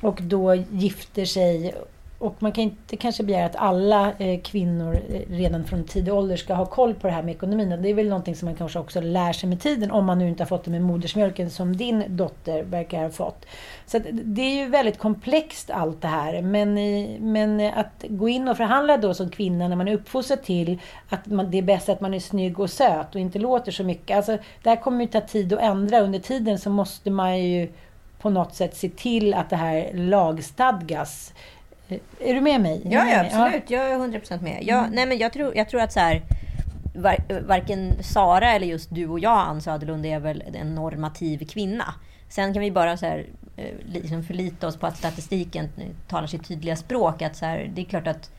Och 0.00 0.22
då 0.22 0.54
gifter 0.54 1.24
sig. 1.24 1.74
Och 2.22 2.42
man 2.42 2.52
kan 2.52 2.64
inte 2.64 2.96
kanske 2.96 3.22
begära 3.22 3.46
att 3.46 3.56
alla 3.56 4.12
eh, 4.18 4.40
kvinnor 4.40 5.00
eh, 5.08 5.20
redan 5.28 5.64
från 5.64 5.84
tidig 5.84 6.14
ålder 6.14 6.36
ska 6.36 6.54
ha 6.54 6.66
koll 6.66 6.94
på 6.94 7.06
det 7.06 7.12
här 7.12 7.22
med 7.22 7.34
ekonomin. 7.34 7.72
Och 7.72 7.78
Det 7.78 7.90
är 7.90 7.94
väl 7.94 8.08
någonting 8.08 8.36
som 8.36 8.46
man 8.46 8.54
kanske 8.54 8.78
också 8.78 9.00
lär 9.00 9.32
sig 9.32 9.48
med 9.48 9.60
tiden 9.60 9.90
om 9.90 10.04
man 10.04 10.18
nu 10.18 10.28
inte 10.28 10.42
har 10.42 10.48
fått 10.48 10.64
det 10.64 10.70
med 10.70 10.82
modersmjölken 10.82 11.50
som 11.50 11.76
din 11.76 12.04
dotter 12.08 12.62
verkar 12.62 13.02
ha 13.02 13.10
fått. 13.10 13.46
Så 13.86 13.96
att 13.96 14.02
det 14.10 14.42
är 14.42 14.54
ju 14.54 14.68
väldigt 14.68 14.98
komplext 14.98 15.70
allt 15.70 16.02
det 16.02 16.08
här. 16.08 16.42
Men, 16.42 16.78
eh, 16.78 17.20
men 17.20 17.60
att 17.60 18.04
gå 18.08 18.28
in 18.28 18.48
och 18.48 18.56
förhandla 18.56 18.96
då 18.96 19.14
som 19.14 19.30
kvinna 19.30 19.68
när 19.68 19.76
man 19.76 19.88
är 19.88 19.94
uppfostrad 19.94 20.42
till 20.42 20.78
att 21.08 21.26
man, 21.26 21.50
det 21.50 21.58
är 21.58 21.62
bäst 21.62 21.88
att 21.88 22.00
man 22.00 22.14
är 22.14 22.20
snygg 22.20 22.60
och 22.60 22.70
söt 22.70 23.14
och 23.14 23.20
inte 23.20 23.38
låter 23.38 23.72
så 23.72 23.84
mycket. 23.84 24.16
Alltså, 24.16 24.38
det 24.62 24.68
här 24.68 24.76
kommer 24.76 25.04
ju 25.04 25.10
ta 25.10 25.20
tid 25.20 25.52
att 25.52 25.60
ändra. 25.60 26.00
Under 26.00 26.18
tiden 26.18 26.58
så 26.58 26.70
måste 26.70 27.10
man 27.10 27.38
ju 27.38 27.68
på 28.22 28.30
något 28.30 28.54
sätt 28.54 28.76
se 28.76 28.88
till 28.88 29.34
att 29.34 29.50
det 29.50 29.56
här 29.56 29.90
lagstadgas. 29.94 31.32
Eh, 31.92 32.30
Är 32.30 32.34
du 32.34 32.40
med 32.40 32.60
mig? 32.60 32.82
Ja, 32.84 33.08
ja 33.08 33.20
absolut. 33.20 33.70
Jag 33.70 33.90
är 33.90 33.98
100% 33.98 34.42
med. 34.42 34.58
Jag, 34.62 34.92
nej, 34.92 35.06
men 35.06 35.18
jag, 35.18 35.32
tror, 35.32 35.56
jag 35.56 35.68
tror 35.68 35.80
att 35.80 35.92
så 35.92 36.00
här, 36.00 36.22
var, 36.94 37.16
varken 37.46 38.02
Sara 38.02 38.52
eller 38.52 38.66
just 38.66 38.94
du 38.94 39.06
och 39.06 39.20
jag, 39.20 39.38
Ann 39.38 39.60
Söderlund, 39.60 40.06
är 40.06 40.20
väl 40.20 40.42
en 40.54 40.74
normativ 40.74 41.48
kvinna. 41.48 41.94
Sen 42.28 42.52
kan 42.52 42.62
vi 42.62 42.70
bara 42.70 42.96
så 42.96 43.06
här, 43.06 43.26
eh, 43.56 43.74
liksom 43.86 44.22
förlita 44.22 44.66
oss 44.66 44.76
på 44.76 44.86
att 44.86 44.96
statistiken 44.96 45.68
talar 46.08 46.26
sitt 46.26 46.48
tydliga 46.48 46.76
språk. 46.76 47.22
Att 47.22 47.36
så 47.36 47.46
här, 47.46 47.70
det 47.74 47.82
är 47.82 47.84
klart 47.84 48.06
att 48.06 48.30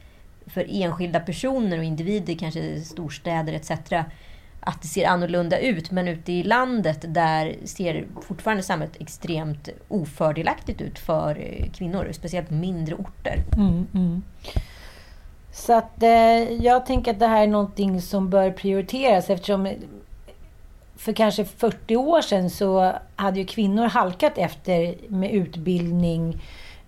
för 0.48 0.66
enskilda 0.70 1.20
personer 1.20 1.78
och 1.78 1.84
individer, 1.84 2.36
kanske 2.36 2.82
storstäder 2.82 3.54
etc 3.54 3.72
att 4.66 4.82
det 4.82 4.88
ser 4.88 5.08
annorlunda 5.08 5.60
ut. 5.60 5.92
Men 5.92 6.08
ute 6.08 6.32
i 6.32 6.44
landet 6.44 7.06
där 7.08 7.56
ser 7.64 8.06
fortfarande 8.22 8.64
samhället 8.64 9.02
extremt 9.02 9.70
ofördelaktigt 9.88 10.82
ut 10.82 11.00
för 11.00 11.38
eh, 11.40 11.72
kvinnor. 11.72 12.10
Speciellt 12.12 12.48
på 12.48 12.54
mindre 12.54 12.96
orter. 12.96 13.44
Mm, 13.58 13.88
mm. 13.94 14.24
Så 15.54 15.74
att 15.74 16.04
eh, 16.04 16.52
jag 16.64 16.86
tänker 16.86 17.12
att 17.12 17.20
det 17.20 17.28
här 17.28 17.44
är 17.44 17.48
någonting 17.48 18.02
som 18.02 18.30
bör 18.30 18.52
prioriteras 18.52 19.30
eftersom 19.30 19.74
för 20.96 21.14
kanske 21.14 21.46
40 21.46 21.96
år 21.96 22.22
sedan 22.22 22.50
så 22.50 22.94
hade 23.16 23.40
ju 23.40 23.46
kvinnor 23.46 23.86
halkat 23.86 24.38
efter 24.38 24.96
med 25.08 25.32
utbildning. 25.32 26.42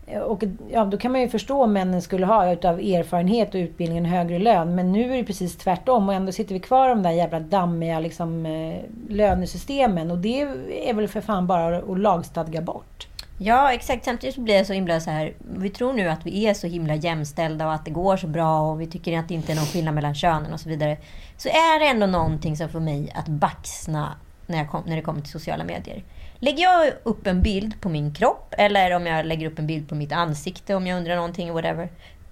Eh, 0.08 0.20
och 0.20 0.44
ja, 0.72 0.86
då 0.86 0.98
kan 0.98 1.12
man 1.12 1.22
ju 1.22 1.30
förstå 1.30 1.64
om 1.64 1.74
männen 1.74 2.02
skulle 2.02 2.26
ha 2.26 2.52
utav 2.52 2.80
erfarenhet 2.80 3.50
och 3.50 3.60
utbildning 3.60 3.98
en 3.98 4.06
högre 4.06 4.40
lön. 4.40 4.76
Men 4.76 4.92
nu 4.92 5.14
är 5.14 5.18
det 5.18 5.24
precis 5.24 5.58
tvärtom 5.58 6.10
och 6.10 6.16
ändå 6.16 6.32
sitter 6.32 6.54
vi 6.54 6.60
kvar 6.60 6.86
i 6.86 6.90
de 6.90 7.04
där 7.04 7.12
jävla 7.12 7.40
dammiga 7.40 8.00
liksom, 8.00 8.46
eh, 8.46 8.80
lönesystemen. 9.10 10.12
Och 10.12 10.18
det 10.18 10.42
är 10.90 10.94
väl 10.94 11.08
för 11.08 11.22
fan 11.22 11.48
bara 11.48 11.78
att 11.78 12.00
lagstadga 12.00 12.62
bort. 12.62 13.08
Ja, 13.38 13.74
exakt. 13.74 14.06
Samtidigt 14.06 14.36
så 14.36 14.42
blir 14.42 14.56
jag 14.56 14.66
så 14.66 14.74
himla 14.74 15.00
så 15.00 15.10
här... 15.10 15.34
Vi 15.58 15.70
tror 15.70 15.94
nu 15.94 16.10
att 16.10 16.26
vi 16.26 16.48
är 16.48 16.54
så 16.54 16.68
himla 16.68 16.96
jämställda 16.96 17.66
och 17.66 17.74
att 17.74 17.86
det 17.86 17.92
går 17.92 18.18
så 18.18 18.28
bra 18.28 18.62
och 18.62 18.82
vi 18.82 18.88
tycker 18.88 19.20
att 19.20 19.28
det 19.28 19.34
inte 19.34 19.52
är 19.52 19.56
någon 19.56 19.66
skillnad 19.66 19.96
mellan 19.96 20.16
könen 20.16 20.54
och 20.54 20.60
så 20.60 20.70
vidare. 20.70 20.98
Så 21.38 21.50
är 21.50 21.80
det 21.80 21.86
ändå 21.86 22.06
någonting 22.06 22.58
som 22.58 22.70
får 22.70 22.80
mig 22.80 23.12
att 23.16 23.28
baxna 23.28 24.16
när, 24.48 24.58
jag 24.58 24.70
kom, 24.70 24.84
när 24.86 24.96
det 24.96 25.02
kommer 25.02 25.22
till 25.22 25.32
sociala 25.32 25.64
medier. 25.64 26.04
Lägger 26.40 26.64
jag 26.64 26.94
upp 27.04 27.28
en 27.28 27.42
bild 27.42 27.82
på 27.82 27.90
min 27.90 28.14
kropp 28.14 28.54
eller 28.58 28.96
om 28.96 29.06
jag 29.06 29.26
lägger 29.26 29.48
upp 29.48 29.60
en 29.60 29.68
bild 29.68 29.90
på 29.90 29.96
mitt 29.96 30.12
ansikte 30.12 30.76
om 30.76 30.88
jag 30.88 30.98
undrar 30.98 31.16
någonting, 31.16 31.54
whatever. 31.54 31.90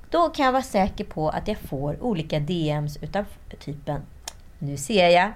Då 0.10 0.30
kan 0.30 0.46
jag 0.46 0.52
vara 0.52 0.64
säker 0.64 1.04
på 1.04 1.30
att 1.30 1.48
jag 1.48 1.58
får 1.58 2.04
olika 2.04 2.40
DMs 2.40 2.98
utav 2.98 3.26
typen 3.60 4.02
Nu 4.60 4.78
ser 4.78 5.10
jag, 5.10 5.32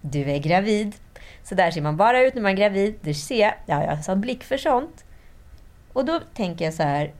du 0.00 0.30
är 0.30 0.38
gravid. 0.38 0.94
Så 1.42 1.54
där 1.54 1.70
ser 1.70 1.80
man 1.80 1.96
bara 1.96 2.22
ut 2.22 2.34
när 2.34 2.42
man 2.42 2.52
är 2.52 2.56
gravid. 2.56 2.94
Det 3.00 3.14
ser 3.14 3.40
jag. 3.40 3.54
Ja, 3.66 3.82
jag 3.84 3.96
har 3.96 4.02
sån 4.02 4.20
blick 4.20 4.44
för 4.44 4.56
sånt. 4.56 5.04
Och 5.92 6.04
då 6.04 6.20
tänker 6.34 6.64
jag 6.64 6.74
så 6.74 6.82
här. 6.82 7.12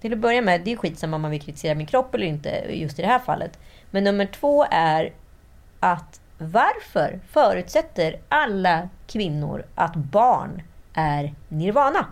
Till 0.00 0.12
att 0.12 0.18
börja 0.18 0.42
med, 0.42 0.60
det 0.64 0.72
är 0.72 0.76
skitsamma 0.76 1.16
om 1.16 1.22
man 1.22 1.30
vill 1.30 1.42
kritisera 1.42 1.74
min 1.74 1.86
kropp 1.86 2.14
eller 2.14 2.26
inte 2.26 2.64
just 2.70 2.98
i 2.98 3.02
det 3.02 3.08
här 3.08 3.18
fallet. 3.18 3.58
Men 3.90 4.04
nummer 4.04 4.26
två 4.26 4.66
är 4.70 5.12
att 5.80 6.20
varför 6.38 7.20
förutsätter 7.30 8.20
alla 8.28 8.88
kvinnor 9.12 9.64
att 9.74 9.94
barn 9.94 10.62
är 10.94 11.34
nirvana? 11.48 12.06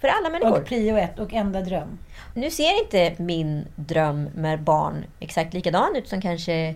För 0.00 0.08
alla 0.08 0.30
människor. 0.30 0.60
Och 0.60 0.66
prio 0.66 0.96
ett 0.96 1.18
och 1.18 1.32
enda 1.32 1.60
dröm. 1.60 1.98
Nu 2.34 2.50
ser 2.50 2.82
inte 2.82 3.22
min 3.22 3.66
dröm 3.76 4.28
med 4.34 4.62
barn 4.62 5.04
exakt 5.20 5.54
likadan 5.54 5.96
ut 5.96 6.08
som 6.08 6.20
kanske 6.20 6.74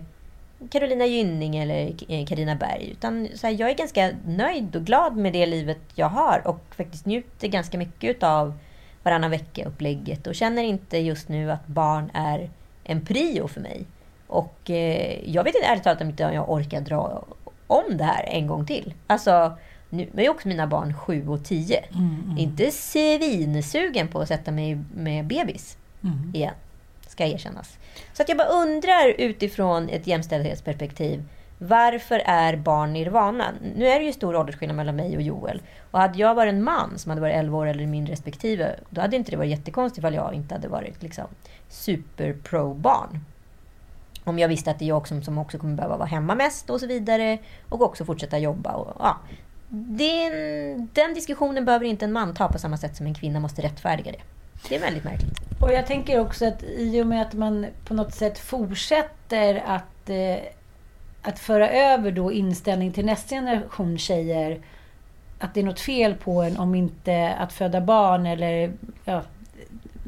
Carolina 0.71 1.05
Gynning 1.05 1.55
eller 1.57 1.93
Karina 2.25 2.55
Berg. 2.55 2.89
Utan 2.91 3.27
så 3.35 3.47
här, 3.47 3.55
jag 3.59 3.69
är 3.69 3.73
ganska 3.73 4.11
nöjd 4.25 4.75
och 4.75 4.83
glad 4.83 5.17
med 5.17 5.33
det 5.33 5.45
livet 5.45 5.79
jag 5.95 6.09
har 6.09 6.41
och 6.45 6.59
faktiskt 6.77 7.05
njuter 7.05 7.47
ganska 7.47 7.77
mycket 7.77 8.23
av 8.23 8.53
varannan 9.03 9.31
vecka-upplägget 9.31 10.27
och 10.27 10.35
känner 10.35 10.63
inte 10.63 10.97
just 10.97 11.29
nu 11.29 11.51
att 11.51 11.67
barn 11.67 12.11
är 12.13 12.49
en 12.83 13.05
prio 13.05 13.47
för 13.47 13.61
mig. 13.61 13.85
Och 14.27 14.69
eh, 14.69 15.29
jag 15.29 15.43
vet 15.43 15.55
inte 15.55 15.67
ärligt 15.67 15.83
talat 15.83 16.01
om 16.01 16.09
inte 16.09 16.23
jag 16.23 16.49
orkar 16.49 16.81
dra 16.81 17.23
om 17.67 17.97
det 17.97 18.03
här 18.03 18.23
en 18.23 18.47
gång 18.47 18.65
till. 18.65 18.93
Alltså, 19.07 19.57
nu 19.89 20.09
är 20.15 20.21
ju 20.21 20.29
också 20.29 20.47
mina 20.47 20.67
barn 20.67 20.93
sju 20.93 21.27
och 21.27 21.43
tio. 21.43 21.83
Inte 22.37 22.71
svinsugen 22.71 24.07
på 24.07 24.19
att 24.19 24.27
sätta 24.27 24.51
mig 24.51 24.77
med 24.95 25.25
bebis 25.25 25.77
igen, 26.33 26.53
ska 27.07 27.25
erkännas. 27.25 27.77
Så 28.13 28.21
att 28.21 28.29
jag 28.29 28.37
bara 28.37 28.47
undrar 28.47 29.07
utifrån 29.17 29.89
ett 29.89 30.07
jämställdhetsperspektiv. 30.07 31.23
Varför 31.57 32.21
är 32.25 32.55
barn 32.55 32.93
nirvana? 32.93 33.45
Nu 33.75 33.87
är 33.87 33.99
det 33.99 34.05
ju 34.05 34.13
stor 34.13 34.35
åldersskillnad 34.35 34.77
mellan 34.77 34.95
mig 34.95 35.15
och 35.15 35.21
Joel. 35.21 35.61
Och 35.91 35.99
hade 35.99 36.19
jag 36.19 36.35
varit 36.35 36.53
en 36.53 36.63
man 36.63 36.99
som 36.99 37.09
hade 37.09 37.21
varit 37.21 37.35
11 37.35 37.57
år 37.57 37.67
eller 37.67 37.85
min 37.85 38.07
respektive, 38.07 38.75
då 38.89 39.01
hade 39.01 39.15
inte 39.15 39.31
det 39.31 39.37
varit 39.37 39.49
jättekonstigt 39.49 39.97
ifall 39.97 40.13
jag 40.13 40.33
inte 40.33 40.55
hade 40.55 40.67
varit 40.67 41.03
liksom, 41.03 41.25
super-pro-barn. 41.69 43.19
Om 44.25 44.39
jag 44.39 44.47
visste 44.47 44.71
att 44.71 44.79
det 44.79 44.85
är 44.85 44.89
jag 44.89 45.07
som, 45.07 45.23
som 45.23 45.37
också 45.37 45.57
kommer 45.57 45.75
behöva 45.75 45.97
vara 45.97 46.07
hemma 46.07 46.35
mest 46.35 46.69
och 46.69 46.79
så 46.79 46.87
vidare. 46.87 47.37
Och 47.69 47.81
också 47.81 48.05
fortsätta 48.05 48.37
jobba. 48.37 48.73
Och, 48.73 48.93
ja. 48.99 49.17
den, 49.69 50.89
den 50.93 51.13
diskussionen 51.13 51.65
behöver 51.65 51.85
inte 51.85 52.05
en 52.05 52.11
man 52.11 52.33
ta 52.33 52.47
på 52.47 52.59
samma 52.59 52.77
sätt 52.77 52.95
som 52.95 53.05
en 53.05 53.13
kvinna 53.13 53.39
måste 53.39 53.61
rättfärdiga 53.61 54.11
det. 54.11 54.21
Det 54.69 54.75
är 54.75 54.79
väldigt 54.79 55.03
märkligt. 55.03 55.39
Och 55.61 55.73
jag 55.73 55.87
tänker 55.87 56.19
också 56.19 56.47
att 56.47 56.63
i 56.63 57.01
och 57.01 57.07
med 57.07 57.21
att 57.21 57.33
man 57.33 57.65
på 57.85 57.93
något 57.93 58.13
sätt 58.13 58.39
fortsätter 58.39 59.63
att, 59.67 60.09
eh, 60.09 60.37
att 61.21 61.39
föra 61.39 61.69
över 61.69 62.11
då 62.11 62.31
inställning 62.31 62.91
till 62.91 63.05
nästa 63.05 63.35
generation 63.35 63.97
tjejer 63.97 64.61
att 65.39 65.53
det 65.53 65.59
är 65.59 65.63
något 65.63 65.79
fel 65.79 66.15
på 66.15 66.41
en 66.41 66.57
om 66.57 66.75
inte 66.75 67.33
att 67.33 67.53
föda 67.53 67.81
barn 67.81 68.25
eller 68.25 68.73
ja, 69.05 69.21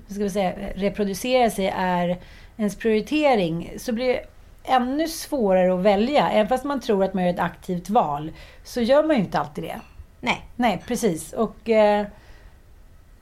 ska 0.08 0.19
vi 0.19 0.30
säga, 0.30 0.53
reproducera 0.75 1.49
sig 1.49 1.67
är 1.77 2.17
ens 2.57 2.75
prioritering 2.75 3.73
så 3.77 3.93
blir 3.93 4.07
det 4.07 4.25
ännu 4.63 5.07
svårare 5.07 5.73
att 5.73 5.79
välja. 5.79 6.29
Även 6.29 6.47
fast 6.47 6.63
man 6.63 6.79
tror 6.79 7.03
att 7.03 7.13
man 7.13 7.23
gör 7.23 7.33
ett 7.33 7.39
aktivt 7.39 7.89
val 7.89 8.31
så 8.63 8.81
gör 8.81 9.03
man 9.03 9.15
ju 9.15 9.21
inte 9.21 9.39
alltid 9.39 9.63
det. 9.63 9.79
Nej. 10.21 10.45
Nej, 10.55 10.83
precis. 10.87 11.33
Och 11.33 11.69
eh, 11.69 12.07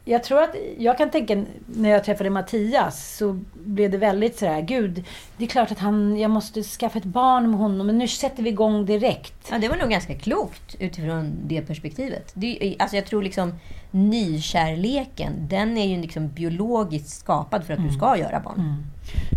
jag 0.05 0.23
tror 0.23 0.43
att, 0.43 0.55
jag 0.77 0.97
kan 0.97 1.09
tänka 1.09 1.45
när 1.65 1.89
jag 1.89 2.03
träffade 2.03 2.29
Mattias 2.29 3.17
så 3.17 3.39
blev 3.53 3.91
det 3.91 3.97
väldigt 3.97 4.37
sådär, 4.37 4.61
gud, 4.61 5.03
det 5.37 5.43
är 5.43 5.47
klart 5.47 5.71
att 5.71 5.79
han, 5.79 6.17
jag 6.17 6.31
måste 6.31 6.63
skaffa 6.63 6.97
ett 6.97 7.05
barn 7.05 7.49
med 7.49 7.59
honom, 7.59 7.87
men 7.87 7.97
nu 7.97 8.07
sätter 8.07 8.43
vi 8.43 8.49
igång 8.49 8.85
direkt. 8.85 9.49
Ja, 9.51 9.57
det 9.57 9.69
var 9.69 9.77
nog 9.77 9.89
ganska 9.89 10.15
klokt 10.15 10.75
utifrån 10.79 11.35
det 11.43 11.61
perspektivet. 11.61 12.31
Det, 12.33 12.75
alltså 12.79 12.95
jag 12.95 13.05
tror 13.05 13.23
liksom 13.23 13.53
nykärleken, 13.91 15.33
den 15.47 15.77
är 15.77 15.85
ju 15.85 16.01
liksom 16.01 16.27
biologiskt 16.27 17.09
skapad 17.09 17.65
för 17.65 17.73
att 17.73 17.83
du 17.83 17.93
ska 17.93 18.17
göra 18.17 18.39
barn. 18.39 18.85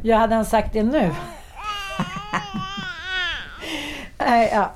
Ja, 0.03 0.17
hade 0.17 0.35
han 0.35 0.45
sagt 0.45 0.73
det 0.73 0.83
nu? 0.83 1.11
Nej, 4.19 4.51
ja. 4.53 4.73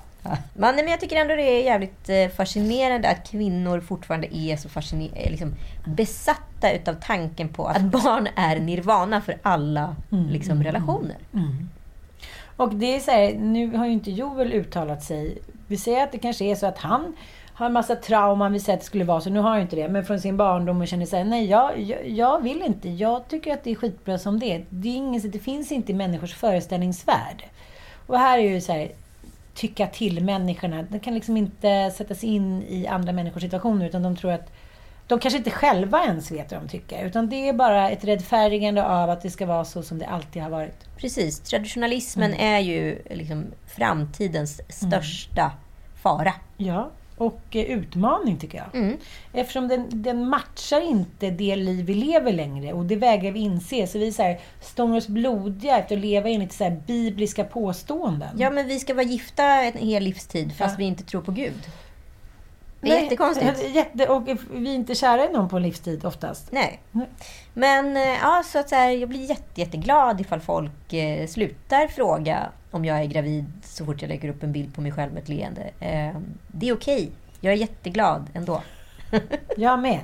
Men, 0.54 0.76
men 0.76 0.88
jag 0.88 1.00
tycker 1.00 1.16
ändå 1.16 1.34
det 1.36 1.42
är 1.42 1.64
jävligt 1.64 2.08
eh, 2.08 2.28
fascinerande 2.28 3.08
att 3.08 3.30
kvinnor 3.30 3.80
fortfarande 3.80 4.36
är 4.36 4.56
så 4.56 4.68
fasciner- 4.68 5.10
eh, 5.14 5.30
liksom, 5.30 5.54
besatta 5.84 6.72
utav 6.72 6.94
tanken 6.94 7.48
på 7.48 7.66
att 7.66 7.82
barn 7.82 8.28
är 8.36 8.60
nirvana 8.60 9.20
för 9.20 9.38
alla 9.42 9.96
liksom, 10.30 10.62
relationer. 10.64 11.16
Och 12.56 12.74
det 12.74 12.96
är 12.96 13.00
så 13.00 13.10
här, 13.10 13.34
nu 13.34 13.76
har 13.76 13.86
ju 13.86 13.92
inte 13.92 14.10
Joel 14.10 14.52
uttalat 14.52 15.02
sig. 15.02 15.38
Vi 15.66 15.76
säger 15.76 16.04
att 16.04 16.12
det 16.12 16.18
kanske 16.18 16.44
är 16.44 16.54
så 16.54 16.66
att 16.66 16.78
han 16.78 17.16
har 17.54 17.66
en 17.66 17.72
massa 17.72 17.96
trauman, 17.96 18.52
vi 18.52 18.60
säger 18.60 18.76
att 18.76 18.80
det 18.80 18.86
skulle 18.86 19.04
vara 19.04 19.20
så, 19.20 19.30
nu 19.30 19.40
har 19.40 19.48
han 19.48 19.58
ju 19.58 19.62
inte 19.62 19.76
det, 19.76 19.88
men 19.88 20.04
från 20.04 20.20
sin 20.20 20.36
barndom 20.36 20.80
och 20.80 20.88
känner 20.88 21.06
sig 21.06 21.24
nej 21.24 21.44
jag, 21.44 21.80
jag, 21.80 22.08
jag 22.08 22.42
vill 22.42 22.62
inte, 22.62 22.88
jag 22.88 23.28
tycker 23.28 23.52
att 23.52 23.64
det 23.64 23.70
är 23.70 23.74
skitbra 23.74 24.18
som 24.18 24.40
det 24.40 24.52
är. 24.52 24.64
Det, 24.68 24.88
är 24.88 24.96
ingen, 24.96 25.30
det 25.30 25.38
finns 25.38 25.72
inte 25.72 25.92
i 25.92 25.94
människors 25.94 26.34
föreställningsvärld. 26.34 27.44
Och 28.06 28.18
här 28.18 28.38
är 28.38 28.42
ju 28.42 28.60
så 28.60 28.72
här, 28.72 28.92
tycka 29.54 29.86
till 29.86 30.24
människorna. 30.24 30.82
De 30.82 31.00
kan 31.00 31.14
liksom 31.14 31.36
inte 31.36 31.90
sätta 31.96 32.14
sig 32.14 32.28
in 32.28 32.62
i 32.68 32.86
andra 32.86 33.12
människors 33.12 33.42
situationer 33.42 33.86
utan 33.86 34.02
de 34.02 34.16
tror 34.16 34.32
att 34.32 34.52
de 35.06 35.18
kanske 35.18 35.38
inte 35.38 35.50
själva 35.50 36.04
ens 36.04 36.30
vet 36.30 36.52
vad 36.52 36.60
de 36.60 36.68
tycker. 36.68 37.04
Utan 37.04 37.28
det 37.28 37.48
är 37.48 37.52
bara 37.52 37.90
ett 37.90 38.04
rättfärdigande 38.04 38.86
av 38.86 39.10
att 39.10 39.22
det 39.22 39.30
ska 39.30 39.46
vara 39.46 39.64
så 39.64 39.82
som 39.82 39.98
det 39.98 40.06
alltid 40.06 40.42
har 40.42 40.50
varit. 40.50 40.96
Precis, 40.96 41.40
traditionalismen 41.40 42.34
är 42.34 42.58
ju 42.58 43.02
liksom 43.10 43.44
framtidens 43.66 44.60
största 44.68 45.52
fara. 46.02 46.34
Ja, 46.56 46.90
och 47.16 47.40
eh, 47.50 47.62
utmaning 47.62 48.38
tycker 48.38 48.58
jag. 48.58 48.82
Mm. 48.82 48.96
Eftersom 49.32 49.68
den, 49.68 50.02
den 50.02 50.28
matchar 50.28 50.80
inte 50.90 51.30
det 51.30 51.56
liv 51.56 51.84
vi 51.86 51.94
lever 51.94 52.32
längre 52.32 52.72
och 52.72 52.84
det 52.84 52.96
vägrar 52.96 53.30
vi 53.30 53.40
inse. 53.40 53.86
Så 53.86 53.98
vi 53.98 54.06
är 54.06 54.12
så 54.12 54.22
här, 54.22 54.40
står 54.60 54.96
oss 54.96 55.08
blodiga 55.08 55.78
efter 55.78 55.96
att 55.96 56.02
leva 56.02 56.28
enligt 56.28 56.52
så 56.52 56.64
här 56.64 56.82
bibliska 56.86 57.44
påståenden. 57.44 58.28
Ja, 58.38 58.50
men 58.50 58.68
vi 58.68 58.78
ska 58.78 58.94
vara 58.94 59.04
gifta 59.06 59.44
en 59.44 59.88
hel 59.88 60.02
livstid 60.02 60.52
fast 60.56 60.72
Ja. 60.74 60.78
vi 60.78 60.84
inte 60.84 61.04
tror 61.04 61.20
på 61.22 61.32
Gud. 61.32 61.62
Det 62.82 62.88
är 62.88 62.94
Nej, 62.94 63.02
jättekonstigt. 63.02 63.74
Jätte, 63.74 64.08
och 64.08 64.28
vi 64.50 64.70
är 64.70 64.74
inte 64.74 64.94
kära 64.94 65.24
i 65.24 65.32
någon 65.32 65.48
på 65.48 65.56
en 65.56 65.62
livstid 65.62 66.04
oftast. 66.04 66.52
Nej. 66.52 66.80
Nej. 66.90 67.06
Men 67.54 67.96
eh, 67.96 68.02
ja, 68.02 68.42
så 68.46 68.58
att 68.58 68.68
så 68.68 68.74
här, 68.74 68.90
jag 68.90 69.08
blir 69.08 69.28
jätte, 69.28 69.60
jätteglad 69.60 70.20
ifall 70.20 70.40
folk 70.40 70.92
eh, 70.92 71.26
slutar 71.26 71.86
fråga 71.86 72.48
om 72.70 72.84
jag 72.84 73.00
är 73.00 73.04
gravid 73.04 73.52
så 73.64 73.84
fort 73.84 74.02
jag 74.02 74.08
lägger 74.08 74.28
upp 74.28 74.42
en 74.42 74.52
bild 74.52 74.74
på 74.74 74.80
mig 74.80 74.92
själv 74.92 75.12
med 75.12 75.22
ett 75.22 75.28
leende. 75.28 75.70
Eh, 75.80 76.20
det 76.46 76.68
är 76.68 76.74
okej. 76.74 77.10
Jag 77.40 77.52
är 77.52 77.56
jätteglad 77.56 78.30
ändå. 78.34 78.62
Jag 79.56 79.78
med. 79.78 80.00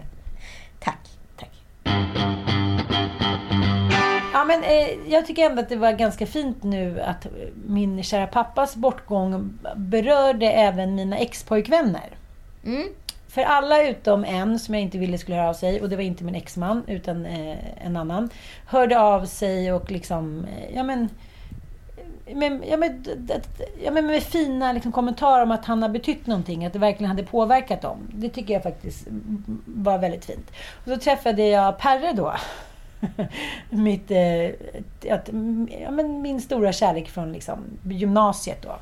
Tack. 0.80 1.10
Tack. 1.36 1.50
Ja, 4.32 4.44
men, 4.44 4.62
eh, 4.62 5.12
jag 5.12 5.26
tycker 5.26 5.50
ändå 5.50 5.62
att 5.62 5.68
det 5.68 5.76
var 5.76 5.92
ganska 5.92 6.26
fint 6.26 6.62
nu 6.62 7.00
att 7.00 7.26
min 7.66 8.02
kära 8.02 8.26
pappas 8.26 8.76
bortgång 8.76 9.58
berörde 9.76 10.46
även 10.46 10.94
mina 10.94 11.16
expojkvänner. 11.16 12.18
Mm. 12.64 12.88
För 13.28 13.42
alla 13.42 13.88
utom 13.88 14.24
en 14.24 14.58
som 14.58 14.74
jag 14.74 14.82
inte 14.82 14.98
ville 14.98 15.18
skulle 15.18 15.36
höra 15.36 15.48
av 15.48 15.54
sig, 15.54 15.80
och 15.80 15.88
det 15.88 15.96
var 15.96 16.02
inte 16.02 16.24
min 16.24 16.34
exman 16.34 16.84
utan 16.86 17.26
eh, 17.26 17.84
en 17.86 17.96
annan, 17.96 18.30
hörde 18.66 19.00
av 19.00 19.26
sig 19.26 19.72
och 19.72 19.90
liksom, 19.90 20.44
eh, 20.44 20.76
ja 20.76 20.82
men, 20.82 21.08
med, 22.34 22.62
ja, 22.70 22.76
men, 22.76 23.04
ja, 23.84 23.90
men 23.90 24.06
med 24.06 24.22
fina 24.22 24.72
liksom, 24.72 24.92
kommentarer 24.92 25.42
om 25.42 25.50
att 25.50 25.64
han 25.64 25.82
har 25.82 25.88
betytt 25.88 26.26
någonting. 26.26 26.66
Att 26.66 26.72
det 26.72 26.78
verkligen 26.78 27.10
hade 27.10 27.22
påverkat 27.22 27.82
dem. 27.82 27.98
Det 28.14 28.28
tycker 28.28 28.54
jag 28.54 28.62
faktiskt 28.62 29.06
var 29.64 29.98
väldigt 29.98 30.24
fint. 30.24 30.50
Och 30.84 30.92
så 30.92 30.96
träffade 30.96 31.42
jag 31.42 31.78
Perre 31.78 32.12
då. 32.12 32.34
Mitt, 33.70 34.10
eh, 34.10 34.50
att, 35.14 35.28
ja, 35.80 35.90
men 35.90 36.22
min 36.22 36.40
stora 36.40 36.72
kärlek 36.72 37.08
från 37.08 37.32
liksom, 37.32 37.58
gymnasiet 37.82 38.62
då. 38.62 38.76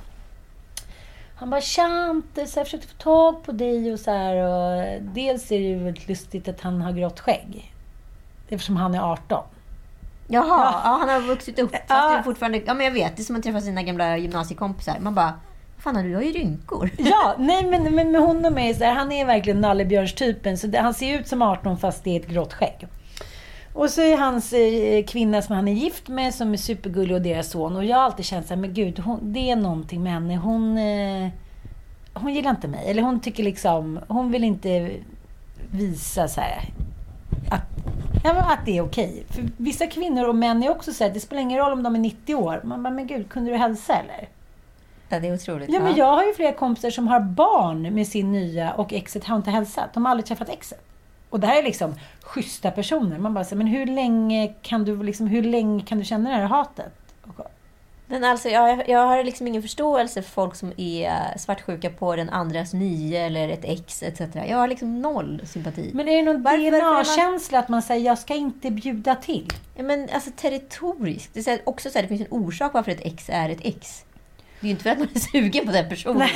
Han 1.38 1.50
bara 1.50 1.60
“Tjante, 1.60 2.46
så 2.46 2.58
jag 2.58 2.66
försökte 2.66 2.88
få 2.88 2.94
tag 2.94 3.42
på 3.42 3.52
dig” 3.52 3.92
och 3.92 4.00
så 4.00 4.10
här. 4.10 4.36
Och 4.36 5.02
dels 5.02 5.52
är 5.52 5.58
det 5.58 5.64
ju 5.64 5.84
väldigt 5.84 6.08
lustigt 6.08 6.48
att 6.48 6.60
han 6.60 6.82
har 6.82 6.92
grått 6.92 7.20
skägg. 7.20 7.72
Eftersom 8.48 8.76
han 8.76 8.94
är 8.94 9.00
18. 9.12 9.44
Jaha, 10.28 10.44
Ja. 10.48 10.80
ja. 10.84 10.96
han 11.00 11.08
har 11.08 11.20
vuxit 11.20 11.58
upp. 11.58 11.70
Fast 11.70 11.82
Ja. 11.88 12.08
det 12.08 12.18
är 12.18 12.22
fortfarande, 12.22 12.62
ja, 12.66 12.74
men 12.74 12.86
jag 12.86 12.92
vet, 12.92 13.16
det 13.16 13.22
är 13.22 13.24
som 13.24 13.36
att 13.36 13.42
träffa 13.42 13.60
sina 13.60 13.82
gamla 13.82 14.16
gymnasiekompisar. 14.18 14.96
Man 15.00 15.14
bara, 15.14 15.34
fan 15.78 15.94
du 16.04 16.14
har 16.14 16.22
ju 16.22 16.32
rynkor. 16.32 16.90
Ja, 16.98 17.34
nej 17.38 17.66
men, 17.66 17.94
men 17.94 18.12
med 18.12 18.20
honom 18.20 18.58
är 18.58 18.74
så 18.74 18.84
här, 18.84 18.94
han 18.94 19.12
är 19.12 19.26
verkligen 19.26 19.60
nallebjörnstypen. 19.60 20.58
Så 20.58 20.66
det, 20.66 20.78
han 20.78 20.94
ser 20.94 21.18
ut 21.20 21.28
som 21.28 21.42
18 21.42 21.78
fast 21.78 22.04
det 22.04 22.10
är 22.16 22.20
ett 22.20 22.26
grått 22.28 22.52
skägg. 22.52 22.86
Och 23.76 23.90
så 23.90 24.00
är 24.00 24.16
hans 24.16 24.52
eh, 24.52 25.04
kvinna 25.04 25.42
som 25.42 25.54
han 25.56 25.68
är 25.68 25.72
gift 25.72 26.08
med 26.08 26.34
som 26.34 26.52
är 26.52 26.56
supergullig 26.56 27.16
och 27.16 27.22
deras 27.22 27.50
son. 27.50 27.76
Och 27.76 27.84
jag 27.84 27.96
har 27.96 28.02
alltid 28.02 28.24
känt 28.24 28.46
så 28.46 28.54
här, 28.54 28.60
men 28.60 28.74
gud, 28.74 28.98
hon, 28.98 29.32
det 29.32 29.50
är 29.50 29.56
någonting 29.56 30.02
med 30.02 30.12
henne. 30.12 30.36
Hon, 30.36 30.78
eh, 30.78 31.28
hon 32.14 32.34
gillar 32.34 32.50
inte 32.50 32.68
mig. 32.68 32.90
Eller 32.90 33.02
hon 33.02 33.20
tycker 33.20 33.44
liksom, 33.44 34.00
hon 34.08 34.32
vill 34.32 34.44
inte 34.44 34.90
visa 35.70 36.28
så 36.28 36.40
här 36.40 36.60
att, 37.50 37.62
ja, 38.24 38.32
men 38.32 38.42
att 38.44 38.64
det 38.64 38.78
är 38.78 38.82
okej. 38.82 39.24
För 39.28 39.48
vissa 39.56 39.86
kvinnor 39.86 40.28
och 40.28 40.34
män 40.34 40.62
är 40.62 40.70
också 40.70 40.92
så 40.92 41.04
här, 41.04 41.10
det 41.10 41.20
spelar 41.20 41.42
ingen 41.42 41.58
roll 41.58 41.72
om 41.72 41.82
de 41.82 41.94
är 41.94 42.00
90 42.00 42.34
år. 42.34 42.60
Man 42.64 42.82
bara, 42.82 42.90
men 42.90 43.06
gud, 43.06 43.28
kunde 43.28 43.50
du 43.50 43.56
hälsa 43.56 43.94
eller? 43.94 44.28
Ja, 45.08 45.20
det 45.20 45.28
är 45.28 45.34
otroligt. 45.34 45.70
Ja, 45.72 45.80
men 45.80 45.96
jag 45.96 46.16
har 46.16 46.24
ju 46.24 46.34
flera 46.34 46.52
kompisar 46.52 46.90
som 46.90 47.08
har 47.08 47.20
barn 47.20 47.94
med 47.94 48.06
sin 48.08 48.32
nya 48.32 48.72
och 48.72 48.92
exet 48.92 49.24
har 49.24 49.36
inte 49.36 49.50
hälsat. 49.50 49.94
De 49.94 50.04
har 50.04 50.10
aldrig 50.10 50.26
träffat 50.26 50.48
exet. 50.48 50.95
Och 51.36 51.40
det 51.40 51.46
här 51.46 51.58
är 51.58 51.62
liksom 51.62 51.94
schyssta 52.22 52.70
personer. 52.70 53.18
Man 53.18 53.34
bara 53.34 53.44
säger, 53.44 53.56
men 53.56 53.66
hur 53.66 53.86
länge 53.86 54.54
kan 54.62 54.84
du 54.84 55.02
liksom, 55.02 55.26
hur 55.26 55.42
länge 55.42 55.84
kan 55.84 55.98
du 55.98 56.04
känna 56.04 56.30
det 56.30 56.36
här 56.36 56.44
hatet? 56.44 56.92
Men 58.06 58.24
alltså, 58.24 58.48
jag, 58.48 58.88
jag 58.88 59.06
har 59.06 59.24
liksom 59.24 59.46
ingen 59.46 59.62
förståelse 59.62 60.22
för 60.22 60.30
folk 60.30 60.54
som 60.54 60.72
är 60.76 61.38
svartsjuka 61.38 61.90
på 61.90 62.16
den 62.16 62.30
andras 62.30 62.72
nya 62.72 63.26
eller 63.26 63.48
ett 63.48 63.64
ex 63.64 64.02
etc. 64.02 64.20
Jag 64.34 64.56
har 64.56 64.68
liksom 64.68 65.02
noll 65.02 65.42
sympati. 65.44 65.90
Men 65.94 66.08
är 66.08 66.16
det 66.16 66.22
någon 66.22 66.46
är 66.46 66.70
man- 66.82 67.02
DNA-känsla 67.02 67.58
att 67.58 67.68
man 67.68 67.82
säger, 67.82 68.06
jag 68.06 68.18
ska 68.18 68.34
inte 68.34 68.70
bjuda 68.70 69.14
till? 69.14 69.52
Ja, 69.74 69.82
men 69.82 70.08
alltså 70.12 70.30
territoriskt. 70.36 71.34
Det 71.34 71.48
är 71.48 71.60
också 71.64 71.90
så 71.90 71.98
här, 71.98 72.02
det 72.02 72.08
finns 72.08 72.20
en 72.20 72.26
orsak 72.30 72.74
varför 72.74 72.90
ett 72.92 73.00
ex 73.06 73.30
är 73.30 73.48
ett 73.48 73.60
ex. 73.62 74.04
Det 74.60 74.66
är 74.66 74.68
ju 74.68 74.70
inte 74.70 74.82
för 74.82 74.90
att 74.90 74.98
man 74.98 75.08
är 75.14 75.18
sugen 75.18 75.66
på 75.66 75.72
den 75.72 75.88
personen. 75.88 76.28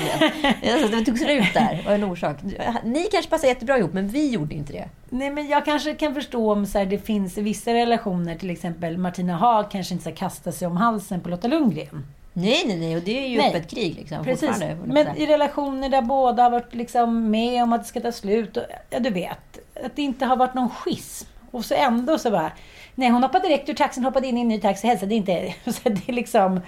alltså, 0.73 0.89
det 0.89 1.05
tog 1.05 1.19
slut 1.19 1.55
där. 1.55 1.83
var 1.87 1.93
en 1.93 2.05
orsak. 2.05 2.37
Ni 2.85 3.09
kanske 3.13 3.31
passar 3.31 3.49
jättebra 3.49 3.79
ihop, 3.79 3.93
men 3.93 4.09
vi 4.09 4.31
gjorde 4.31 4.55
inte 4.55 4.73
det. 4.73 4.89
Nej, 5.09 5.31
men 5.31 5.49
jag 5.49 5.65
kanske 5.65 5.95
kan 5.95 6.15
förstå 6.15 6.53
om 6.53 6.67
så 6.67 6.79
här, 6.79 6.87
det 6.87 6.99
finns 6.99 7.39
vissa 7.39 7.75
relationer, 7.75 8.35
till 8.35 8.51
exempel 8.51 8.99
Martina 8.99 9.37
Haag 9.37 9.71
kanske 9.71 9.95
inte 9.95 10.03
ska 10.03 10.15
kasta 10.15 10.53
sig 10.53 10.69
om 10.69 10.77
halsen 10.77 11.21
på 11.21 11.29
Lotta 11.29 11.49
Lundgren. 11.49 12.05
Nej, 12.33 12.63
nej, 12.67 12.77
nej. 12.77 12.97
Och 12.97 13.03
det 13.03 13.25
är 13.25 13.29
ju 13.29 13.39
Nej. 13.39 13.49
öppet 13.49 13.71
krig 13.71 13.95
liksom. 13.95 14.25
Precis. 14.25 14.63
Men 14.85 15.17
i 15.17 15.27
relationer 15.27 15.89
där 15.89 16.03
båda 16.03 16.43
har 16.43 16.51
varit 16.51 16.75
liksom 16.75 17.31
med 17.31 17.63
om 17.63 17.73
att 17.73 17.83
det 17.83 17.89
ska 17.89 18.01
ta 18.01 18.13
slut. 18.13 18.57
Och, 18.57 18.63
ja, 18.91 18.99
du 18.99 19.11
vet. 19.11 19.59
Att 19.85 19.97
det 19.97 20.03
inte 20.03 20.25
har 20.25 20.37
varit 20.37 20.55
någon 20.55 20.71
schism. 20.71 21.29
Och 21.51 21.65
så 21.65 21.75
ändå 21.75 22.19
så 22.19 22.31
bara... 22.31 22.53
Nej, 22.95 23.09
hon 23.09 23.23
hoppade 23.23 23.49
direkt 23.49 23.69
ur 23.69 23.75
taxin, 23.75 24.05
hoppade 24.05 24.27
in 24.27 24.39
i 24.39 24.41
en 24.41 24.49
ny 24.49 24.61
taxi, 24.61 24.87
hälsade 24.87 25.15
inte. 25.15 25.55
Så 25.65 25.89
det 25.89 26.09
är 26.09 26.13
liksom 26.13 26.61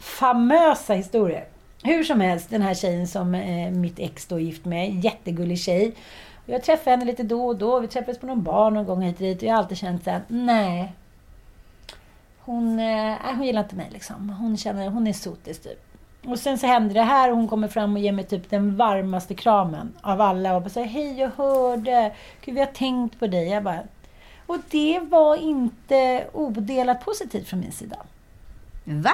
famösa 0.00 0.94
historier. 0.94 1.44
Hur 1.82 2.04
som 2.04 2.20
helst, 2.20 2.50
den 2.50 2.62
här 2.62 2.74
tjejen 2.74 3.08
som 3.08 3.34
eh, 3.34 3.70
mitt 3.70 3.98
ex 3.98 4.26
då 4.26 4.34
är 4.34 4.40
gift 4.40 4.64
med, 4.64 5.04
jättegullig 5.04 5.58
tjej. 5.58 5.94
Jag 6.46 6.62
träffar 6.62 6.90
henne 6.90 7.04
lite 7.04 7.22
då 7.22 7.46
och 7.46 7.56
då. 7.56 7.80
Vi 7.80 7.88
träffades 7.88 8.18
på 8.18 8.26
någon 8.26 8.42
bar 8.42 8.70
någon 8.70 8.86
gång 8.86 9.02
hit 9.02 9.16
och 9.16 9.22
dit. 9.22 9.38
Och 9.38 9.42
jag 9.42 9.52
har 9.52 9.58
alltid 9.58 9.78
känt 9.78 10.04
såhär, 10.04 10.22
nej. 10.28 10.92
Hon, 12.38 12.68
eh, 12.68 12.76
nej, 12.76 13.34
hon 13.36 13.46
gillar 13.46 13.62
inte 13.62 13.76
mig 13.76 13.88
liksom. 13.92 14.30
Hon 14.30 14.56
känner, 14.56 14.88
hon 14.88 15.06
är 15.06 15.12
sotis 15.12 15.58
typ. 15.58 15.86
Och 16.26 16.38
sen 16.38 16.58
så 16.58 16.66
händer 16.66 16.94
det 16.94 17.02
här 17.02 17.30
och 17.30 17.36
hon 17.36 17.48
kommer 17.48 17.68
fram 17.68 17.94
och 17.96 18.02
ger 18.02 18.12
mig 18.12 18.24
typ 18.24 18.50
den 18.50 18.76
varmaste 18.76 19.34
kramen 19.34 19.92
av 20.00 20.20
alla 20.20 20.56
och 20.56 20.62
bara 20.62 20.70
säger 20.70 20.86
Hej, 20.86 21.20
jag 21.20 21.30
hörde. 21.36 22.12
Gud, 22.44 22.54
vi 22.54 22.60
har 22.60 22.66
tänkt 22.66 23.18
på 23.18 23.26
dig. 23.26 23.48
Jag 23.48 23.62
bara, 23.62 23.80
och 24.46 24.58
det 24.70 25.00
var 25.00 25.36
inte 25.36 26.26
odelat 26.32 27.04
positivt 27.04 27.48
från 27.48 27.60
min 27.60 27.72
sida. 27.72 27.96
Va? 28.84 29.12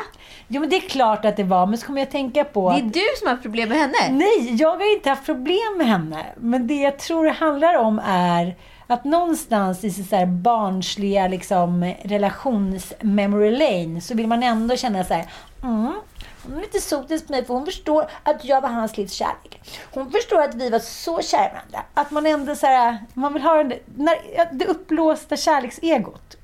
Jo, 0.49 0.61
men 0.61 0.71
det 0.71 0.77
är 0.77 0.89
klart 0.89 1.25
att 1.25 1.37
det 1.37 1.45
var, 1.45 1.67
men 1.67 1.79
så 1.79 1.87
kommer 1.87 2.01
jag 2.01 2.11
tänka 2.11 2.45
på 2.45 2.71
Det 2.71 2.77
att 2.77 2.83
är 2.83 2.87
du 2.87 3.05
som 3.19 3.27
har 3.27 3.35
haft 3.35 3.43
problem 3.43 3.69
med 3.69 3.79
henne? 3.79 4.11
Nej, 4.11 4.55
jag 4.55 4.77
har 4.77 4.95
inte 4.97 5.11
haft 5.11 5.27
problem 5.27 5.79
med 5.79 5.87
henne. 5.87 6.27
Men 6.37 6.67
det 6.67 6.75
jag 6.75 6.99
tror 6.99 7.25
det 7.25 7.31
handlar 7.31 7.79
om 7.79 8.01
är 8.05 8.57
att 8.87 9.05
någonstans 9.05 9.85
i 9.85 9.91
så 9.91 10.17
här 10.17 10.27
barnsliga 10.27 11.29
liksom, 11.29 11.85
relations-memory 11.85 13.51
lane 13.51 14.01
så 14.01 14.15
vill 14.15 14.27
man 14.27 14.43
ändå 14.43 14.77
känna 14.77 15.05
så 15.05 15.15
här, 15.15 15.27
mm, 15.63 15.93
hon 16.43 16.57
är 16.57 16.61
lite 16.61 16.81
sotis 16.81 17.27
på 17.27 17.33
mig 17.33 17.45
för 17.45 17.55
hon 17.55 17.65
förstår 17.67 18.11
att 18.23 18.45
jag 18.45 18.61
var 18.61 18.69
hans 18.69 18.97
livs 18.97 19.13
kärlek. 19.13 19.61
Hon 19.95 20.11
förstår 20.11 20.43
att 20.43 20.55
vi 20.55 20.71
var 20.71 20.79
så 20.79 21.23
kära 21.23 21.53
varandra. 21.53 21.83
Att 21.95 22.11
man 22.11 22.27
ändå 22.27 22.55
så 22.55 22.67
här, 22.67 22.99
man 23.15 23.33
vill 23.33 23.43
ha 23.43 23.57
den, 23.57 23.73
när, 23.97 24.17
det 24.53 24.67
uppblåsta 24.67 25.37
kärleksegot. 25.37 26.37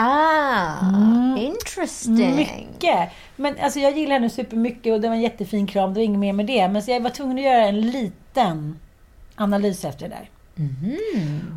Ah, 0.00 1.36
interesting. 1.36 2.36
Mycket. 2.36 3.10
Men 3.36 3.54
alltså, 3.60 3.78
jag 3.78 3.98
gillar 3.98 4.12
henne 4.12 4.30
supermycket 4.30 4.92
och 4.92 5.00
det 5.00 5.08
var 5.08 5.14
en 5.14 5.22
jättefin 5.22 5.66
kram. 5.66 5.94
Det 5.94 6.00
var 6.00 6.04
inget 6.04 6.20
mer 6.20 6.32
med 6.32 6.46
det. 6.46 6.68
Men 6.68 6.82
så 6.82 6.90
jag 6.90 7.00
var 7.00 7.10
tvungen 7.10 7.38
att 7.38 7.44
göra 7.44 7.66
en 7.66 7.80
liten 7.80 8.78
analys 9.34 9.84
efter 9.84 10.08
det 10.08 10.14
där. 10.14 10.30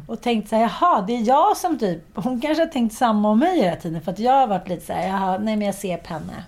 Och 0.08 0.22
tänkt 0.22 0.50
så 0.50 0.56
här, 0.56 0.62
jaha, 0.62 1.02
det 1.02 1.14
är 1.14 1.28
jag 1.28 1.58
som 1.58 1.80
typ... 1.80 2.04
Hon 2.14 2.42
kanske 2.42 2.64
har 2.64 2.70
tänkt 2.70 2.96
samma 2.96 3.30
om 3.30 3.40
mig 3.40 3.62
hela 3.62 3.76
tiden. 3.76 4.02
För 4.02 4.12
att 4.12 4.20
jag 4.20 4.34
har 4.34 4.48
varit 4.48 4.70
lite 4.70 4.86
så 4.86 4.94
här, 4.94 5.08
jaha, 5.08 5.38
nej 5.38 5.56
men 5.56 5.66
jag 5.66 5.76
ser 5.76 5.98
på 5.98 6.14
henne. 6.14 6.44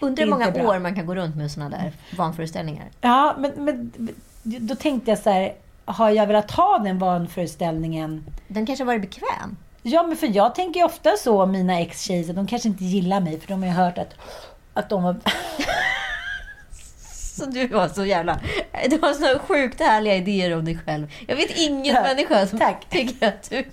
Undrar 0.00 0.24
hur 0.24 0.30
många 0.30 0.50
bra. 0.50 0.68
år 0.68 0.78
man 0.78 0.94
kan 0.94 1.06
gå 1.06 1.14
runt 1.14 1.36
med 1.36 1.50
såna 1.50 1.68
där 1.68 1.92
vanföreställningar. 2.16 2.86
Ja, 3.00 3.36
men, 3.38 3.52
men 3.56 3.92
då 4.42 4.74
tänkte 4.74 5.10
jag 5.10 5.18
så 5.18 5.30
här, 5.30 5.54
har 5.84 6.10
jag 6.10 6.26
velat 6.26 6.50
ha 6.50 6.78
den 6.78 6.98
vanföreställningen? 6.98 8.24
Den 8.48 8.66
kanske 8.66 8.84
har 8.84 8.86
varit 8.86 9.02
bekväm. 9.02 9.56
Ja, 9.82 10.02
men 10.02 10.16
för 10.16 10.36
jag 10.36 10.54
tänker 10.54 10.80
ju 10.80 10.86
ofta 10.86 11.16
så 11.16 11.42
om 11.42 11.50
mina 11.50 11.80
ex-tjejer, 11.80 12.32
de 12.32 12.46
kanske 12.46 12.68
inte 12.68 12.84
gillar 12.84 13.20
mig. 13.20 13.40
För 13.40 13.48
de 13.48 13.62
har 13.62 13.68
ju 13.68 13.74
hört 13.74 13.98
att, 13.98 14.14
att 14.74 14.88
de 14.88 15.02
har... 15.04 15.16
Så 17.36 17.46
du 17.46 17.66
var 17.66 17.88
så 17.88 18.04
jävla... 18.04 18.40
Du 18.90 18.98
har 19.02 19.12
så 19.12 19.38
sjukt 19.38 19.80
härliga 19.80 20.16
idéer 20.16 20.56
om 20.56 20.64
dig 20.64 20.78
själv. 20.86 21.12
Jag 21.26 21.36
vet 21.36 21.50
ingen 21.56 21.94
Ja, 21.94 22.02
människa 22.02 22.46
som 22.46 22.58
tack. 22.58 22.86
tycker 22.90 23.28
att 23.28 23.50
du, 23.50 23.64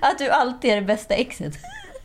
att 0.00 0.18
du 0.18 0.30
alltid 0.30 0.70
är 0.70 0.76
det 0.76 0.82
bästa 0.82 1.14
exet. 1.14 1.54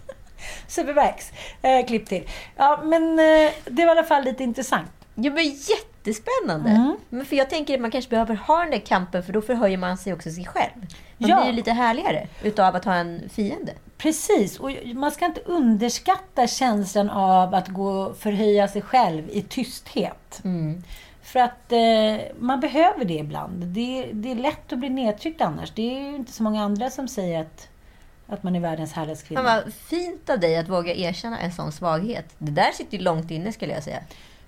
Supervax. 0.68 1.32
Eh, 1.62 1.86
klipp 1.86 2.06
till. 2.06 2.30
Ja, 2.58 2.82
men 2.84 3.20
eh, 3.20 3.52
det 3.66 3.86
var 3.86 3.96
i 3.96 3.98
alla 4.00 4.04
fall 4.08 4.24
lite 4.24 4.44
intressant. 4.44 4.92
Ja, 5.16 5.32
men 5.32 5.44
jättespännande. 5.44 6.70
Mm. 6.70 6.96
Men 7.10 7.26
för 7.26 7.36
jag 7.36 7.50
tänker 7.50 7.74
att 7.74 7.82
man 7.82 7.92
kanske 7.92 8.10
behöver 8.10 8.36
ha 8.36 8.60
den 8.60 8.72
där 8.72 8.80
kampen 8.86 9.24
för 9.24 9.34
då 9.34 9.42
förhöjer 9.42 9.78
man 9.78 9.98
sig 9.98 10.14
också 10.14 10.32
sig 10.32 10.46
själv. 10.46 10.86
Man 11.24 11.30
Ja. 11.30 11.42
blir 11.42 11.52
ju 11.52 11.56
lite 11.56 11.72
härligare 11.72 12.28
utav 12.44 12.76
att 12.76 12.86
ha 12.86 12.94
en 12.96 13.30
fiende. 13.30 13.74
Precis, 13.98 14.60
och 14.60 14.72
man 14.96 15.12
ska 15.12 15.26
inte 15.26 15.42
underskatta 15.42 16.48
känslan 16.48 17.10
av 17.10 17.54
att 17.56 17.68
gå 17.68 17.90
och 17.90 18.18
förhöja 18.18 18.68
sig 18.68 18.82
själv 18.82 19.30
i 19.30 19.42
tysthet. 19.42 20.42
Mm. 20.44 20.84
För 21.24 21.40
att 21.40 21.72
eh, 21.72 22.26
man 22.40 22.60
behöver 22.60 23.06
det 23.06 23.14
ibland. 23.14 23.64
Det, 23.66 24.10
det 24.14 24.32
är 24.32 24.36
lätt 24.36 24.74
att 24.74 24.80
bli 24.80 24.90
nedtryckt 24.90 25.42
annars. 25.42 25.72
Det 25.72 25.96
är 25.98 26.02
ju 26.02 26.16
inte 26.16 26.32
så 26.32 26.44
många 26.44 26.64
andra 26.64 26.90
som 26.90 27.08
säger 27.08 27.42
att, 27.42 27.68
att 28.28 28.44
man 28.44 28.56
är 28.56 28.60
världens 28.60 28.94
härligaste 28.94 29.28
kvinna. 29.28 29.44
Men 29.44 29.56
vad 29.64 29.74
fint 29.74 30.30
av 30.30 30.40
dig 30.40 30.58
att 30.58 30.70
våga 30.70 30.94
erkänna 30.96 31.40
en 31.40 31.52
sån 31.52 31.72
svaghet. 31.72 32.26
Det 32.38 32.52
där 32.52 32.72
sitter 32.72 32.98
ju 32.98 33.04
långt 33.04 33.32
inne 33.32 33.52
skulle 33.52 33.74
jag 33.74 33.84
säga. 33.84 34.00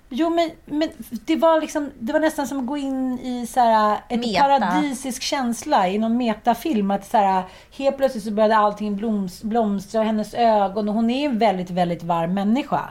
Jo, 0.08 0.30
men, 0.30 0.50
men 0.64 0.90
det, 1.10 1.36
var 1.36 1.60
liksom, 1.60 1.90
det 1.98 2.12
var 2.12 2.20
nästan 2.20 2.46
som 2.46 2.58
att 2.58 2.66
gå 2.66 2.76
in 2.76 3.18
i 3.18 3.46
så 3.46 3.60
här, 3.60 4.00
ett 4.08 4.20
Meta. 4.20 4.40
paradisisk 4.42 5.22
känsla 5.22 5.88
i 5.88 5.98
någon 5.98 6.16
metafilm. 6.16 6.90
Att 6.90 7.06
så 7.06 7.16
här, 7.16 7.42
helt 7.76 7.96
plötsligt 7.96 8.24
så 8.24 8.30
började 8.30 8.56
allting 8.56 8.96
bloms, 8.96 9.42
blomstra 9.42 10.00
och 10.00 10.06
hennes 10.06 10.34
ögon. 10.34 10.88
Och 10.88 10.94
hon 10.94 11.10
är 11.10 11.26
en 11.26 11.38
väldigt, 11.38 11.70
väldigt 11.70 12.02
varm 12.02 12.34
människa. 12.34 12.90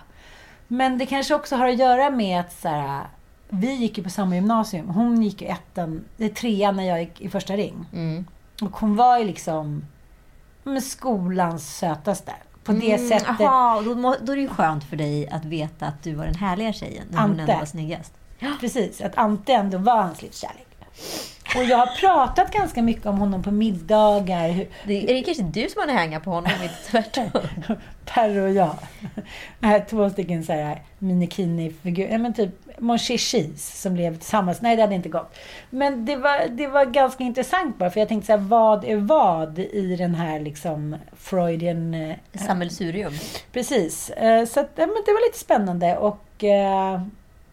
Men 0.68 0.98
det 0.98 1.06
kanske 1.06 1.36
också 1.36 1.56
har 1.56 1.68
att 1.68 1.78
göra 1.78 2.10
med 2.10 2.40
att 2.40 2.54
så 2.54 2.68
här, 2.68 3.04
vi 3.50 3.74
gick 3.74 3.98
ju 3.98 4.04
på 4.04 4.10
samma 4.10 4.36
gymnasium. 4.36 4.90
Hon 4.90 5.24
gick 5.24 5.42
i 5.42 5.46
ettan, 5.46 6.06
är 6.18 6.30
trean 6.30 6.76
när 6.76 6.84
jag 6.84 7.00
gick 7.00 7.22
i 7.22 7.30
första 7.30 7.56
ring. 7.56 7.86
Mm. 7.94 8.26
Och 8.62 8.78
hon 8.78 8.96
var 8.96 9.18
ju 9.18 9.26
liksom 9.26 9.86
skolans 10.82 11.78
sötaste. 11.78 12.34
På 12.66 12.72
det 12.72 12.94
Mm, 12.94 13.08
sättet. 13.10 13.42
Aha, 13.42 13.82
då, 13.86 13.96
må- 13.96 14.16
då 14.22 14.32
är 14.32 14.36
det 14.36 14.42
ju 14.42 14.48
skönt 14.50 14.84
för 14.84 14.96
dig 14.98 15.30
att 15.30 15.46
veta 15.46 15.86
att 15.86 16.04
du 16.04 16.14
var 16.14 16.26
den 16.26 16.36
härliga 16.36 16.74
tjejen. 16.74 17.04
När 17.12 17.22
hon 17.22 17.30
Ante. 17.32 17.42
ändå 17.42 17.54
var 17.54 17.66
snyggast. 17.66 18.14
Precis, 18.60 19.02
att 19.02 19.18
Ante 19.18 19.54
ändå 19.54 19.78
var 19.78 20.02
hans 20.02 20.22
livskärlek. 20.22 20.68
Och 21.58 21.64
jag 21.64 21.78
har 21.78 21.86
pratat 22.00 22.52
ganska 22.54 22.82
mycket 22.82 23.06
om 23.06 23.18
honom 23.18 23.44
på 23.44 23.52
middagar. 23.52 24.66
Det 24.88 25.04
är 25.12 25.14
det 25.14 25.22
kanske 25.24 25.44
du 25.44 25.70
som 25.70 25.82
har 25.82 25.96
hänga 25.96 26.20
på 26.20 26.30
honom, 26.32 26.52
inte 26.64 26.76
tvärtom. 26.92 27.30
Perro 28.06 28.44
och 28.44 28.52
jag. 28.54 28.76
Har 29.62 29.80
två 29.80 30.10
stycken 30.10 30.44
så 30.44 30.54
här 30.54 30.82
minikini-figurer. 31.00 32.12
Ja, 32.12 32.18
men 32.18 32.34
typ 32.34 32.50
Monché 32.80 33.18
Cheese 33.18 33.82
som 33.82 33.94
blev 33.94 34.18
tillsammans. 34.18 34.62
Nej, 34.62 34.76
det 34.76 34.82
hade 34.82 34.96
inte 34.96 35.10
gått. 35.10 35.38
Men 35.70 36.06
det 36.06 36.16
var, 36.16 36.48
det 36.50 36.68
var 36.68 36.86
ganska 36.86 37.24
intressant 37.24 37.78
bara. 37.78 37.90
För 37.90 38.00
jag 38.00 38.10
tänkte 38.10 38.26
så 38.26 38.32
här, 38.32 38.40
vad 38.40 38.86
är 38.86 38.96
vad 38.96 39.60
i 39.60 39.96
den 39.96 40.16
här 40.16 40.40
liksom 40.40 40.96
Freudian... 41.18 41.94
eh, 41.94 42.16
Sammelsurium. 42.34 43.14
Precis. 43.52 44.10
Eh, 44.10 44.46
Så 44.46 44.60
att, 44.60 44.70
ja, 44.76 44.86
men 44.86 44.96
det 45.06 45.12
var 45.12 45.28
lite 45.28 45.40
spännande 45.40 45.98
och 45.98 46.44
eh, 46.44 47.02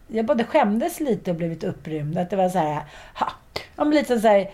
jag 0.07 0.25
både 0.25 0.43
skämdes 0.43 0.99
lite 0.99 1.31
och 1.31 1.37
blev 1.37 1.49
lite 1.49 1.67
upprymd. 1.67 2.17
Att 2.17 2.29
det 2.29 2.35
var 2.35 2.49
så 2.49 2.57
här, 2.59 2.81
ha, 3.15 3.31
ja, 3.75 3.83
men 3.83 3.95
lite 3.95 4.19
så 4.19 4.27
här. 4.27 4.51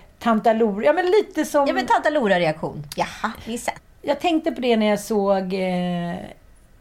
Ja 0.83 0.93
men 0.93 1.05
lite 1.05 1.45
som... 1.45 1.67
Ja 1.67 1.73
men 1.73 1.85
tanta 1.85 2.09
Lora-reaktion. 2.09 2.83
Jaha, 2.95 3.31
minsann. 3.47 3.75
Jag 4.01 4.19
tänkte 4.19 4.51
på 4.51 4.61
det 4.61 4.77
när 4.77 4.85
jag 4.85 4.99
såg 4.99 5.53
eh, 5.53 6.15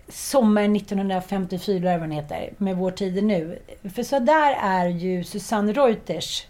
Sommaren 0.09 0.77
1954, 0.77 1.77
eller 1.91 1.99
vad 1.99 2.09
den 2.09 2.17
heter, 2.17 2.53
med 2.59 2.77
Vår 2.77 2.91
tid 2.91 3.19
är 3.19 3.23
nu. 3.23 3.59
För 3.95 4.03
så 4.03 4.19
där 4.19 4.57
är 4.63 4.89
ju 4.89 5.25
Susanne 5.25 5.73
Reuters 5.73 6.47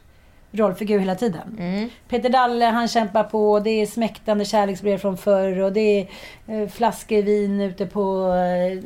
rollfigur 0.51 0.99
hela 0.99 1.14
tiden. 1.14 1.57
Mm. 1.59 1.91
Peter 2.09 2.29
Dalle, 2.29 2.64
han 2.64 2.89
kämpar 2.89 3.25
på. 3.25 3.61
Det 3.61 3.71
är 3.71 3.87
smäktande 3.87 4.45
kärleksbrev 4.45 4.99
från 4.99 5.16
förr 5.16 5.61
och 5.61 5.73
det 5.73 6.01
är 6.01 6.09
eh, 6.47 6.69
flaskor 6.69 7.23
vin 7.23 7.61
ute 7.61 7.87
på 7.87 8.33
eh, 8.33 8.85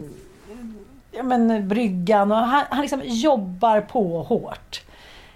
ja, 1.13 1.23
men, 1.23 1.69
bryggan. 1.69 2.33
Och 2.33 2.39
han, 2.39 2.65
han 2.71 2.81
liksom 2.81 3.03
jobbar 3.05 3.81
på 3.81 4.23
hårt. 4.23 4.83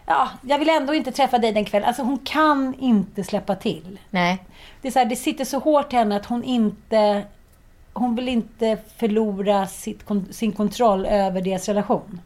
Ja, 0.06 0.28
jag 0.42 0.58
vill 0.58 0.68
ändå 0.68 0.94
inte 0.94 1.12
träffa 1.12 1.38
dig 1.38 1.52
den 1.52 1.64
kvällen. 1.64 1.88
Alltså 1.88 2.02
hon 2.02 2.18
kan 2.18 2.74
inte 2.78 3.24
släppa 3.24 3.54
till. 3.54 3.98
Nej. 4.10 4.38
Det, 4.82 4.88
är 4.88 4.92
så 4.92 4.98
här, 4.98 5.06
det 5.06 5.16
sitter 5.16 5.44
så 5.44 5.58
hårt 5.58 5.92
i 5.92 5.96
henne 5.96 6.16
att 6.16 6.26
hon 6.26 6.44
inte... 6.44 7.22
Hon 7.92 8.14
vill 8.14 8.28
inte 8.28 8.78
förlora 8.96 9.66
sitt, 9.66 10.04
sin 10.30 10.52
kontroll 10.52 11.06
över 11.06 11.40
deras 11.40 11.68
relation. 11.68 12.20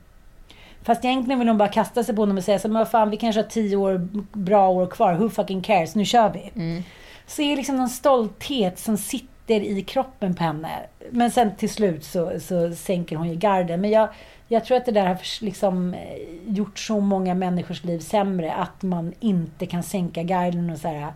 Fast 0.83 1.05
egentligen 1.05 1.39
vill 1.39 1.49
hon 1.49 1.59
bara 1.59 1.69
kasta 1.69 2.05
sig 2.05 2.15
på 2.15 2.23
honom 2.23 2.37
och 2.37 2.45
säga 2.45 2.59
så 2.59 2.69
men 2.69 2.79
vad 2.79 2.91
fan, 2.91 3.11
vi 3.11 3.17
kanske 3.17 3.41
har 3.43 3.49
tio 3.49 3.77
år, 3.77 4.09
bra 4.33 4.69
år 4.69 4.87
kvar. 4.87 5.15
Who 5.15 5.29
fucking 5.29 5.63
cares? 5.63 5.95
Nu 5.95 6.05
kör 6.05 6.31
vi. 6.31 6.51
Så 7.27 7.43
är 7.43 7.51
det 7.51 7.57
liksom 7.57 7.77
någon 7.77 7.89
stolthet 7.89 8.79
som 8.79 8.97
sitter 8.97 9.31
i 9.55 9.83
kroppen 9.83 10.35
på 10.35 10.45
henne. 10.45 10.69
Men 11.11 11.31
sen 11.31 11.57
till 11.57 11.71
slut 11.71 12.05
så, 12.05 12.41
så 12.41 12.73
sänker 12.73 13.17
hon 13.17 13.29
ju 13.29 13.35
garden. 13.35 13.81
Men 13.81 13.91
jag, 13.91 14.09
jag 14.49 14.65
tror 14.65 14.77
att 14.77 14.87
det 14.87 14.93
där 14.93 15.07
har 15.07 15.43
liksom 15.45 15.95
eh, 15.95 16.01
gjort 16.47 16.79
så 16.79 17.01
många 17.01 17.35
människors 17.35 17.85
liv 17.85 17.99
sämre. 17.99 18.53
Att 18.53 18.83
man 18.83 19.13
inte 19.21 19.67
kan 19.67 19.83
sänka 19.83 20.23
garden 20.23 20.71
och 20.71 20.79
så 20.79 20.89
här, 20.89 21.13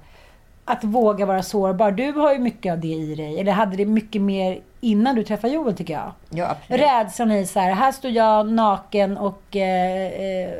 Att 0.65 0.85
våga 0.85 1.27
vara 1.27 1.43
sårbar. 1.43 1.91
Du 1.91 2.13
har 2.13 2.33
ju 2.33 2.39
mycket 2.39 2.73
av 2.73 2.79
det 2.79 2.89
i 2.89 3.15
dig. 3.15 3.41
Eller 3.41 3.53
hade 3.53 3.77
det 3.77 3.87
mycket 3.87 4.23
mer 4.23 4.61
innan 4.81 5.15
du 5.15 5.25
träffade 5.25 5.53
Joel 5.53 5.77
tycker 5.77 5.95
jag. 5.95 6.13
Ja, 6.31 6.51
absolut. 6.51 6.81
Rädslan 6.81 7.33
i 7.33 7.47
så 7.47 7.61
här, 7.61 7.73
här 7.73 7.93
står 7.93 8.11
jag 8.11 8.49
naken 8.49 9.17
och, 9.17 9.57
eh, 9.57 10.07
eh, 10.13 10.55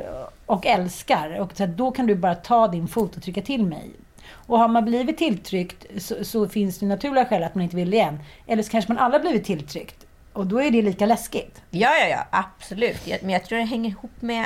och 0.45 0.65
älskar. 0.65 1.39
Och 1.39 1.57
så 1.57 1.65
här, 1.65 1.73
då 1.73 1.91
kan 1.91 2.07
du 2.07 2.15
bara 2.15 2.35
ta 2.35 2.67
din 2.67 2.87
fot 2.87 3.15
och 3.15 3.23
trycka 3.23 3.41
till 3.41 3.65
mig. 3.65 3.91
Och 4.31 4.59
har 4.59 4.67
man 4.67 4.85
blivit 4.85 5.17
tilltryckt 5.17 5.85
så, 5.97 6.25
så 6.25 6.47
finns 6.47 6.79
det 6.79 6.85
naturliga 6.85 7.25
skäl 7.25 7.43
att 7.43 7.55
man 7.55 7.63
inte 7.63 7.75
vill 7.75 7.91
det 7.91 7.97
igen. 7.97 8.19
Eller 8.47 8.63
så 8.63 8.71
kanske 8.71 8.93
man 8.93 9.03
aldrig 9.03 9.21
blivit 9.21 9.45
tilltryckt. 9.45 10.05
Och 10.33 10.47
då 10.47 10.61
är 10.61 10.71
det 10.71 10.81
lika 10.81 11.05
läskigt. 11.05 11.61
Ja, 11.69 11.89
ja, 12.01 12.07
ja, 12.07 12.27
absolut. 12.29 13.07
Jag, 13.07 13.19
men 13.21 13.29
jag 13.29 13.45
tror 13.45 13.59
det 13.59 13.65
hänger 13.65 13.89
ihop 13.89 14.21
med... 14.21 14.45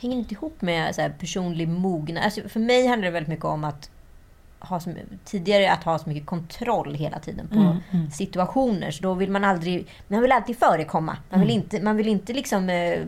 Hänger 0.00 0.16
inte 0.16 0.34
ihop 0.34 0.62
med 0.62 0.94
så 0.94 1.10
personlig 1.18 1.68
mognad. 1.68 2.24
Alltså, 2.24 2.48
för 2.48 2.60
mig 2.60 2.86
handlar 2.86 3.06
det 3.06 3.12
väldigt 3.12 3.28
mycket 3.28 3.44
om 3.44 3.64
att 3.64 3.90
ha 4.58 4.80
så, 4.80 4.94
tidigare 5.24 5.72
att 5.72 5.84
ha 5.84 5.98
så 5.98 6.08
mycket 6.08 6.26
kontroll 6.26 6.94
hela 6.94 7.18
tiden 7.18 7.48
på 7.48 7.76
situationer. 8.12 8.90
Så 8.90 9.02
då 9.02 9.14
vill 9.14 9.30
man 9.30 9.44
aldrig... 9.44 9.86
Man 10.08 10.20
vill 10.20 10.32
alltid 10.32 10.58
förekomma. 10.58 11.16
Man 11.30 11.40
vill 11.40 11.50
inte, 11.50 11.82
man 11.82 11.96
vill 11.96 12.08
inte 12.08 12.32
liksom 12.32 12.70
eh, 12.70 12.98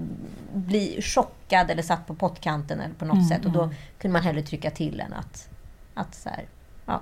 bli 0.54 1.02
chockad 1.02 1.70
eller 1.70 1.82
satt 1.82 2.06
på 2.06 2.14
pottkanten 2.14 2.80
eller 2.80 2.94
på 2.94 3.04
något 3.04 3.28
sätt. 3.28 3.44
Och 3.44 3.50
då 3.52 3.70
kunde 3.98 4.12
man 4.12 4.22
hellre 4.22 4.42
trycka 4.42 4.70
till 4.70 5.00
än 5.00 5.12
att... 5.12 5.48
att 5.94 6.14
så 6.14 6.28
här, 6.28 6.46
ja, 6.86 7.00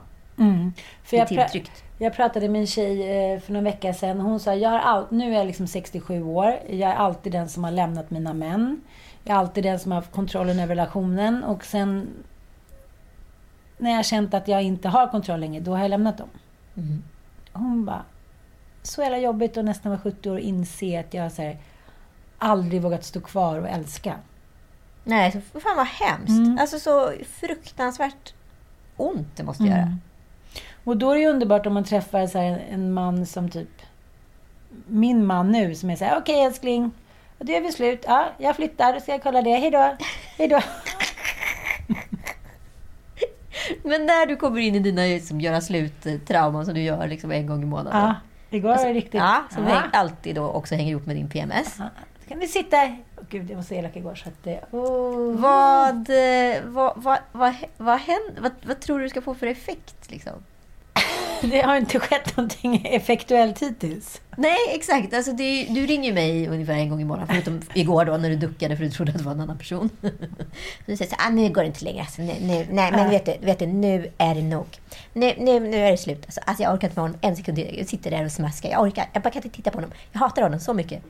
För 1.02 1.10
bli 1.10 1.18
jag, 1.18 1.28
pra- 1.28 1.48
jag 1.98 2.14
pratade 2.14 2.48
med 2.48 2.60
en 2.60 2.66
tjej 2.66 3.10
eh, 3.32 3.40
för 3.40 3.52
någon 3.52 3.64
vecka 3.64 3.94
sedan. 3.94 4.20
Hon 4.20 4.40
sa, 4.40 4.54
jag 4.54 4.70
har 4.70 4.78
all- 4.78 5.06
nu 5.10 5.32
är 5.32 5.38
jag 5.38 5.46
liksom 5.46 5.66
67 5.66 6.22
år. 6.22 6.58
Jag 6.68 6.90
är 6.90 6.94
alltid 6.94 7.32
den 7.32 7.48
som 7.48 7.64
har 7.64 7.70
lämnat 7.70 8.10
mina 8.10 8.32
män. 8.32 8.80
Jag 9.24 9.34
är 9.34 9.38
alltid 9.38 9.64
den 9.64 9.78
som 9.78 9.92
har 9.92 9.96
haft 10.00 10.12
kontrollen 10.12 10.58
över 10.60 10.74
relationen. 10.74 11.44
Och 11.44 11.64
sen 11.64 12.08
när 13.78 13.90
jag 13.90 13.96
har 13.98 14.02
känt 14.02 14.34
att 14.34 14.48
jag 14.48 14.62
inte 14.62 14.88
har 14.88 15.08
kontroll 15.08 15.40
längre, 15.40 15.60
då 15.60 15.70
har 15.72 15.78
jag 15.80 15.88
lämnat 15.90 16.18
dem. 16.18 16.28
Mm. 16.76 17.02
Hon 17.52 17.84
bara, 17.84 18.02
så 18.82 19.02
jävla 19.02 19.18
jobbigt 19.18 19.56
att 19.56 19.64
nästan 19.64 19.90
vara 19.90 20.00
70 20.00 20.30
år 20.30 20.34
och 20.34 20.40
inse 20.40 21.00
att 21.00 21.14
jag 21.14 21.32
så 21.32 21.42
här, 21.42 21.58
aldrig 22.38 22.82
vågat 22.82 23.04
stå 23.04 23.20
kvar 23.20 23.58
och 23.58 23.68
älska. 23.68 24.14
Nej, 25.04 25.32
så, 25.32 25.60
fan 25.60 25.76
vad 25.76 25.86
hemskt. 25.86 26.60
Alltså 26.60 26.78
så 26.78 27.12
fruktansvärt 27.40 28.34
ont 29.00 29.36
det 29.36 29.42
måste 29.42 29.64
göra. 29.64 29.96
Och 30.84 30.96
då 30.96 31.10
är 31.10 31.14
det 31.14 31.20
ju 31.20 31.28
underbart 31.28 31.66
om 31.66 31.74
man 31.74 31.84
träffar 31.84 32.26
så 32.26 32.38
här, 32.38 32.62
en 32.70 32.92
man 32.92 33.26
som 33.26 33.50
typ 33.50 33.82
min 34.86 35.26
man 35.26 35.52
nu 35.52 35.74
som 35.74 35.90
är 35.90 35.96
så 35.96 36.04
här, 36.04 36.18
okej 36.18 36.44
älskling, 36.44 36.90
och 37.38 37.46
det 37.46 37.56
är 37.56 37.60
vi 37.60 37.72
slut. 37.72 38.04
Ja, 38.06 38.28
jag 38.38 38.56
flyttar, 38.56 38.92
då 38.92 39.00
ska 39.00 39.12
jag 39.12 39.22
kolla 39.22 39.42
det. 39.42 39.54
Hej 39.54 39.70
då. 39.70 39.96
Hej 40.38 40.48
då. 40.48 40.60
Men 43.82 44.06
när 44.06 44.26
du 44.26 44.36
kommer 44.36 44.60
in 44.60 44.74
i 44.74 44.78
dina 44.78 45.02
liksom, 45.02 45.40
göra 45.40 45.60
slut-trauman 45.60 46.64
som 46.64 46.74
du 46.74 46.82
gör 46.82 47.06
liksom, 47.06 47.30
en 47.30 47.46
gång 47.46 47.62
i 47.62 47.66
månaden. 47.66 48.00
Ja, 48.00 48.14
igår 48.50 48.68
var 48.68 48.86
det 48.86 48.92
riktigt. 48.92 49.20
Ja, 49.20 49.44
som 49.50 49.66
ja. 49.68 49.82
alltid 49.92 50.34
då 50.34 50.44
också 50.44 50.74
hänger 50.74 50.90
ihop 50.90 51.06
med 51.06 51.16
din 51.16 51.28
PMS. 51.28 51.76
Då 51.76 51.84
kan 52.30 52.38
vi 52.38 52.48
sitta... 52.48 52.76
Åh 53.16 53.24
gud, 53.30 53.50
jag 53.50 53.56
var 53.56 53.62
så 53.62 53.74
elak 53.74 53.96
igår 53.96 54.14
så 54.14 54.28
att. 54.28 54.72
Oh. 54.72 55.40
Vad, 55.40 56.08
vad, 56.64 56.92
vad, 56.96 57.18
vad, 57.32 57.54
vad, 57.76 57.98
händer, 57.98 58.42
vad, 58.42 58.52
vad 58.62 58.80
tror 58.80 59.00
du 59.00 59.08
ska 59.08 59.22
få 59.22 59.34
för 59.34 59.46
effekt? 59.46 60.10
Liksom? 60.10 60.32
Det 61.42 61.60
har 61.60 61.76
inte 61.76 62.00
skett 62.00 62.36
någonting 62.36 62.86
effektuellt 62.86 63.62
hittills. 63.62 64.20
Nej, 64.36 64.58
exakt. 64.68 65.14
Alltså, 65.14 65.32
det, 65.32 65.66
du 65.70 65.86
ringer 65.86 66.08
ju 66.08 66.14
mig 66.14 66.48
ungefär 66.48 66.74
en 66.74 66.90
gång 66.90 67.00
i 67.00 67.04
månaden. 67.04 67.28
Förutom 67.30 67.60
igår 67.74 68.04
då 68.04 68.16
när 68.16 68.30
du 68.30 68.36
duckade 68.36 68.76
för 68.76 68.84
du 68.84 68.90
trodde 68.90 69.12
att 69.12 69.18
det 69.18 69.24
var 69.24 69.32
en 69.32 69.40
annan 69.40 69.58
person. 69.58 69.90
Du 70.86 70.96
säger 70.96 71.10
så 71.10 71.16
ah, 71.18 71.30
nu 71.30 71.48
går 71.48 71.62
det 71.62 71.66
inte 71.66 71.84
längre. 71.84 72.00
Alltså, 72.00 72.22
nu, 72.22 72.34
nu, 72.40 72.66
nej, 72.70 72.92
men 72.92 73.10
vet 73.10 73.26
du, 73.26 73.36
vet 73.40 73.58
du, 73.58 73.66
nu 73.66 74.12
är 74.18 74.34
det 74.34 74.42
nog. 74.42 74.66
Nu, 75.12 75.34
nu, 75.38 75.60
nu 75.60 75.76
är 75.76 75.90
det 75.90 75.96
slut. 75.96 76.22
Alltså, 76.24 76.40
alltså, 76.44 76.62
jag 76.62 76.74
orkar 76.74 76.88
inte 76.88 77.00
med 77.00 77.10
honom 77.10 77.18
en 77.20 77.36
sekund. 77.36 77.58
Jag 77.58 77.86
sitter 77.86 78.10
där 78.10 78.24
och 78.24 78.32
smaskar. 78.32 78.70
Jag 78.70 78.82
orkar, 78.82 79.06
jag 79.12 79.22
bara 79.22 79.30
kan 79.30 79.42
inte 79.42 79.56
titta 79.56 79.70
på 79.70 79.76
honom. 79.76 79.90
Jag 80.12 80.20
hatar 80.20 80.42
honom 80.42 80.60
så 80.60 80.74
mycket. 80.74 81.02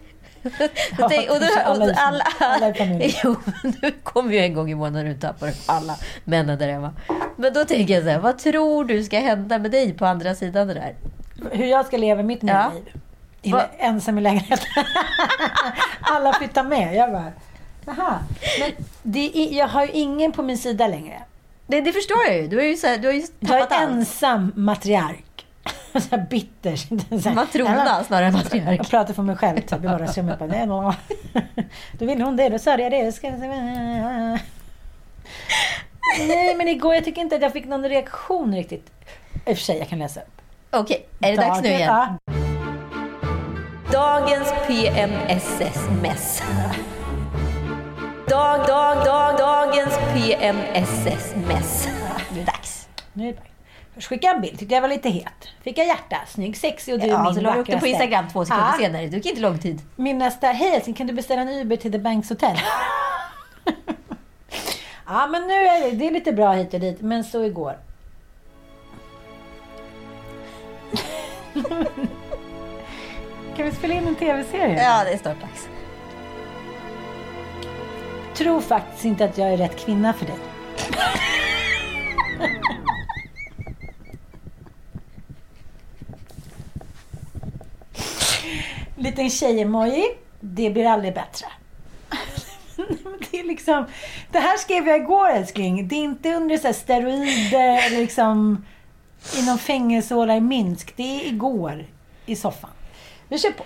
Ja, 0.99 1.09
det, 1.09 1.31
och, 1.31 1.41
då, 1.41 1.47
alla 1.65 1.95
alla, 1.95 2.25
alla. 2.39 2.75
Jo, 3.25 3.37
du 3.63 3.93
kommer 4.03 4.33
ju 4.33 4.39
en 4.39 4.55
gång 4.55 4.71
i 4.71 4.75
månaden 4.75 5.15
och 5.15 5.21
tappar 5.21 5.51
alla 5.67 5.97
männen 6.25 6.59
där 6.59 6.69
hemma. 6.69 6.93
Men 7.37 7.53
då 7.53 7.65
tänker 7.65 7.95
jag 7.95 8.03
så 8.03 8.09
här, 8.11 8.19
vad 8.19 8.39
tror 8.39 8.85
du 8.85 9.05
ska 9.05 9.19
hända 9.19 9.59
med 9.59 9.71
dig 9.71 9.93
på 9.93 10.07
andra 10.07 10.35
sidan 10.35 10.69
det 10.69 10.75
där? 10.75 10.95
Hur 11.53 11.67
jag 11.67 11.87
ska 11.87 11.97
leva 11.97 12.23
mitt 12.23 12.43
Ja. 12.43 12.73
liv. 12.75 12.95
I, 13.43 13.53
Va? 13.53 13.63
ensam 13.79 14.19
i 14.19 14.21
lägenheten. 14.21 14.85
Alla 16.01 16.33
flyttar 16.33 16.63
med. 16.65 16.95
Jag 16.95 17.13
bara, 17.13 17.33
jaha. 17.87 18.19
Men 18.61 18.71
det 19.03 19.31
är, 19.39 19.59
jag 19.59 19.69
har 19.69 19.85
ju 19.85 19.91
ingen 19.93 20.33
på 20.33 20.43
min 20.43 20.59
sida 20.59 20.87
längre. 20.87 21.23
Det, 21.67 21.81
det 21.81 21.93
förstår 21.93 22.19
jag 22.27 22.37
ju. 22.37 22.49
Du 22.49 22.57
har 22.57 22.65
ju, 22.65 22.77
så 22.77 22.87
här, 22.87 22.99
du 22.99 23.09
har 23.09 23.15
ju 23.15 23.23
Jag 23.41 23.51
är 23.51 23.61
tappat 23.63 23.81
allt. 23.81 23.91
ensam 23.91 24.53
matriark. 24.57 25.25
Så 25.93 26.17
här 26.17 26.27
bitter. 26.31 26.77
Så 26.77 27.29
här, 27.29 27.35
Matrona 27.35 28.05
snarare 28.05 28.27
än 28.27 28.33
matriark. 28.33 28.81
Jag 28.81 28.91
pratar 28.91 29.15
för 29.15 29.23
mig 29.23 29.37
själv 29.37 29.61
typ, 29.61 29.85
i 29.85 29.87
vardagsrummet. 29.87 30.39
Bara. 30.39 30.95
Då 31.99 32.07
ville 32.07 32.25
hon 32.25 32.37
det, 32.37 32.49
då 32.49 32.59
sa 32.59 32.79
jag 32.79 32.93
det. 32.93 33.13
Ska... 33.13 33.31
Nej, 36.19 36.55
men 36.55 36.69
igår 36.69 36.95
jag 36.95 37.05
tycker 37.05 37.23
inte 37.23 37.37
att 37.37 37.43
jag 37.43 37.53
fick 37.53 37.67
någon 37.67 37.89
reaktion 37.89 38.55
riktigt. 38.55 38.91
I 39.47 39.53
och 39.53 39.57
för 39.57 39.65
sig, 39.65 39.79
jag 39.79 39.89
kan 39.89 39.99
läsa 39.99 40.21
upp. 40.21 40.41
Okej, 40.71 41.07
är 41.21 41.31
det 41.31 41.37
dags 41.37 41.63
nu 41.63 41.69
igen? 41.69 41.89
Ja. 41.89 42.17
Dagens 43.93 44.53
PMSS-mess. 44.67 46.43
Dag, 48.29 48.67
dag, 48.67 49.05
dag, 49.05 49.39
dagens 49.39 49.99
PMSS-mess. 50.15 51.89
Nu 52.31 52.41
är 52.41 52.45
det 52.45 52.53
dags. 52.53 52.89
Nu 53.13 53.29
är 53.29 53.33
det 53.33 53.39
dags. 53.39 53.51
Först 53.95 54.09
skickade 54.09 54.27
jag 54.27 54.37
en 54.37 54.43
bild, 54.43 54.59
tyckte 54.59 54.75
jag 54.75 54.83
var 54.83 54.89
lite 54.89 55.09
het. 55.09 55.49
Fick 55.63 55.79
jag 55.79 55.87
hjärta, 55.87 56.17
snygg, 56.29 56.57
sexig 56.57 56.95
och 56.95 57.01
du 57.01 57.07
är 57.07 57.11
Ja, 57.11 57.25
min 57.25 57.35
så 57.35 57.41
la 57.41 57.57
upp 57.57 57.67
det 57.67 57.81
på. 57.81 57.87
Instagram 57.87 58.29
två 58.33 58.45
sekunder 58.45 58.67
Ja. 58.73 58.79
senare. 58.79 59.07
Det 59.07 59.11
tog 59.23 59.27
inte 59.27 59.41
lång 59.41 59.59
tid. 59.59 59.83
Min 59.97 60.19
nästa, 60.19 60.47
hej 60.47 60.75
älskling, 60.75 60.95
kan 60.95 61.07
du 61.07 61.13
beställa 61.13 61.43
en 61.43 61.49
Uber 61.49 61.77
till 61.77 61.93
The 61.93 61.99
Banks 61.99 62.29
Hotel? 62.29 62.57
ja, 65.07 65.27
men 65.27 65.47
nu 65.47 65.55
är 65.55 65.81
det, 65.81 65.91
det 65.97 66.07
är 66.07 66.11
lite 66.11 66.33
bra 66.33 66.53
hit 66.53 66.75
och 66.75 66.81
dit, 66.81 67.01
men 67.01 67.25
så 67.25 67.45
igår. 67.45 67.79
kan 73.57 73.65
vi 73.67 73.73
spela 73.73 73.95
in 73.95 74.07
en 74.07 74.15
tv-serie? 74.15 74.83
Ja, 74.83 75.05
det 75.05 75.11
är 75.13 75.19
snart 75.19 75.41
dags. 75.41 75.69
Tror 78.35 78.61
faktiskt 78.61 79.05
inte 79.05 79.25
att 79.25 79.39
jag 79.39 79.53
är 79.53 79.57
rätt 79.57 79.85
kvinna 79.85 80.13
för 80.13 80.27
dig. 80.27 80.37
liten 89.03 89.31
tjej-emoji. 89.31 90.05
Det 90.41 90.71
blir 90.71 90.87
aldrig 90.87 91.15
bättre. 91.15 91.47
det, 93.31 93.41
är 93.41 93.45
liksom, 93.45 93.87
det 94.31 94.39
här 94.39 94.57
skrev 94.57 94.89
jag 94.89 94.97
igår 94.97 95.31
älskling. 95.31 95.89
Det 95.89 95.95
är 95.95 96.05
inte 96.05 96.35
under 96.35 96.57
så 96.57 96.73
steroider 96.73 97.87
eller 97.87 97.99
liksom 97.99 98.67
i 99.37 99.47
någon 99.47 99.59
fängelsehåla 99.59 100.37
i 100.37 100.41
Minsk. 100.41 100.97
Det 100.97 101.03
är 101.03 101.27
igår 101.27 101.85
i 102.27 102.37
soffan. 102.37 102.71
Vi 103.29 103.39
kör 103.39 103.51
på. 103.51 103.65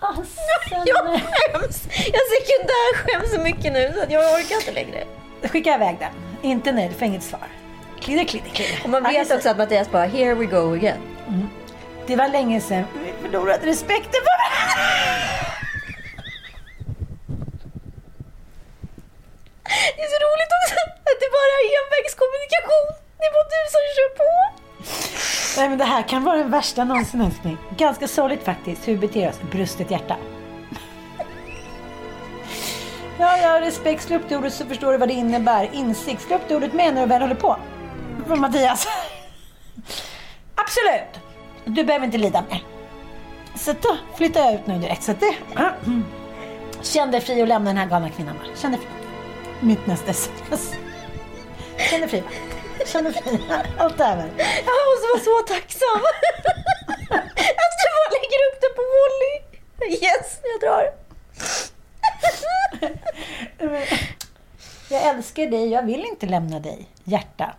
Alltså, 0.00 0.40
Jag 0.86 1.20
skäms! 1.20 1.88
Jag 2.12 2.22
sekundärskäms 2.32 3.34
så 3.34 3.40
mycket 3.40 3.72
nu 3.72 3.92
så 3.94 4.02
att 4.02 4.10
jag 4.10 4.34
orkar 4.34 4.56
inte 4.56 4.72
längre. 4.72 5.04
Skicka 5.42 5.74
iväg 5.74 5.96
den. 5.98 6.12
Inte 6.50 6.72
nöjd, 6.72 6.92
får 6.92 7.06
inget 7.06 7.22
svar. 7.22 7.48
Klidder, 8.00 8.24
klidder, 8.24 8.48
klidder. 8.48 8.80
Och 8.84 8.90
man 8.90 9.02
vet 9.02 9.32
också 9.32 9.48
att 9.48 9.58
Mattias 9.58 9.90
bara, 9.90 10.04
here 10.04 10.34
we 10.34 10.44
go 10.44 10.74
again. 10.74 10.98
Det 12.08 12.16
var 12.16 12.28
länge 12.28 12.60
sedan 12.60 12.84
vi 13.04 13.12
förlorade 13.22 13.66
respekten 13.66 14.20
för 14.26 14.34
varandra. 14.44 14.82
Det 19.96 20.02
är 20.02 20.10
så 20.14 20.18
roligt 20.26 20.52
också 20.58 20.74
att 21.10 21.18
det 21.22 21.30
bara 21.38 21.54
är 21.64 21.68
envägskommunikation. 21.80 22.86
Det 23.18 23.24
är 23.24 23.32
bara 23.36 23.48
du 23.54 23.62
som 23.74 23.82
kör 23.96 24.10
på. 24.20 24.30
Nej 25.56 25.68
men 25.68 25.78
det 25.78 25.84
här 25.84 26.02
kan 26.02 26.24
vara 26.24 26.36
den 26.36 26.50
värsta 26.50 26.84
någonsin 26.84 27.20
älskling. 27.20 27.58
Ganska 27.76 28.08
sorgligt 28.08 28.44
faktiskt 28.44 28.88
hur 28.88 28.92
vi 28.92 28.98
beter 28.98 29.28
oss. 29.28 29.40
Brustet 29.50 29.90
hjärta. 29.90 30.16
Ja, 33.18 33.38
ja, 33.38 33.60
respekt. 33.60 34.02
Slå 34.02 34.16
upp 34.16 34.28
det 34.28 34.36
ordet 34.36 34.54
så 34.54 34.66
förstår 34.66 34.92
du 34.92 34.98
vad 34.98 35.08
det 35.08 35.14
innebär. 35.14 35.68
Insikt. 35.72 36.22
Slå 36.22 36.36
upp 36.36 36.42
det 36.48 36.56
ordet 36.56 36.72
med 36.72 36.94
när 36.94 37.00
du 37.00 37.08
väl 37.08 37.22
håller 37.22 37.34
på. 37.34 37.56
Från 38.26 38.40
Mattias. 38.40 38.86
Absolut. 40.54 41.27
Du 41.68 41.84
behöver 41.84 42.06
inte 42.06 42.18
lida 42.18 42.44
mer. 42.50 42.64
Så 43.56 43.72
då 43.72 43.96
flyttar 44.16 44.40
jag 44.40 44.54
ut 44.54 44.66
nu 44.66 44.78
direkt. 44.78 45.02
Så 45.02 45.10
att 45.10 45.20
det... 45.20 45.34
Känn 46.82 47.10
dig 47.10 47.20
fri 47.20 47.42
och 47.42 47.46
lämna 47.46 47.70
den 47.70 47.76
här 47.76 47.86
galna 47.86 48.10
kvinnan. 48.10 48.38
Känn 48.56 48.72
dig 48.72 48.80
fri. 48.80 48.88
Mitt 49.60 49.86
nästa 49.86 50.10
sms. 50.10 50.72
Dig 51.90 52.08
fri. 52.08 52.22
Känn 52.86 53.04
dig 53.04 53.12
fri. 53.12 53.40
Allt 53.78 54.00
över. 54.00 54.30
Jag 54.36 54.84
måste 54.88 55.06
vara 55.12 55.20
så 55.24 55.42
tacksam. 55.54 56.00
Att 57.60 57.74
du 57.78 57.86
bara 57.94 58.10
lägger 58.18 58.40
upp 58.48 58.60
det 58.60 58.72
på 58.76 58.82
volley. 58.94 59.34
Yes, 59.92 60.40
jag 60.42 60.60
drar. 60.60 60.84
Jag 64.90 65.02
älskar 65.02 65.46
dig, 65.46 65.68
jag 65.68 65.82
vill 65.82 66.04
inte 66.04 66.26
lämna 66.26 66.60
dig. 66.60 66.88
Hjärta. 67.04 67.54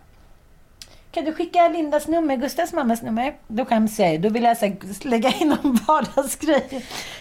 Kan 1.12 1.24
du 1.24 1.32
skicka 1.32 1.68
Lindas 1.68 2.08
nummer, 2.08 2.36
Gustavs 2.36 2.72
mammas 2.72 3.02
nummer? 3.02 3.36
Då 3.48 3.64
skäms 3.64 3.98
jag. 3.98 4.20
Då 4.20 4.28
vill 4.28 4.42
jag 4.42 4.56
så 4.56 4.66
här, 4.66 5.08
lägga 5.08 5.32
in 5.32 5.48
någon 5.48 5.78
vardagsgrej. 5.88 6.68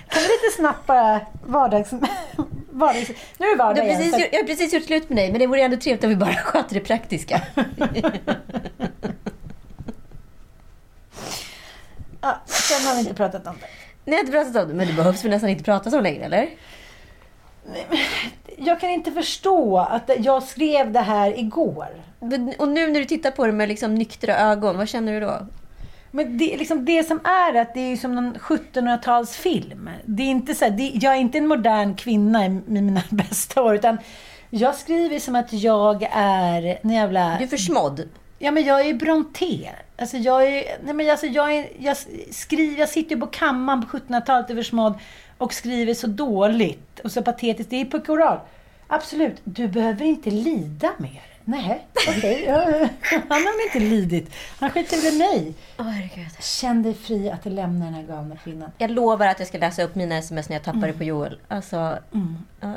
Kan 0.10 0.22
du 0.24 0.28
lite 0.28 0.56
snabbt 0.56 0.86
bara 0.86 1.22
vardags... 1.46 1.92
vardags 2.70 3.10
nu 3.38 3.46
är 3.46 3.52
det 3.52 3.64
vardag 3.64 3.86
igen. 3.86 3.98
precis, 3.98 4.28
jag 4.32 4.40
har 4.40 4.48
precis 4.48 4.74
gjort 4.74 4.84
slut 4.84 5.10
med 5.10 5.18
dig, 5.18 5.32
men 5.32 5.40
det 5.40 5.48
vore 5.48 5.62
ändå 5.62 5.78
trevligt 5.78 6.04
om 6.04 6.10
vi 6.10 6.16
bara 6.16 6.34
sköter 6.36 6.74
det 6.74 6.80
praktiska. 6.80 7.42
Ja, 12.22 12.42
sen 12.46 12.88
har 12.88 12.94
vi 12.94 13.00
inte 13.00 13.14
pratat 13.14 13.48
om 13.48 13.56
det. 13.60 13.68
Ni 14.06 14.16
har 14.16 14.20
inte 14.20 14.32
pratat 14.32 14.56
om 14.56 14.68
det, 14.68 14.74
men 14.74 14.88
det 14.88 14.94
behövs 14.94 15.24
väl 15.24 15.32
nästan 15.32 15.50
inte 15.50 15.64
pratas 15.64 15.94
om 15.94 16.04
längre, 16.04 16.26
eller? 16.26 16.50
Jag 18.58 18.80
kan 18.80 18.90
inte 18.90 19.12
förstå 19.12 19.78
att 19.78 20.12
jag 20.18 20.44
skrev 20.44 20.92
det 20.92 21.00
här 21.00 21.40
igår. 21.40 22.09
Och 22.58 22.70
nu 22.70 22.88
när 22.88 23.00
du 23.00 23.06
tittar 23.06 23.32
på 23.32 23.46
det 23.46 23.52
med 23.52 23.70
liksom 23.70 23.96
nyktra 23.96 24.38
ögon, 24.38 24.78
vad 24.78 24.90
känner 24.90 25.14
du 25.14 25.20
då? 25.20 25.48
Men 26.12 26.38
det, 26.38 26.58
liksom 26.58 26.86
det 26.86 27.04
som 27.04 27.20
är 27.24 27.56
att 27.56 27.74
det 27.74 27.80
är 27.80 27.96
som 27.98 28.16
någon 28.16 28.36
1700-talsfilm. 28.36 29.90
Det 30.06 30.24
är 30.24 30.28
inte 30.28 30.56
så 30.56 30.66
här, 30.66 30.72
det, 30.72 30.92
jag 30.94 31.14
är 31.14 31.20
inte 31.20 31.38
en 31.38 31.48
modern 31.48 31.96
kvinna 31.96 32.46
i, 32.46 32.50
mina 32.50 33.02
bästa 33.10 33.64
år. 33.64 33.76
Utan 33.76 33.98
jag 34.50 34.76
skriver 34.76 35.20
som 35.20 35.36
att 35.36 35.54
jag 35.54 36.10
är 36.12 36.80
en 36.82 36.90
jävla... 36.90 37.38
Du 37.38 37.44
är 37.44 37.48
försmådd. 37.48 38.10
Ja, 38.40 38.52
men 38.52 38.64
jag 38.64 38.86
är 38.86 38.94
Brontë. 38.94 39.70
Alltså 39.98 40.18
jag 40.18 40.48
är... 40.48 40.64
Nej, 40.84 40.94
men 40.94 41.10
alltså 41.10 41.26
jag, 41.26 41.56
är, 41.56 41.70
jag, 41.80 41.98
skriver, 42.32 42.80
jag 42.80 42.90
sitter 42.90 43.16
ju 43.16 43.22
på 43.22 43.28
kammaren 43.28 43.86
på 43.86 43.98
1700-talet 43.98 44.50
i 44.50 44.54
Versmådd 44.54 45.00
och 45.38 45.54
skriver 45.54 45.94
så 45.94 46.08
dåligt 46.08 47.00
och 47.00 47.12
så 47.12 47.22
patetiskt. 47.22 47.70
Det 47.70 47.82
är 47.82 47.86
pekoral. 47.86 48.40
Absolut, 48.88 49.42
du 49.44 49.68
behöver 49.68 50.06
inte 50.06 50.30
lida 50.30 50.90
mer. 50.98 51.29
Nej, 51.50 51.88
okej. 52.08 52.43
Ja, 52.47 52.64
Han 53.30 53.41
har 53.41 53.66
inte 53.66 53.80
lidit. 53.80 54.32
Han 54.60 54.70
skiter 54.72 54.97
väl 54.97 55.14
i 55.14 55.18
mig. 55.18 55.54
Känn 56.39 56.84
dig 56.84 56.93
fri 56.93 57.30
att 57.30 57.45
lämna 57.45 57.86
den 57.86 57.93
här 57.93 58.04
galna 58.04 58.36
kvinnan. 58.36 58.72
Jag 58.78 58.91
lovar 58.91 59.28
att 59.28 59.39
jag 59.39 59.47
ska 59.47 59.58
läsa 59.58 59.84
upp 59.84 59.95
mina 59.95 60.18
sms 60.18 60.50
när 60.50 60.56
jag 60.56 60.64
tappar 60.64 60.88
det 60.88 60.93
på 60.93 61.04
Joel. 61.04 61.39
Alltså, 61.47 61.97
ja, 62.62 62.74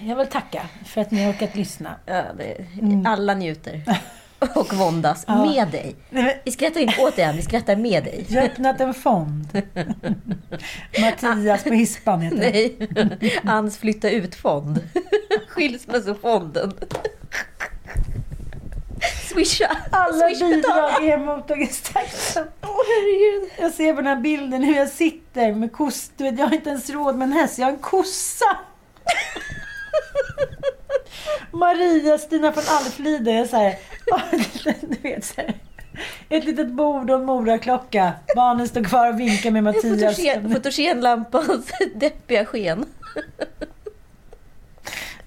Jag 0.00 0.16
vill 0.16 0.26
tacka 0.26 0.68
för 0.86 1.00
att 1.00 1.10
ni 1.10 1.24
har 1.24 1.32
orkat 1.32 1.56
lyssna. 1.56 1.94
ja, 2.06 2.24
det, 2.38 2.66
alla 3.04 3.34
njuter. 3.34 3.82
Och 4.54 4.74
våndas 4.74 5.28
med 5.28 5.68
dig. 5.68 5.94
Vi 6.44 6.50
skrattar 6.50 6.80
inte 6.80 7.02
åt 7.02 7.16
dig 7.16 7.24
än, 7.24 7.36
vi 7.36 7.42
skrattar 7.42 7.76
med 7.76 8.04
dig. 8.04 8.26
Jag 8.28 8.40
har 8.40 8.48
öppnat 8.48 8.80
en 8.80 8.94
fond. 8.94 9.62
Mattias 11.00 11.64
på 11.64 11.70
Hispan 11.70 12.20
heter. 12.20 12.36
Nej, 12.38 12.88
Ans 13.44 13.78
flytta 13.78 14.10
ut-fond. 14.10 14.80
Skilsmässofonden. 15.48 16.72
Swisha. 19.28 19.76
Alla 19.90 20.28
bidrag 20.28 21.04
är 21.04 21.18
mottagningstaxa. 21.18 22.44
Åh 22.62 22.68
herregud. 22.68 23.50
Jag 23.58 23.72
ser 23.72 23.92
på 23.92 24.00
den 24.00 24.06
här 24.06 24.22
bilden 24.22 24.62
hur 24.62 24.76
jag 24.76 24.88
sitter 24.88 25.52
med 25.52 25.72
koss. 25.72 26.10
Du 26.16 26.24
vet, 26.24 26.38
jag 26.38 26.46
har 26.46 26.54
inte 26.54 26.70
ens 26.70 26.90
råd 26.90 27.16
med 27.16 27.26
en 27.26 27.32
häst, 27.32 27.58
jag 27.58 27.66
har 27.66 27.72
en 27.72 27.78
kossa. 27.78 28.56
Maria, 31.52 32.18
Stina 32.18 32.52
från 32.52 32.64
Alflida. 32.68 33.30
Jag 33.30 33.46
här, 33.46 33.76
du 34.80 34.96
vet 35.02 35.24
så 35.24 35.34
här. 35.36 35.54
Ett 36.28 36.44
litet 36.44 36.68
bord 36.68 37.10
och 37.10 37.18
en 37.18 37.24
moraklocka. 37.24 38.12
Barnen 38.36 38.68
står 38.68 38.84
kvar 38.84 39.08
och 39.08 39.20
vinkar 39.20 39.50
med 39.50 39.64
Mattias. 39.64 40.16
Fotogen, 40.16 40.54
fotogenlampans 40.54 41.70
deppiga 41.94 42.44
sken. 42.44 42.86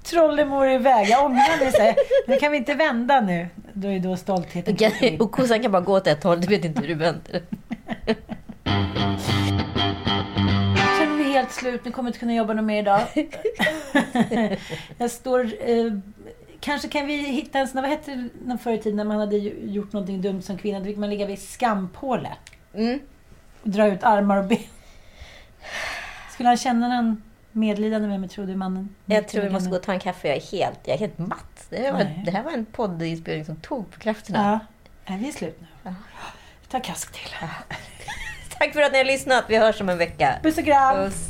Trollemor 0.04 0.66
är 0.66 0.76
iväg. 0.76 1.10
Jag 1.10 1.26
ångrar 1.26 1.60
mig. 1.60 1.72
Så 1.72 1.82
här. 1.82 1.96
Men 2.28 2.40
kan 2.40 2.52
vi 2.52 2.58
inte 2.58 2.74
vända 2.74 3.22
nu? 3.22 3.48
Då 3.74 3.88
är 3.88 4.00
då 4.00 4.18
stoltheten 4.18 4.74
Okej, 4.74 5.18
Och 5.20 5.32
kossan 5.32 5.62
kan 5.62 5.72
bara 5.72 5.82
gå 5.82 5.98
åt 5.98 6.08
ett 6.08 6.24
håll, 6.24 6.42
du 6.42 6.48
vet 6.48 6.66
inte 6.66 6.82
hur 6.82 6.88
du 6.88 6.94
vänder. 6.94 7.42
Känner 11.00 11.18
mig 11.18 11.32
helt 11.32 11.52
slut. 11.52 11.86
Nu 11.86 11.92
kommer 11.92 12.08
jag 12.08 12.10
inte 12.10 12.20
kunna 12.20 12.34
jobba 12.34 12.54
något 12.54 12.66
mer 12.66 12.82
idag. 12.82 13.02
jag 14.98 15.12
står... 15.12 15.70
Eh, 15.70 15.94
kanske 16.60 16.88
kan 16.88 17.08
vi 17.08 17.18
hitta 17.18 17.60
en 17.60 17.68
sån... 17.68 17.82
Vad 17.82 17.90
hette 17.90 18.30
det 18.46 18.58
förr 18.58 18.72
i 18.72 18.78
tiden 18.78 18.98
när 18.98 19.04
man 19.04 19.20
hade 19.20 19.38
gjort 19.38 19.94
någonting 19.94 20.22
dumt 20.22 20.42
som 20.42 20.58
kvinna? 20.58 20.80
Då 20.80 20.86
fick 20.86 20.98
man 20.98 21.10
ligga 21.10 21.26
vid 21.26 21.40
skampåle. 21.40 22.30
Mm. 22.74 23.00
Och 23.62 23.70
dra 23.70 23.88
ut 23.88 24.04
armar 24.04 24.38
och 24.38 24.46
ben. 24.46 24.60
Skulle 26.34 26.50
han 26.50 26.58
känna 26.58 26.88
någon 26.88 27.22
medlidande 27.52 28.08
med 28.08 28.20
mig, 28.20 28.30
tror 28.30 28.46
du, 28.46 28.56
mannen? 28.56 28.96
Jag 29.06 29.28
tror 29.28 29.44
vi 29.44 29.50
måste 29.50 29.70
gå 29.70 29.76
och 29.76 29.84
ta 29.84 29.94
en 29.94 30.00
kaffe, 30.00 30.28
jag 30.28 30.38
är 30.38 30.42
helt, 30.42 30.80
jag 30.84 30.96
är 30.96 31.00
helt 31.00 31.18
matt. 31.18 31.51
Det 31.72 31.78
här, 31.78 31.92
var, 31.92 32.24
det 32.26 32.32
här 32.32 32.44
var 32.44 32.52
en 32.52 32.66
poddinspelning 32.66 33.46
som 33.46 33.56
tog 33.56 33.92
på 33.92 34.00
krafterna. 34.00 34.40
Ja. 34.40 34.60
Nej, 35.12 35.20
vi 35.20 35.28
är 35.28 35.32
slut 35.32 35.62
nu. 35.84 35.94
Vi 36.62 36.68
tar 36.68 36.80
kask 36.80 37.12
till. 37.12 37.32
Tack 38.60 38.74
för 38.74 38.82
att 38.82 38.92
ni 38.92 38.98
har 38.98 39.06
lyssnat, 39.06 39.44
vi 39.48 39.58
hörs 39.58 39.82
om 39.82 39.90
en 39.90 39.98
vecka. 39.98 40.40
Puss 40.44 40.58
och 40.58 40.66
kram! 40.66 40.96
Puss. 40.96 41.30